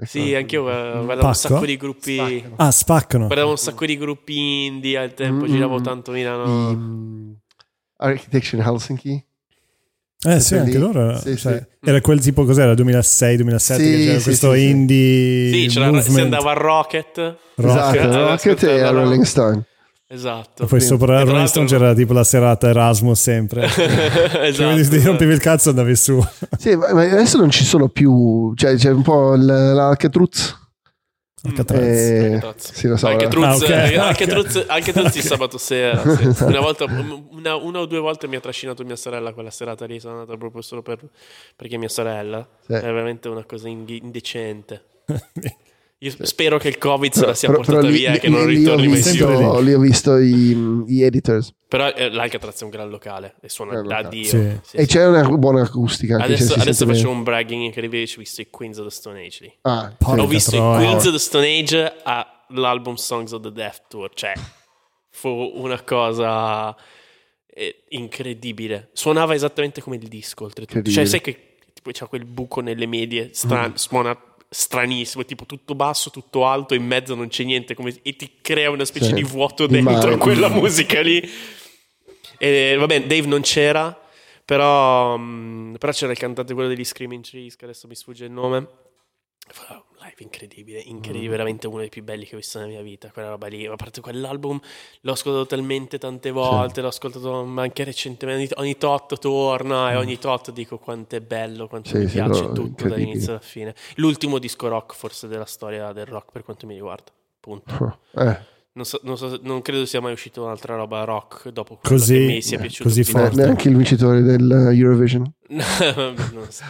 [0.06, 2.16] Sì, anch'io guardavo un sacco di gruppi.
[2.18, 2.54] Spaccano.
[2.58, 3.26] Ah, spaccano.
[3.28, 5.48] Guardavo un sacco di gruppi indie al tempo, Mm.
[5.48, 6.74] giravo tanto a Milano.
[6.74, 7.32] Mm,
[7.98, 9.24] Architecture in Helsinki.
[10.28, 11.18] Eh sì, anche loro.
[11.20, 11.90] sì, cioè, sì.
[11.90, 12.74] Era quel tipo, cos'era?
[12.74, 17.18] 2006-2007 Sì, che c'era sì, questo indie Sì, c'era, si andava a Rocket.
[17.56, 17.96] Rock.
[17.96, 19.64] Esatto, Rocket e ascoltava- Rolling Stone.
[20.08, 20.64] Esatto.
[20.64, 20.88] E poi Sì.
[20.88, 23.66] sopra E Rolling Stone c'era tipo la serata Erasmus sempre.
[23.68, 24.52] esatto.
[24.54, 26.24] Cioè, ti rompevi il cazzo e andavi su.
[26.58, 28.54] Sì, ma adesso non ci sono più.
[28.56, 30.64] Cioè, c'è un po' l'Alcatruz.
[31.46, 31.82] Alcatraz.
[31.82, 32.72] Eh, Alcatraz.
[32.74, 33.08] sì, lo so.
[33.08, 33.28] anche.
[33.28, 33.70] Truz, Ah, ok.
[33.70, 36.02] eh, anche Truz, anche Truz il sabato sera.
[36.16, 36.26] sì.
[36.46, 40.00] Una volta, una, una o due volte mi ha trascinato mia sorella quella serata lì.
[40.00, 41.00] Sono andata proprio solo per,
[41.56, 42.74] perché mia sorella Sì.
[42.74, 44.84] è veramente una cosa indecente.
[46.00, 48.28] Io spero che il Covid se Però- la sia però- portata però via e che
[48.30, 49.60] non ritorni ho mai visto, più.
[49.62, 51.54] Lì ho visto i, gli editors.
[51.68, 54.16] Però eh, l'Alcatraz è un gran locale e suona Gran da locale.
[54.16, 54.30] Dio.
[54.30, 54.60] Sì.
[54.62, 54.88] Sì, E sì.
[54.88, 56.18] c'è una buona acustica.
[56.22, 57.02] Adesso, adesso bene.
[57.08, 58.06] un bragging incredibile.
[58.08, 59.54] Ci ho visto i Queens of the Stone Age lì.
[59.62, 63.84] Ah, Porca Ho visto i Queens of the Stone Age all'album Songs of the Death
[63.88, 64.12] Tour.
[64.14, 64.34] Cioè,
[65.10, 66.76] fu una cosa
[67.48, 68.90] eh, incredibile.
[68.94, 70.90] Suonava esattamente come il disco, oltretutto.
[70.92, 73.74] Cioè, sai che tipo, c'ha quel buco nelle medie, stra- mm.
[73.76, 74.18] suona
[74.58, 77.94] stranissimo, tipo tutto basso, tutto alto, in mezzo non c'è niente come...
[78.02, 79.14] e ti crea una specie sì.
[79.14, 80.18] di vuoto dentro Ma...
[80.18, 81.22] quella musica lì.
[82.38, 83.98] E vabbè, Dave non c'era,
[84.46, 88.32] però, mm, però c'era il cantante quello degli Screaming Trees, che adesso mi sfugge il
[88.32, 88.68] nome
[90.06, 91.32] live incredibile, incredibile, mm.
[91.32, 93.76] veramente uno dei più belli che ho visto nella mia vita, quella roba lì, a
[93.76, 94.60] parte quell'album
[95.02, 96.82] l'ho ascoltato talmente tante volte, sì.
[96.82, 99.92] l'ho ascoltato anche recentemente, ogni, ogni tot torna mm.
[99.92, 103.40] e ogni tot dico quanto è bello, quanto sì, mi sì, piace tutto dall'inizio alla
[103.40, 103.76] fine.
[103.96, 108.00] L'ultimo disco rock forse della storia del rock per quanto mi riguarda, punto.
[108.16, 108.54] Eh.
[108.78, 112.26] Non, so, non, so, non, credo sia mai uscito un'altra roba rock dopo così, che
[112.26, 112.90] mi sia piaciuto.
[112.90, 113.38] Così forte.
[113.38, 115.24] Neanche il vincitore dell'Eurovision.
[115.48, 116.66] non so,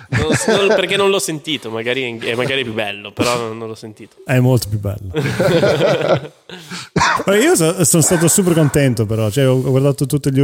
[0.67, 4.17] perché non l'ho sentito, magari è, magari più bello, però non, l'ho sentito.
[4.23, 5.13] È molto più bello.
[7.41, 10.41] io so, sono stato super contento però, cioè, ho guardato tutti gli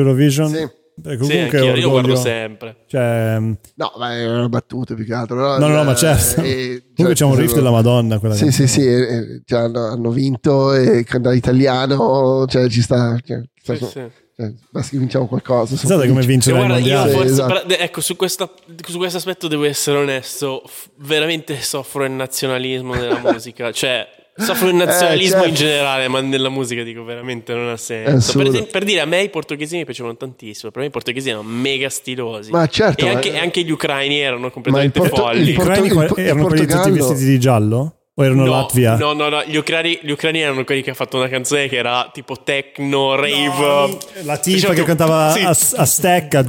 [1.03, 1.49] Eurovision.
[1.49, 2.76] Sì comunque sì, io guardo sempre.
[2.88, 5.36] Cioè, no, ma è una battuta più che altro.
[5.36, 6.41] No, no, no, no ma certo.
[6.41, 8.19] E, comunque c'è un riff della Madonna.
[8.19, 13.18] Quella sì, sì, sì, e, cioè, hanno, hanno, vinto e cantare italiano, cioè ci sta.
[13.23, 14.02] Cioè, sì, sta sì.
[14.36, 15.76] Cioè, basta che vinciamo qualcosa.
[15.76, 17.11] Pensate come vincere mondiale.
[17.11, 17.65] Io forse, esatto.
[17.68, 18.53] però, ecco, su, questo,
[18.88, 20.64] su questo aspetto devo essere onesto.
[20.98, 23.72] Veramente soffro il nazionalismo della musica.
[23.72, 24.07] Cioè,
[24.42, 25.48] Soffro il nazionalismo eh, certo.
[25.48, 28.38] in generale, ma nella musica dico veramente non ha senso.
[28.38, 30.72] Per, per, dire, a me i portoghesi mi piacevano tantissimo.
[30.72, 32.52] Per me i portoghesi erano mega stilosi.
[32.52, 33.06] Ma certo.
[33.06, 35.44] E, anche, anche, gli ucraini erano completamente Porto, folli.
[35.44, 37.96] Gli ucraini erano quelli tutti vestiti di giallo?
[38.14, 38.98] O erano no, Latvia?
[38.98, 41.78] No, no, no, gli ucraini, gli ucraini, erano quelli che hanno fatto una canzone che
[41.78, 43.48] era tipo techno, rave.
[43.48, 45.44] No, la tipa diciamo che cantava sì.
[45.44, 46.46] a, a stecca.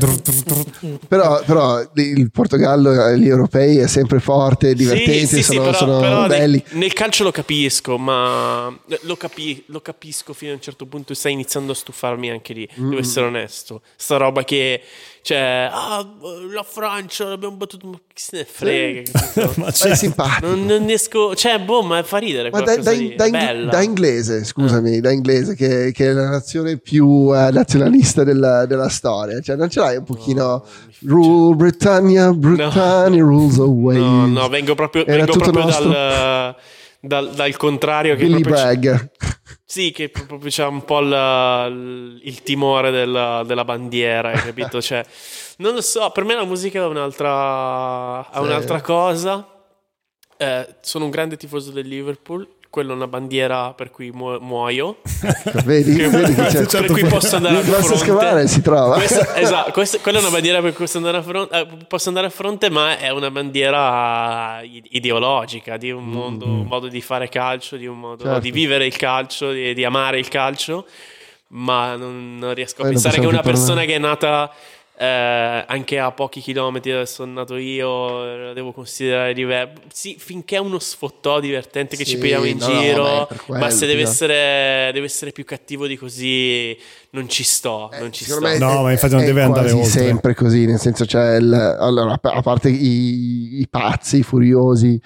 [1.07, 6.01] però, però, il Portogallo, gli europei, è sempre forte, divertente, sì, sì, sono, però, sono
[6.01, 6.65] però belli.
[6.71, 11.15] Nel, nel, calcio lo capisco, ma lo, capi, lo, capisco fino a un certo punto.
[11.15, 12.89] Stai iniziando a stufarmi anche lì, mm.
[12.89, 13.83] devo essere onesto.
[13.95, 14.83] Sta roba che
[15.23, 16.05] cioè, ah,
[16.53, 19.03] la Francia l'abbiamo battuta, ma chi se ne frega?
[19.55, 20.49] ma c'è simpatico.
[20.49, 22.51] Non, non esco, cioè, boh, ma fa ridere.
[22.51, 27.07] Ma da, da, da, da, inglese, scusami, da inglese, che, che, è la nazione più
[27.07, 29.41] uh, nazionalista della, della, storia.
[29.41, 30.43] Cioè, non ce l'hai un pochino.
[30.43, 30.65] No,
[31.07, 33.29] Rule Britannia, Britannia no.
[33.29, 33.99] rules away.
[33.99, 36.57] No, no, vengo proprio, vengo proprio dal,
[37.03, 38.15] dal, dal, contrario.
[38.15, 39.11] Che Billy Bragg.
[39.65, 44.81] Sì, che proprio c'è un po' la, il timore della, della bandiera, hai capito?
[44.81, 45.05] Cioè,
[45.59, 49.47] non lo so, per me la musica è un'altra, è un'altra cosa.
[50.37, 54.97] Eh, sono un grande tifoso del Liverpool quello è una bandiera per cui mu- muoio.
[55.67, 57.99] vedi, che, vedi che c'è per cui posso andare a fronte.
[57.99, 58.95] scavare si trova.
[58.95, 62.09] Questa, esatto, questa, quella è una bandiera per cui posso andare, a fronte, eh, posso
[62.09, 66.61] andare a fronte, ma è una bandiera ideologica di un, mondo, mm-hmm.
[66.61, 68.41] un modo di fare calcio, di un modo certo.
[68.41, 70.87] di vivere il calcio, di, di amare il calcio.
[71.49, 74.51] Ma non, non riesco a Poi pensare che una persona che è nata
[74.95, 79.83] eh, anche a pochi chilometri dove sono nato io, la devo considerare diverso.
[79.93, 83.59] Sì, finché è uno sfottò divertente che sì, ci prendiamo in no, giro, no, ma,
[83.59, 86.77] ma, se deve essere, deve essere, più cattivo di così,
[87.11, 87.91] non ci sto.
[87.93, 88.39] Eh, non ci sto.
[88.39, 89.89] no, ma infatti non deve andare oltre.
[89.89, 95.01] sempre così, nel senso, c'è il, allora, a parte i, i pazzi, i furiosi,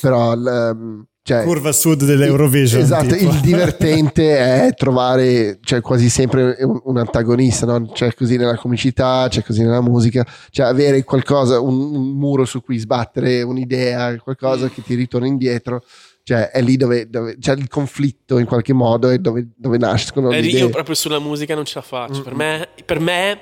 [0.00, 0.32] però.
[0.32, 2.80] Il, cioè, Curva sud dell'Eurovision.
[2.80, 3.30] Esatto, tipo.
[3.30, 7.86] il divertente è trovare cioè, quasi sempre un, un antagonista, no?
[7.92, 12.62] c'è così nella comicità, c'è così nella musica, cioè avere qualcosa, un, un muro su
[12.62, 15.82] cui sbattere, un'idea, qualcosa che ti ritorna indietro
[16.28, 20.30] cioè è lì dove, dove, c'è il conflitto in qualche modo e dove, dove nascono
[20.30, 20.60] eh, le idee.
[20.60, 22.12] Io proprio sulla musica non ce la faccio.
[22.12, 22.22] Mm-hmm.
[22.22, 23.40] Per, me, per me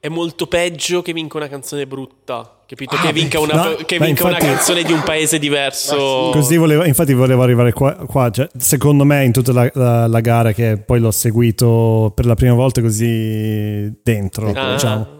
[0.00, 2.52] è molto peggio che vinca una canzone brutta.
[2.66, 2.94] Capito?
[2.96, 6.28] Ah, che vinca, una, no, che vinca infatti, una, canzone di un paese diverso.
[6.32, 7.94] Così volevo, infatti volevo arrivare qua.
[7.94, 12.26] qua cioè, secondo me, in tutta la, la, la, gara, che poi l'ho seguito per
[12.26, 14.72] la prima volta così dentro, ah.
[14.72, 15.16] diciamo.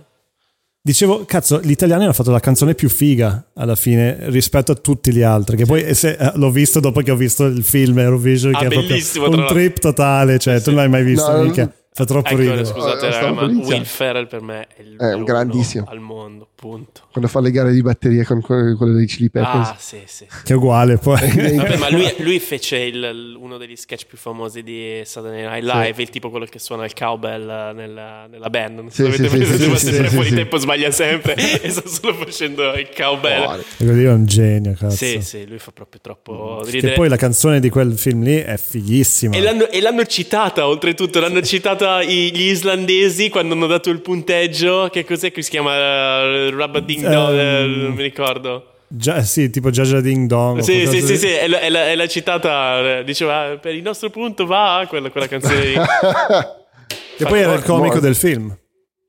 [0.80, 5.12] Dicevo, cazzo, gli italiani hanno fatto la canzone più figa alla fine rispetto a tutti
[5.12, 5.56] gli altri.
[5.56, 8.66] Che poi se, eh, l'ho visto dopo che ho visto il film Eurovision, ah, che
[8.66, 10.38] è proprio un trip totale.
[10.38, 10.64] Cioè, sì.
[10.64, 11.70] tu non l'hai mai visto, no, mica.
[11.99, 12.65] Fa troppo ecco, ridere.
[12.65, 16.47] Scusate, oh, raga, ma Will Ferrell per me è il è un grandissimo al mondo,
[16.55, 17.03] punto.
[17.11, 19.69] Quando fa le gare di batteria con quello dei Chili Peppers.
[19.69, 20.25] Ah, sì, sì.
[20.31, 20.43] sì.
[20.45, 21.19] Che è uguale poi.
[21.19, 25.95] Vabbè, ma lui, lui fece il, uno degli sketch più famosi di Saturday Night Live,
[25.95, 26.03] sì.
[26.03, 28.77] il tipo quello che suona il cowbell nella, nella band.
[28.77, 32.75] Non so se avete visto, sì, sempre fuori tempo, sbaglia sempre e sta solo facendo
[32.75, 33.61] il cowbell.
[33.79, 34.95] Lui è un genio, cazzo.
[34.95, 36.93] Sì, sì, lui fa proprio troppo ridere.
[36.93, 39.35] E poi la canzone di quel film lì è fighissima.
[39.35, 44.89] E l'hanno, e l'hanno citata, oltretutto, l'hanno citata gli islandesi quando hanno dato il punteggio,
[44.90, 46.48] che cos'è che si chiama?
[46.48, 48.73] Uh, Ding uh, non mi ricordo.
[48.86, 50.60] Già, sì, tipo Jaja Ding Dong.
[50.60, 54.09] Sì, sì, sì, sì, è la, è, la, è la, citata, diceva per il nostro
[54.09, 55.74] punto va quella, quella canzone lì.
[57.19, 58.56] e poi era il comico del film,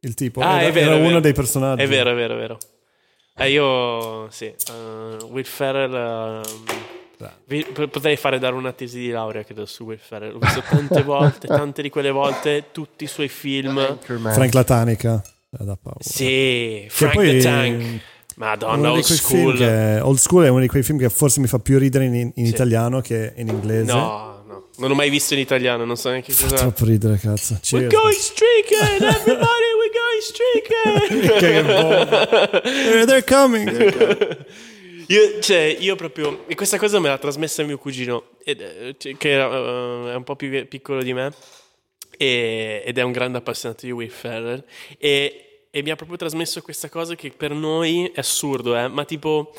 [0.01, 1.81] il tipo, ah, era, è vero, era uno dei personaggi.
[1.81, 2.57] È vero, è vero, è vero.
[3.37, 6.41] Eh, io, sì, uh, Will Ferrell...
[6.43, 6.88] Uh,
[7.45, 10.31] vi, potrei fare dare una tesi di laurea, credo, su Ferrell.
[10.31, 13.97] L'ho visto tante volte, tante di quelle volte, tutti i suoi film.
[13.99, 15.21] Frank Latanica.
[15.49, 15.97] Da paura.
[15.99, 18.01] Sì, Frank poi, the Tank.
[18.35, 19.57] Madonna, old school.
[19.57, 22.13] Che, old school è uno di quei film che forse mi fa più ridere in,
[22.15, 22.51] in sì.
[22.51, 23.91] italiano che in inglese.
[23.91, 26.47] No, no, non ho mai visto in italiano, non so neanche cosa.
[26.47, 27.57] Fa troppo ridere, cazzo.
[27.59, 27.71] Cheers.
[27.71, 31.27] We're going streaking, everybody, we're going streaking.
[33.07, 33.65] They're coming.
[33.65, 34.45] They're coming.
[35.09, 36.45] Io, cioè, io proprio.
[36.47, 40.35] E questa cosa me l'ha trasmessa mio cugino, ed, cioè, che uh, è un po'
[40.35, 41.33] più piccolo di me,
[42.17, 44.63] e, ed è un grande appassionato di Ferrell.
[44.97, 48.87] E e mi ha proprio trasmesso questa cosa che per noi è assurdo, eh?
[48.87, 49.53] ma tipo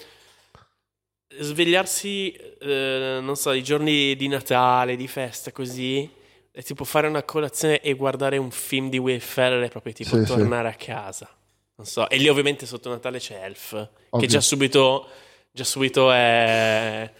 [1.38, 6.10] svegliarsi, eh, non so, i giorni di Natale, di festa, così,
[6.50, 10.16] e tipo fare una colazione e guardare un film di Will Ferrell è proprio tipo
[10.16, 11.30] Sì, tornare a casa.
[11.76, 14.26] Non so, e lì ovviamente sotto Natale c'è Elf, che Ovvio.
[14.28, 15.08] già subito,
[15.52, 17.10] già subito è...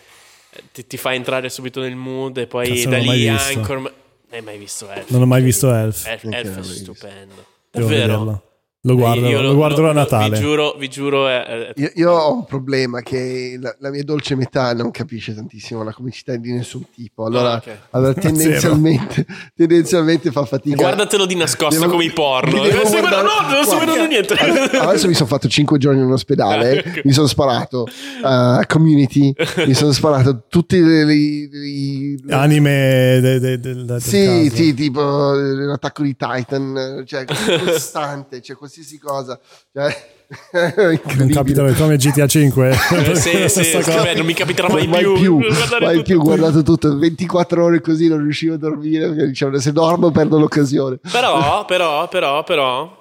[0.73, 3.59] Ti, ti fa entrare subito nel mood e poi Cazzo, da lì mai visto.
[3.59, 3.79] Anchor...
[3.81, 3.93] Non
[4.31, 5.11] hai mai visto Elf?
[5.11, 6.07] Non ho mai visto Elf.
[6.07, 7.47] Elf, Neanche Elf è stupendo.
[7.71, 8.43] Devo Davvero?
[8.85, 10.37] Lo guardo, Io lo, guarderò a lo- Natale.
[10.39, 14.03] Vi giuro, vi giuro è, è- Io, io ho un problema che la, la mia
[14.03, 17.27] dolce metà non capisce tantissimo la comicità di nessun tipo.
[17.27, 17.79] Allora, Ah, ok.
[17.91, 20.77] allora tendenzialmente, tendenzialmente fa fatica.
[20.77, 22.53] Guardatelo di nascosto Devo- come i porno.
[22.63, 24.33] devo Non sto guardare- guardando- no, non sto Guarda, vedendo niente.
[24.35, 27.01] Adesso adesso mi sono fatto 5 giorni in ospedale, Ok.
[27.05, 27.87] mi sono sparato
[28.23, 29.31] uh, community,
[29.67, 36.03] mi sono sparato tutti le- Anime de- de- del- del Sì, sì, tipo eh, l'attacco
[36.03, 37.25] di Titan, cioè
[37.65, 39.39] costante, cioè qualsiasi cosa.
[39.73, 40.19] Cioè,
[41.17, 42.71] Non capitano come GTA 5.
[42.71, 45.15] Eh, sì, sì, sì, beh, non mi capiterà mai, mai più.
[45.15, 45.39] più,
[45.81, 46.03] mai tutto.
[46.03, 50.11] più, ho guardato tutto 24 ore così non riuscivo a dormire perché dicevano se dormo
[50.13, 53.00] perdo l'occasione Però, però, però, però,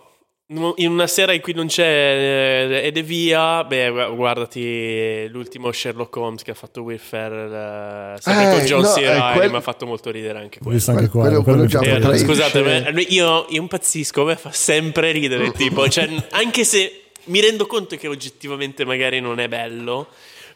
[0.51, 5.71] in una sera in cui non c'è eh, ed è via, beh, gu- guardati l'ultimo
[5.71, 7.53] Sherlock Holmes che ha fatto Will Ferrell,
[8.15, 8.97] eh, sempre Eh, con John no, C.
[8.97, 10.75] eh, Reilly, quel- mi ha fatto molto ridere anche quello.
[10.75, 11.65] visto anche Quello- quello.
[11.67, 12.59] quello fa Eh, scusate,
[13.09, 17.95] io, io impazzisco, a me fa sempre ridere, tipo, cioè, anche se mi rendo conto
[17.95, 20.07] che oggettivamente magari non è bello,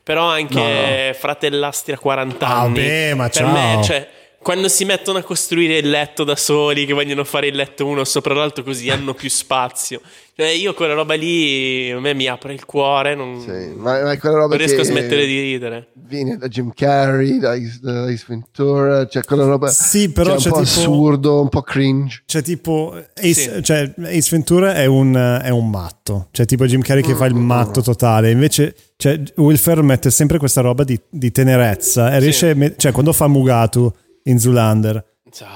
[0.02, 3.52] però anche Fratellastri a 40 Ah, anni, beh, ma per ciao.
[3.52, 4.10] me, cioè,
[4.44, 8.04] quando si mettono a costruire il letto da soli, che vogliono fare il letto uno
[8.04, 10.02] sopra l'altro così hanno più spazio,
[10.36, 14.12] cioè, io quella roba lì, a me mi apre il cuore, non, Sì, ma, ma
[14.12, 15.88] è quella roba non riesco che a smettere di ridere.
[15.94, 20.40] viene da Jim Carrey da Ace, da Ace Ventura cioè quella roba Sì, però cioè,
[20.40, 23.64] c'è un po' tipo- assurdo un po' cringe Cioè, tipo, Ace, Sì.
[23.64, 25.14] cioè, Ace Ventura è un,
[25.44, 26.28] è un matto.
[26.32, 28.32] Cioè, tipo Jim Carrey che fa il matto totale.
[28.32, 32.12] Invece, cioè, Will Ferrell mette sempre questa roba di, di tenerezza.
[32.14, 33.92] E riesce, a met- cioè, quando fa Mugatu
[34.24, 35.04] in Zoolander,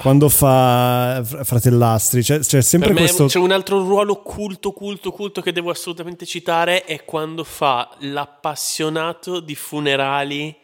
[0.00, 3.26] quando fa Fr- Fratellastri, c'è, c'è sempre questo.
[3.26, 9.40] c'è un altro ruolo culto, culto, culto che devo assolutamente citare è quando fa l'appassionato
[9.40, 10.56] di funerali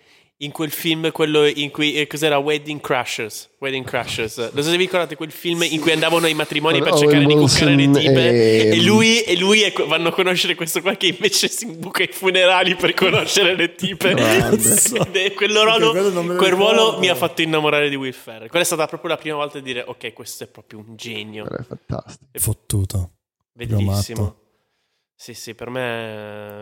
[0.45, 3.51] in quel film, quello in cui eh, cos'era Wedding Crashers.
[3.59, 4.37] Wedding Crashers.
[4.37, 7.25] Non so se vi ricordate quel film in cui andavano ai matrimoni per Owen cercare
[7.27, 10.95] di cuccare le tipe e- e lui, e lui è- vanno a conoscere questo qua
[10.97, 14.13] che invece si imbuca ai funerali per conoscere le tipe.
[14.15, 14.57] Grande.
[14.57, 15.91] Ed è quello ruolo,
[16.37, 18.49] quel ruolo mi ha fatto innamorare di Will Ferrell.
[18.49, 21.45] Quella è stata proprio la prima volta di dire ok, questo è proprio un genio.
[21.47, 23.11] È fantastico Fottuto.
[23.53, 24.37] Bellissimo.
[25.17, 26.13] Sì, sì, per me,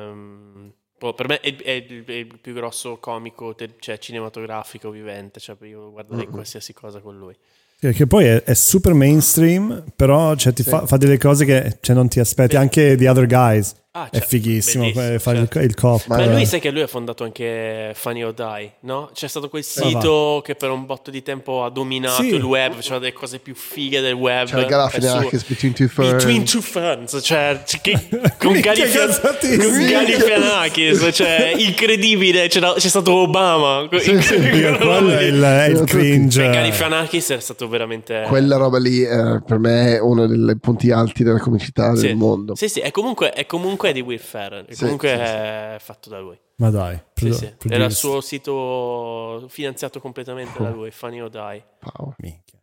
[0.08, 0.81] ehm, boh,
[1.12, 5.40] per me è, è il, è il più grosso comico, te- cioè cinematografico vivente.
[5.40, 7.34] Cioè, io guarderei qualsiasi cosa con lui.
[7.78, 11.78] Che che poi è, è super mainstream, però cioè, ti fa, fa delle cose che
[11.80, 12.54] cioè, non ti aspetti.
[12.54, 14.84] Anche The Other Guys Ah, è cioè, fighissimo.
[14.86, 15.58] eh, fa il- certo.
[15.58, 16.06] il, cop.
[16.06, 19.10] Ma lui sai che lui ha fondato anche Funny or Die, no?
[19.12, 22.28] C'è stato quel sito che per un botto di tempo ha dominato Sì.
[22.28, 24.46] il web, faceva delle cose più fighe del web.
[24.48, 24.66] c'è.
[24.88, 28.08] Finakis Between Two Ferns Between two ferns, cioè, che-
[28.38, 33.86] con Galifianakis, cioè, incredibile, c'era- c'è stato Obama.
[33.90, 36.42] Io, quello è il, è il cringe.
[36.44, 38.24] Cioè, Galifianakis è stato veramente...
[38.26, 42.06] quella roba lì eh, per me è uno dei punti alti della comicità Sì.
[42.06, 45.14] del mondo Sì, sì, è comunque, è comunque di Will Ferrell, è Sì, comunque sì,
[45.16, 45.20] sì.
[45.22, 46.38] è fatto da lui.
[46.58, 47.68] Ma dai, Sì, produ- sì.
[47.68, 51.64] Era il suo sito finanziato completamente da lui, Funny or Die.
[51.80, 52.14] Power.
[52.18, 52.60] Minchia.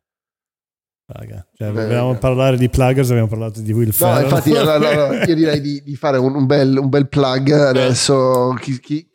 [1.11, 1.45] Raga.
[1.57, 2.19] Cioè, Beh, volevamo raga.
[2.19, 4.23] parlare di pluggers, abbiamo parlato di Will No, Ferrell.
[4.23, 7.49] infatti, no, no, no, io direi di, di fare un, un bel, un bel plug
[7.51, 8.55] adesso.
[8.61, 9.09] Chi, chi-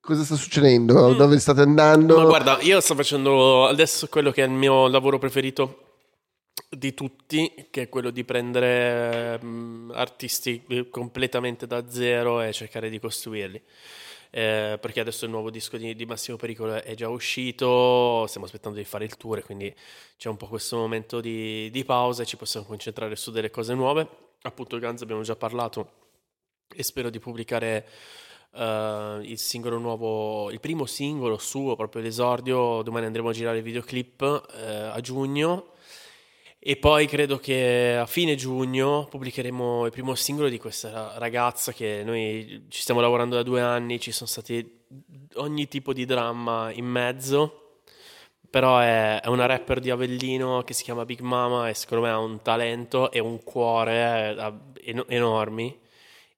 [0.00, 1.12] cosa sta succedendo?
[1.14, 2.16] Dove state andando?
[2.16, 5.91] Ma guarda, io sto facendo adesso quello che è il mio lavoro preferito
[6.74, 12.88] di tutti, che è quello di prendere ehm, artisti eh, completamente da zero e cercare
[12.88, 13.62] di costruirli.
[14.34, 18.78] eh, perché adesso il nuovo disco di, di, Massimo Pericolo è già uscito, stiamo aspettando
[18.78, 19.74] di fare il tour, quindi
[20.16, 23.74] c'è un po' questo momento di, di pausa e ci possiamo concentrare su delle cose
[23.74, 24.08] nuove.
[24.42, 25.92] Appunto, Guns abbiamo già parlato
[26.74, 27.86] e spero di pubblicare
[28.52, 32.80] uh, il singolo nuovo, il primo singolo suo, proprio l'esordio.
[32.82, 35.71] Domani andremo a girare il videoclip uh, a giugno.
[36.64, 42.04] E poi credo che a fine giugno pubblicheremo il primo singolo di questa ragazza che
[42.04, 44.84] noi ci stiamo lavorando da due anni, ci sono stati
[45.34, 47.80] ogni tipo di dramma in mezzo,
[48.48, 52.10] però è, è una rapper di Avellino che si chiama Big Mama e secondo me
[52.10, 54.36] ha un talento e un cuore
[54.84, 55.80] eh, enormi.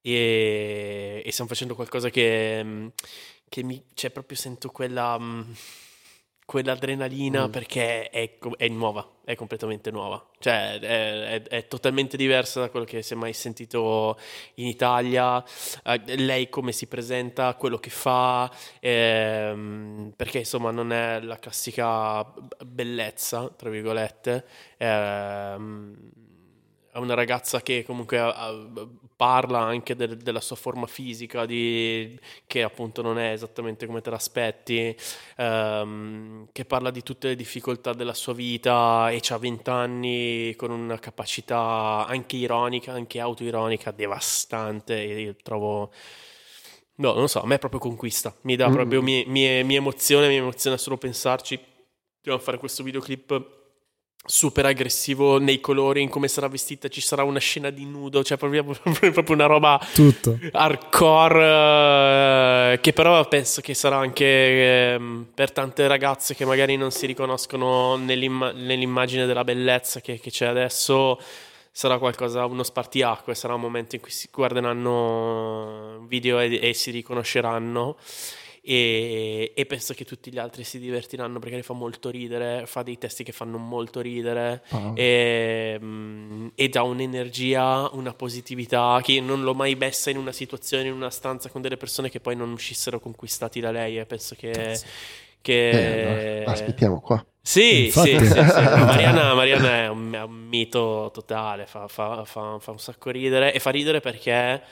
[0.00, 2.86] E, e stiamo facendo qualcosa che, mm,
[3.46, 5.42] che mi, cioè proprio sento quella, mm,
[6.44, 7.50] quell'adrenalina mm.
[7.50, 12.84] perché è, è, nuova, è completamente nuova, cioè è, è, è, totalmente diversa da quello
[12.84, 14.18] che si è mai sentito
[14.54, 15.42] in Italia,
[15.84, 18.50] eh, lei come si presenta, quello che fa,
[18.80, 22.30] ehm, perché insomma non è la classica
[22.64, 24.44] bellezza, tra virgolette.
[24.76, 26.12] Ehm,
[26.94, 32.16] è una ragazza che comunque uh, parla anche de- della sua forma fisica, di,
[32.46, 34.96] che appunto non è esattamente come te l'aspetti,
[35.38, 40.70] um, che parla di tutte le difficoltà della sua vita e ha 20 anni con
[40.70, 44.94] una capacità anche ironica, anche autoironica, devastante.
[44.94, 45.90] Io trovo...
[46.96, 48.72] No, non so, a me proprio conquista, mi dà mm.
[48.72, 51.58] proprio, mi, mi, mi emoziona, mi emoziona solo pensarci.
[52.18, 53.62] Dobbiamo fare questo videoclip
[54.26, 58.38] super aggressivo nei colori, in come sarà vestita, ci sarà una scena di nudo, cioè
[58.38, 60.38] proprio, proprio una roba Tutto.
[60.52, 65.00] hardcore eh, che però penso che sarà anche eh,
[65.34, 70.46] per tante ragazze che magari non si riconoscono nell'imma- nell'immagine della bellezza che, che c'è
[70.46, 71.20] adesso
[71.70, 76.92] sarà qualcosa, uno spartiacque, sarà un momento in cui si guarderanno video e, e si
[76.92, 77.96] riconosceranno
[78.66, 82.82] e, e, penso che tutti gli altri si divertiranno perché le fa molto ridere, fa
[82.82, 84.62] dei testi che fanno molto ridere.
[84.70, 84.92] Oh.
[84.94, 90.86] e, um, e dà un'energia, una positività che non l'ho mai messa in una situazione,
[90.86, 94.34] in una stanza con delle persone che poi non uscissero conquistati da lei e penso
[94.34, 94.80] che...
[95.42, 95.68] che...
[95.68, 97.22] Eh, allora, aspettiamo qua.
[97.42, 102.58] Sì, sì, sì, sì, Mariana, Mariana è, un, è, un, mito totale, fa, fa, fa,
[102.58, 104.62] fa un sacco ridere e fa ridere perché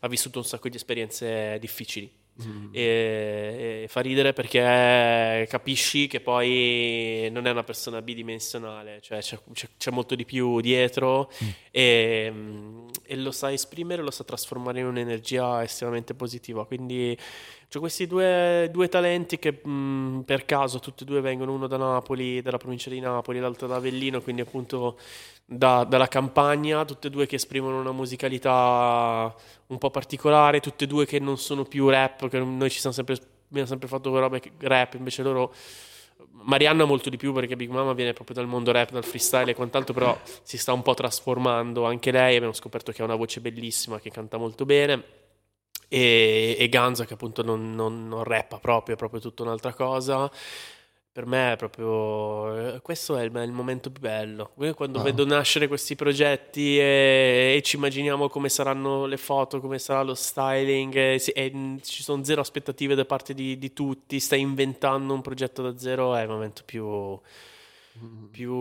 [0.00, 2.68] ha vissuto un sacco di esperienze difficili Mm.
[2.72, 9.38] E, e, fa ridere perché capisci che poi non è una persona bidimensionale, cioè c'è,
[9.52, 11.48] c'è, c'è molto di più dietro mm.
[11.70, 12.32] e,
[13.04, 16.64] e, lo sa esprimere, lo sa trasformare in un'energia estremamente positiva.
[16.64, 17.18] Quindi
[17.74, 21.76] ho questi due, due, talenti che mh, per caso tutti e due vengono, uno da
[21.76, 24.98] Napoli, dalla provincia di Napoli, l'altro da Avellino, quindi appunto
[25.50, 29.34] da, dalla campagna, tutte e due che esprimono una musicalità
[29.68, 32.94] un po' particolare, tutte e due che non sono più rap, che noi ci siamo
[32.94, 33.16] sempre,
[33.48, 35.54] abbiamo sempre fatto robe rap, invece loro...
[36.40, 39.54] Marianna molto di più perché Big Mama viene proprio dal mondo rap, dal freestyle e
[39.54, 43.40] quant'altro, però si sta un po' trasformando anche lei, abbiamo scoperto che ha una voce
[43.40, 45.02] bellissima, che canta molto bene
[45.88, 50.30] e, e Ganza che appunto non, non, non rappa proprio, è proprio tutta un'altra cosa
[51.18, 55.02] per me è proprio eh, questo è il, il momento più bello quando ah.
[55.02, 60.14] vedo nascere questi progetti e, e, ci immaginiamo come saranno le foto come sarà lo
[60.14, 65.20] styling e, e ci sono zero aspettative da parte di, di, tutti stai inventando un
[65.20, 67.18] progetto da zero è il momento più
[68.02, 68.24] mm.
[68.30, 68.52] più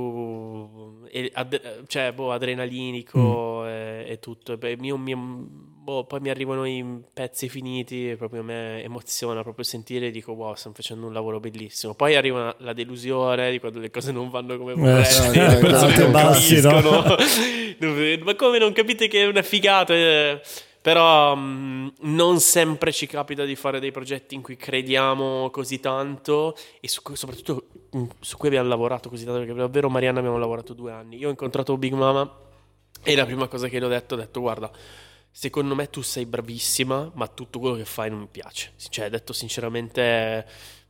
[1.34, 3.68] ad, cioè, boh, adrenalinico mm.
[3.68, 8.41] e, e, tutto e, mio, mio boh, poi mi arrivano i pezzi finiti e proprio
[8.41, 12.53] a me emoziona proprio sentire e dico wow stiamo facendo un lavoro bellissimo poi arriva
[12.59, 16.61] la delusione di quando le cose non vanno come vorresti eh, le persone non bassi,
[16.61, 17.01] capiscono
[17.80, 18.23] no?
[18.26, 20.41] ma come non capite che è una figata eh,
[20.88, 26.55] però mh, non sempre ci capita di fare dei progetti in cui crediamo così tanto
[26.80, 30.73] e su, soprattutto mh, su cui abbiamo lavorato così tanto perché davvero Marianna abbiamo lavorato
[30.73, 32.34] due anni io ho incontrato Big Mama
[33.03, 34.72] e la prima cosa che le ho detto ho detto guarda
[35.30, 38.72] secondo me tu sei bravissima, ma tutto quello che fai non mi piace.
[38.89, 40.43] Cioè, detto sinceramente,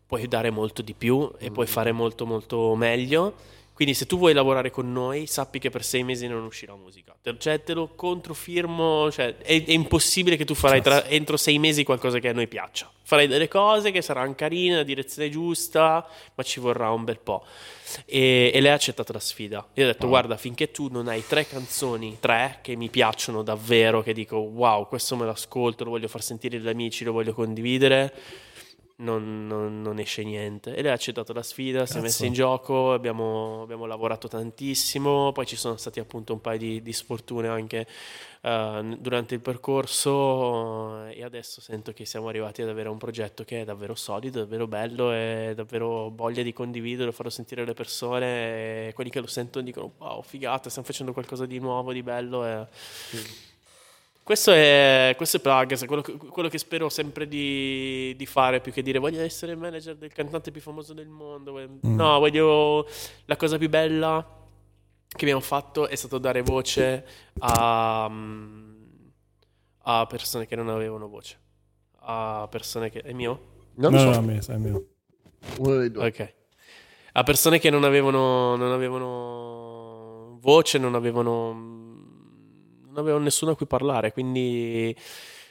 [0.05, 1.53] puoi dare molto di più e mm.
[1.53, 3.35] puoi fare molto molto meglio
[3.77, 7.15] quindi se tu vuoi lavorare con noi, sappi che per sei mesi non uscirà musica.
[7.37, 11.83] Cioè, te lo controfirmo, cioè, è, è impossibile che tu farai tra, entro sei mesi
[11.83, 12.91] qualcosa che a noi piaccia.
[13.03, 17.45] Farai delle cose che saranno carine, la direzione giusta, ma ci vorrà un bel po'.
[18.05, 19.63] E, e lei ha accettato la sfida.
[19.75, 20.09] Io ho detto, oh.
[20.09, 24.87] guarda, finché tu non hai tre canzoni, tre, che mi piacciono davvero, che dico, wow,
[24.87, 28.11] questo me lo ascolto, lo voglio far sentire agli amici, lo voglio condividere
[28.97, 30.75] non, non, non, esce niente.
[30.75, 31.93] E lei ha accettato la sfida, Cazzo.
[31.93, 36.41] si è messa in gioco, abbiamo, abbiamo, lavorato tantissimo, poi ci sono stati appunto un
[36.41, 37.85] paio di, di sfortune anche
[38.41, 43.61] uh, durante il percorso e adesso sento che siamo arrivati ad avere un progetto che
[43.61, 48.93] è davvero solido, davvero bello e davvero voglia di condividerlo, farlo sentire le persone e
[48.95, 52.45] quelli che lo sentono dicono wow figata, stiamo facendo qualcosa di nuovo, di bello.
[52.45, 52.65] E...
[53.15, 53.46] Mm
[54.27, 58.81] questo è, questo è Plagas, quello, quello, che spero sempre di, di, fare più che
[58.81, 61.53] dire voglio essere il manager del cantante più famoso del mondo.
[61.57, 61.95] Mm.
[61.95, 62.85] No, voglio
[63.23, 64.21] la cosa più bella
[65.07, 67.05] che abbiamo fatto è stato dare voce
[67.39, 68.11] a,
[69.83, 71.39] a persone che non avevano voce.
[71.99, 72.99] A persone che...
[72.99, 73.69] È mio?
[73.75, 74.09] Non no, so.
[74.09, 74.87] no, no, è mio.
[75.59, 76.05] Uno dei due.
[76.05, 76.33] Ok.
[77.13, 81.76] A persone che non avevano, non avevano voce, non avevano
[82.97, 84.95] non avevo nessuno a cui parlare, quindi...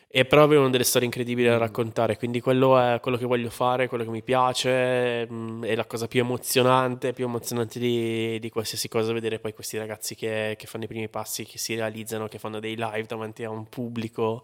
[0.09, 1.59] E però avevano delle storie incredibili da mm.
[1.59, 5.85] raccontare, quindi quello è quello che voglio fare, quello che mi piace, mm, è la
[5.85, 10.67] cosa più emozionante, più emozionante di, di qualsiasi cosa, vedere poi questi ragazzi che, che,
[10.67, 14.43] fanno i primi passi, che si realizzano, che fanno dei live davanti a un pubblico,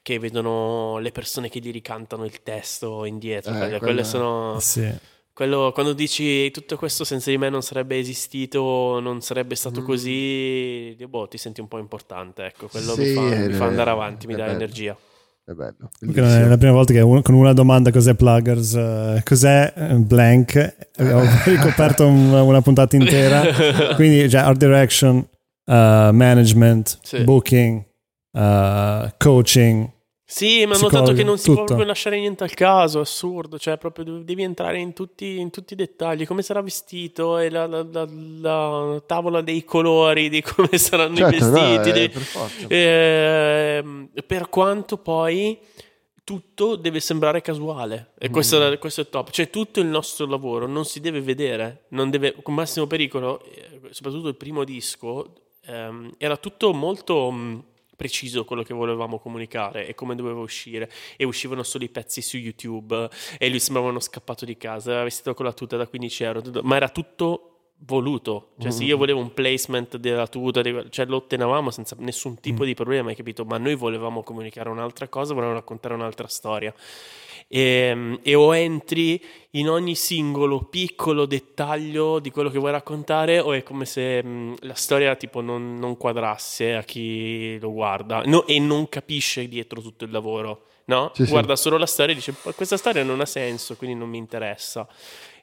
[0.00, 4.58] che vedono le persone che gli ricantano il testo indietro, eh, quelle, quelle sono...
[4.60, 9.80] Sì quello, quando dici tutto questo senza di me non sarebbe esistito, non sarebbe stato
[9.80, 9.84] mm.
[9.86, 12.44] così, boh, ti senti un po' importante.
[12.44, 14.56] Ecco, quello sì, mi, fa, mi, fa, andare avanti, mi dà bello.
[14.56, 14.94] energia.
[15.42, 15.88] È bello.
[15.98, 20.76] È la prima volta che uno, con una domanda cos'è Pluggers, uh, cos'è eh, blank,
[20.98, 23.40] ho ricoperto un, una puntata intera.
[23.96, 25.72] Quindi già art direction, uh,
[26.12, 27.24] management, sì.
[27.24, 27.82] booking,
[28.32, 29.90] uh, coaching
[30.30, 31.56] sì, ma ho notato che non si tutto.
[31.56, 35.72] può proprio lasciare niente al caso, assurdo, cioè proprio devi entrare in tutti, in tutti
[35.72, 38.08] i dettagli, come sarà vestito e la, la, la,
[38.40, 43.84] la, tavola dei colori, di come saranno certo, i vestiti, no, dei, per, eh,
[44.24, 45.58] per quanto poi
[46.22, 48.32] tutto deve sembrare casuale e mm.
[48.32, 52.36] questo, questo, è top, cioè tutto il nostro lavoro non si deve vedere, non deve,
[52.40, 55.32] con massimo pericolo, eh, soprattutto il primo disco,
[55.66, 57.58] ehm, era tutto molto mm,
[58.00, 62.38] preciso quello che volevamo comunicare e come doveva uscire e uscivano solo i pezzi su
[62.38, 66.24] YouTube e lui sembrava uno scappato di casa, aveva vestito con la tuta da 15
[66.24, 68.52] euro, ma era tutto voluto.
[68.58, 68.74] Cioè, mm.
[68.74, 72.66] se io volevo un placement della tuta, cioè lo ottenevamo senza nessun tipo mm.
[72.66, 73.44] di problema, hai capito?
[73.44, 76.72] Ma noi volevamo comunicare un'altra cosa, volevamo raccontare un'altra storia
[77.52, 79.20] e, ehm, e, o entri
[79.50, 84.54] in ogni singolo piccolo dettaglio di quello che vuoi raccontare o è come se mh,
[84.60, 89.80] la storia tipo non, non, quadrasse a chi lo guarda no, e non capisce dietro
[89.80, 90.66] tutto il lavoro.
[90.84, 91.10] No?
[91.14, 91.62] Sì, guarda sì.
[91.62, 94.86] solo la storia e dice questa storia non ha senso, quindi non mi interessa.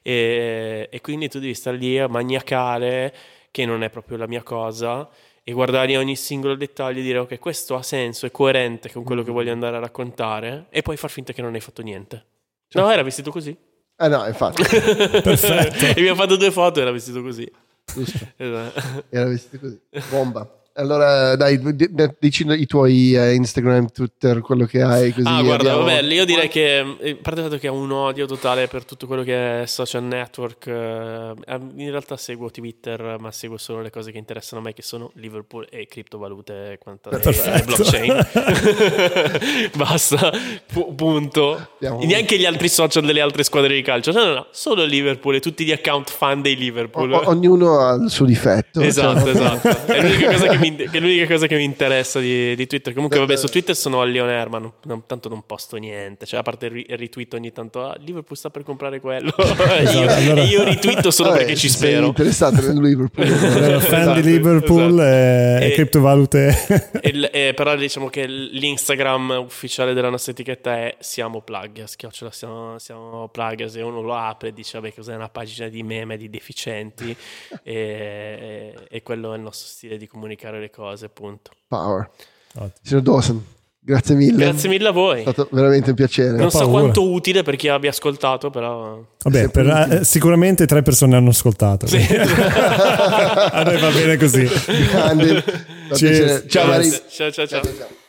[0.02, 3.14] E, e quindi tu devi stare lì a maniacare,
[3.50, 5.08] che non è proprio la mia cosa,
[5.48, 9.22] e guardare ogni singolo dettaglio e dire ok questo ha senso, è coerente con quello
[9.22, 12.26] che voglio andare a raccontare e poi far finta che non hai fatto niente.
[12.68, 12.82] Cioè.
[12.82, 13.56] No, era vestito così.
[13.96, 14.60] Eh no, infatti.
[14.68, 15.86] Perfetto.
[15.86, 17.50] e abbiamo fatto due foto e era vestito così.
[17.82, 18.18] Giusto.
[18.36, 19.04] Esatto.
[19.08, 19.80] Era vestito così.
[20.10, 20.57] Bomba.
[20.78, 21.60] Allora, dai,
[22.20, 25.12] dici i tuoi eh, Instagram, Twitter, quello che hai.
[25.12, 25.90] Così ah, guarda, abbiamo...
[25.90, 28.84] vabbè, io direi che, eh, a parte il fatto che ho un odio totale per
[28.84, 33.90] tutto quello che è social network, eh, in realtà seguo Twitter, ma seguo solo le
[33.90, 37.18] cose che interessano a me, che sono Liverpool e criptovalute e quanto è
[37.64, 38.28] blockchain.
[39.74, 41.70] Basta, P- punto.
[41.74, 42.04] Abbiamo...
[42.04, 45.40] Neanche gli altri social delle altre squadre di calcio, no, no, no, solo Liverpool e
[45.40, 47.12] tutti gli account fan dei Liverpool.
[47.12, 48.80] O- ognuno ha il suo difetto.
[48.80, 49.30] Esatto, cioè...
[49.30, 49.92] esatto.
[49.92, 52.66] È l'unica cosa che mi mi, che è l'unica cosa che mi interessa di, di
[52.66, 52.92] Twitter.
[52.92, 54.72] Comunque, vabbè, su Twitter sono a Leon Herman.
[54.84, 56.26] Non, tanto non posto niente.
[56.26, 59.32] Cioè, a parte il retweet ogni tanto, ah, Liverpool sta per comprare quello.
[59.36, 60.42] esatto, io, allora...
[60.42, 62.06] io retweeto solo vabbè, perché ci spero.
[62.06, 63.26] interessante nel Liverpool.
[63.88, 65.64] fan esatto, di Liverpool esatto.
[65.64, 66.90] e, e, criptovalute.
[67.00, 71.96] e, e, però diciamo che l'Instagram ufficiale della nostra etichetta è Siamo Pluggers.
[71.96, 73.76] Chiocciola, siamo, siamo Pluggers.
[73.76, 77.16] E uno lo apre e dice, vabbè, cos'è una pagina di meme di deficienti.
[77.62, 81.50] e, e quello è il nostro stile di comunicare le cose, appunto.
[81.66, 82.10] Power.
[82.82, 83.44] Signor Dawson,
[83.78, 84.44] grazie mille.
[84.44, 85.18] Grazie mille a voi.
[85.18, 86.36] È stato veramente un piacere.
[86.36, 89.00] Non so quanto utile per chi abbia ascoltato, però.
[89.22, 91.86] Vabbè, per, eh, sicuramente tre persone hanno ascoltato.
[91.86, 91.96] Sì.
[92.10, 94.48] a noi va bene così.
[94.90, 95.44] Grande.
[95.88, 97.30] Ciao, ciao, ciao.
[97.30, 97.62] ciao, ciao.
[97.62, 98.06] ciao.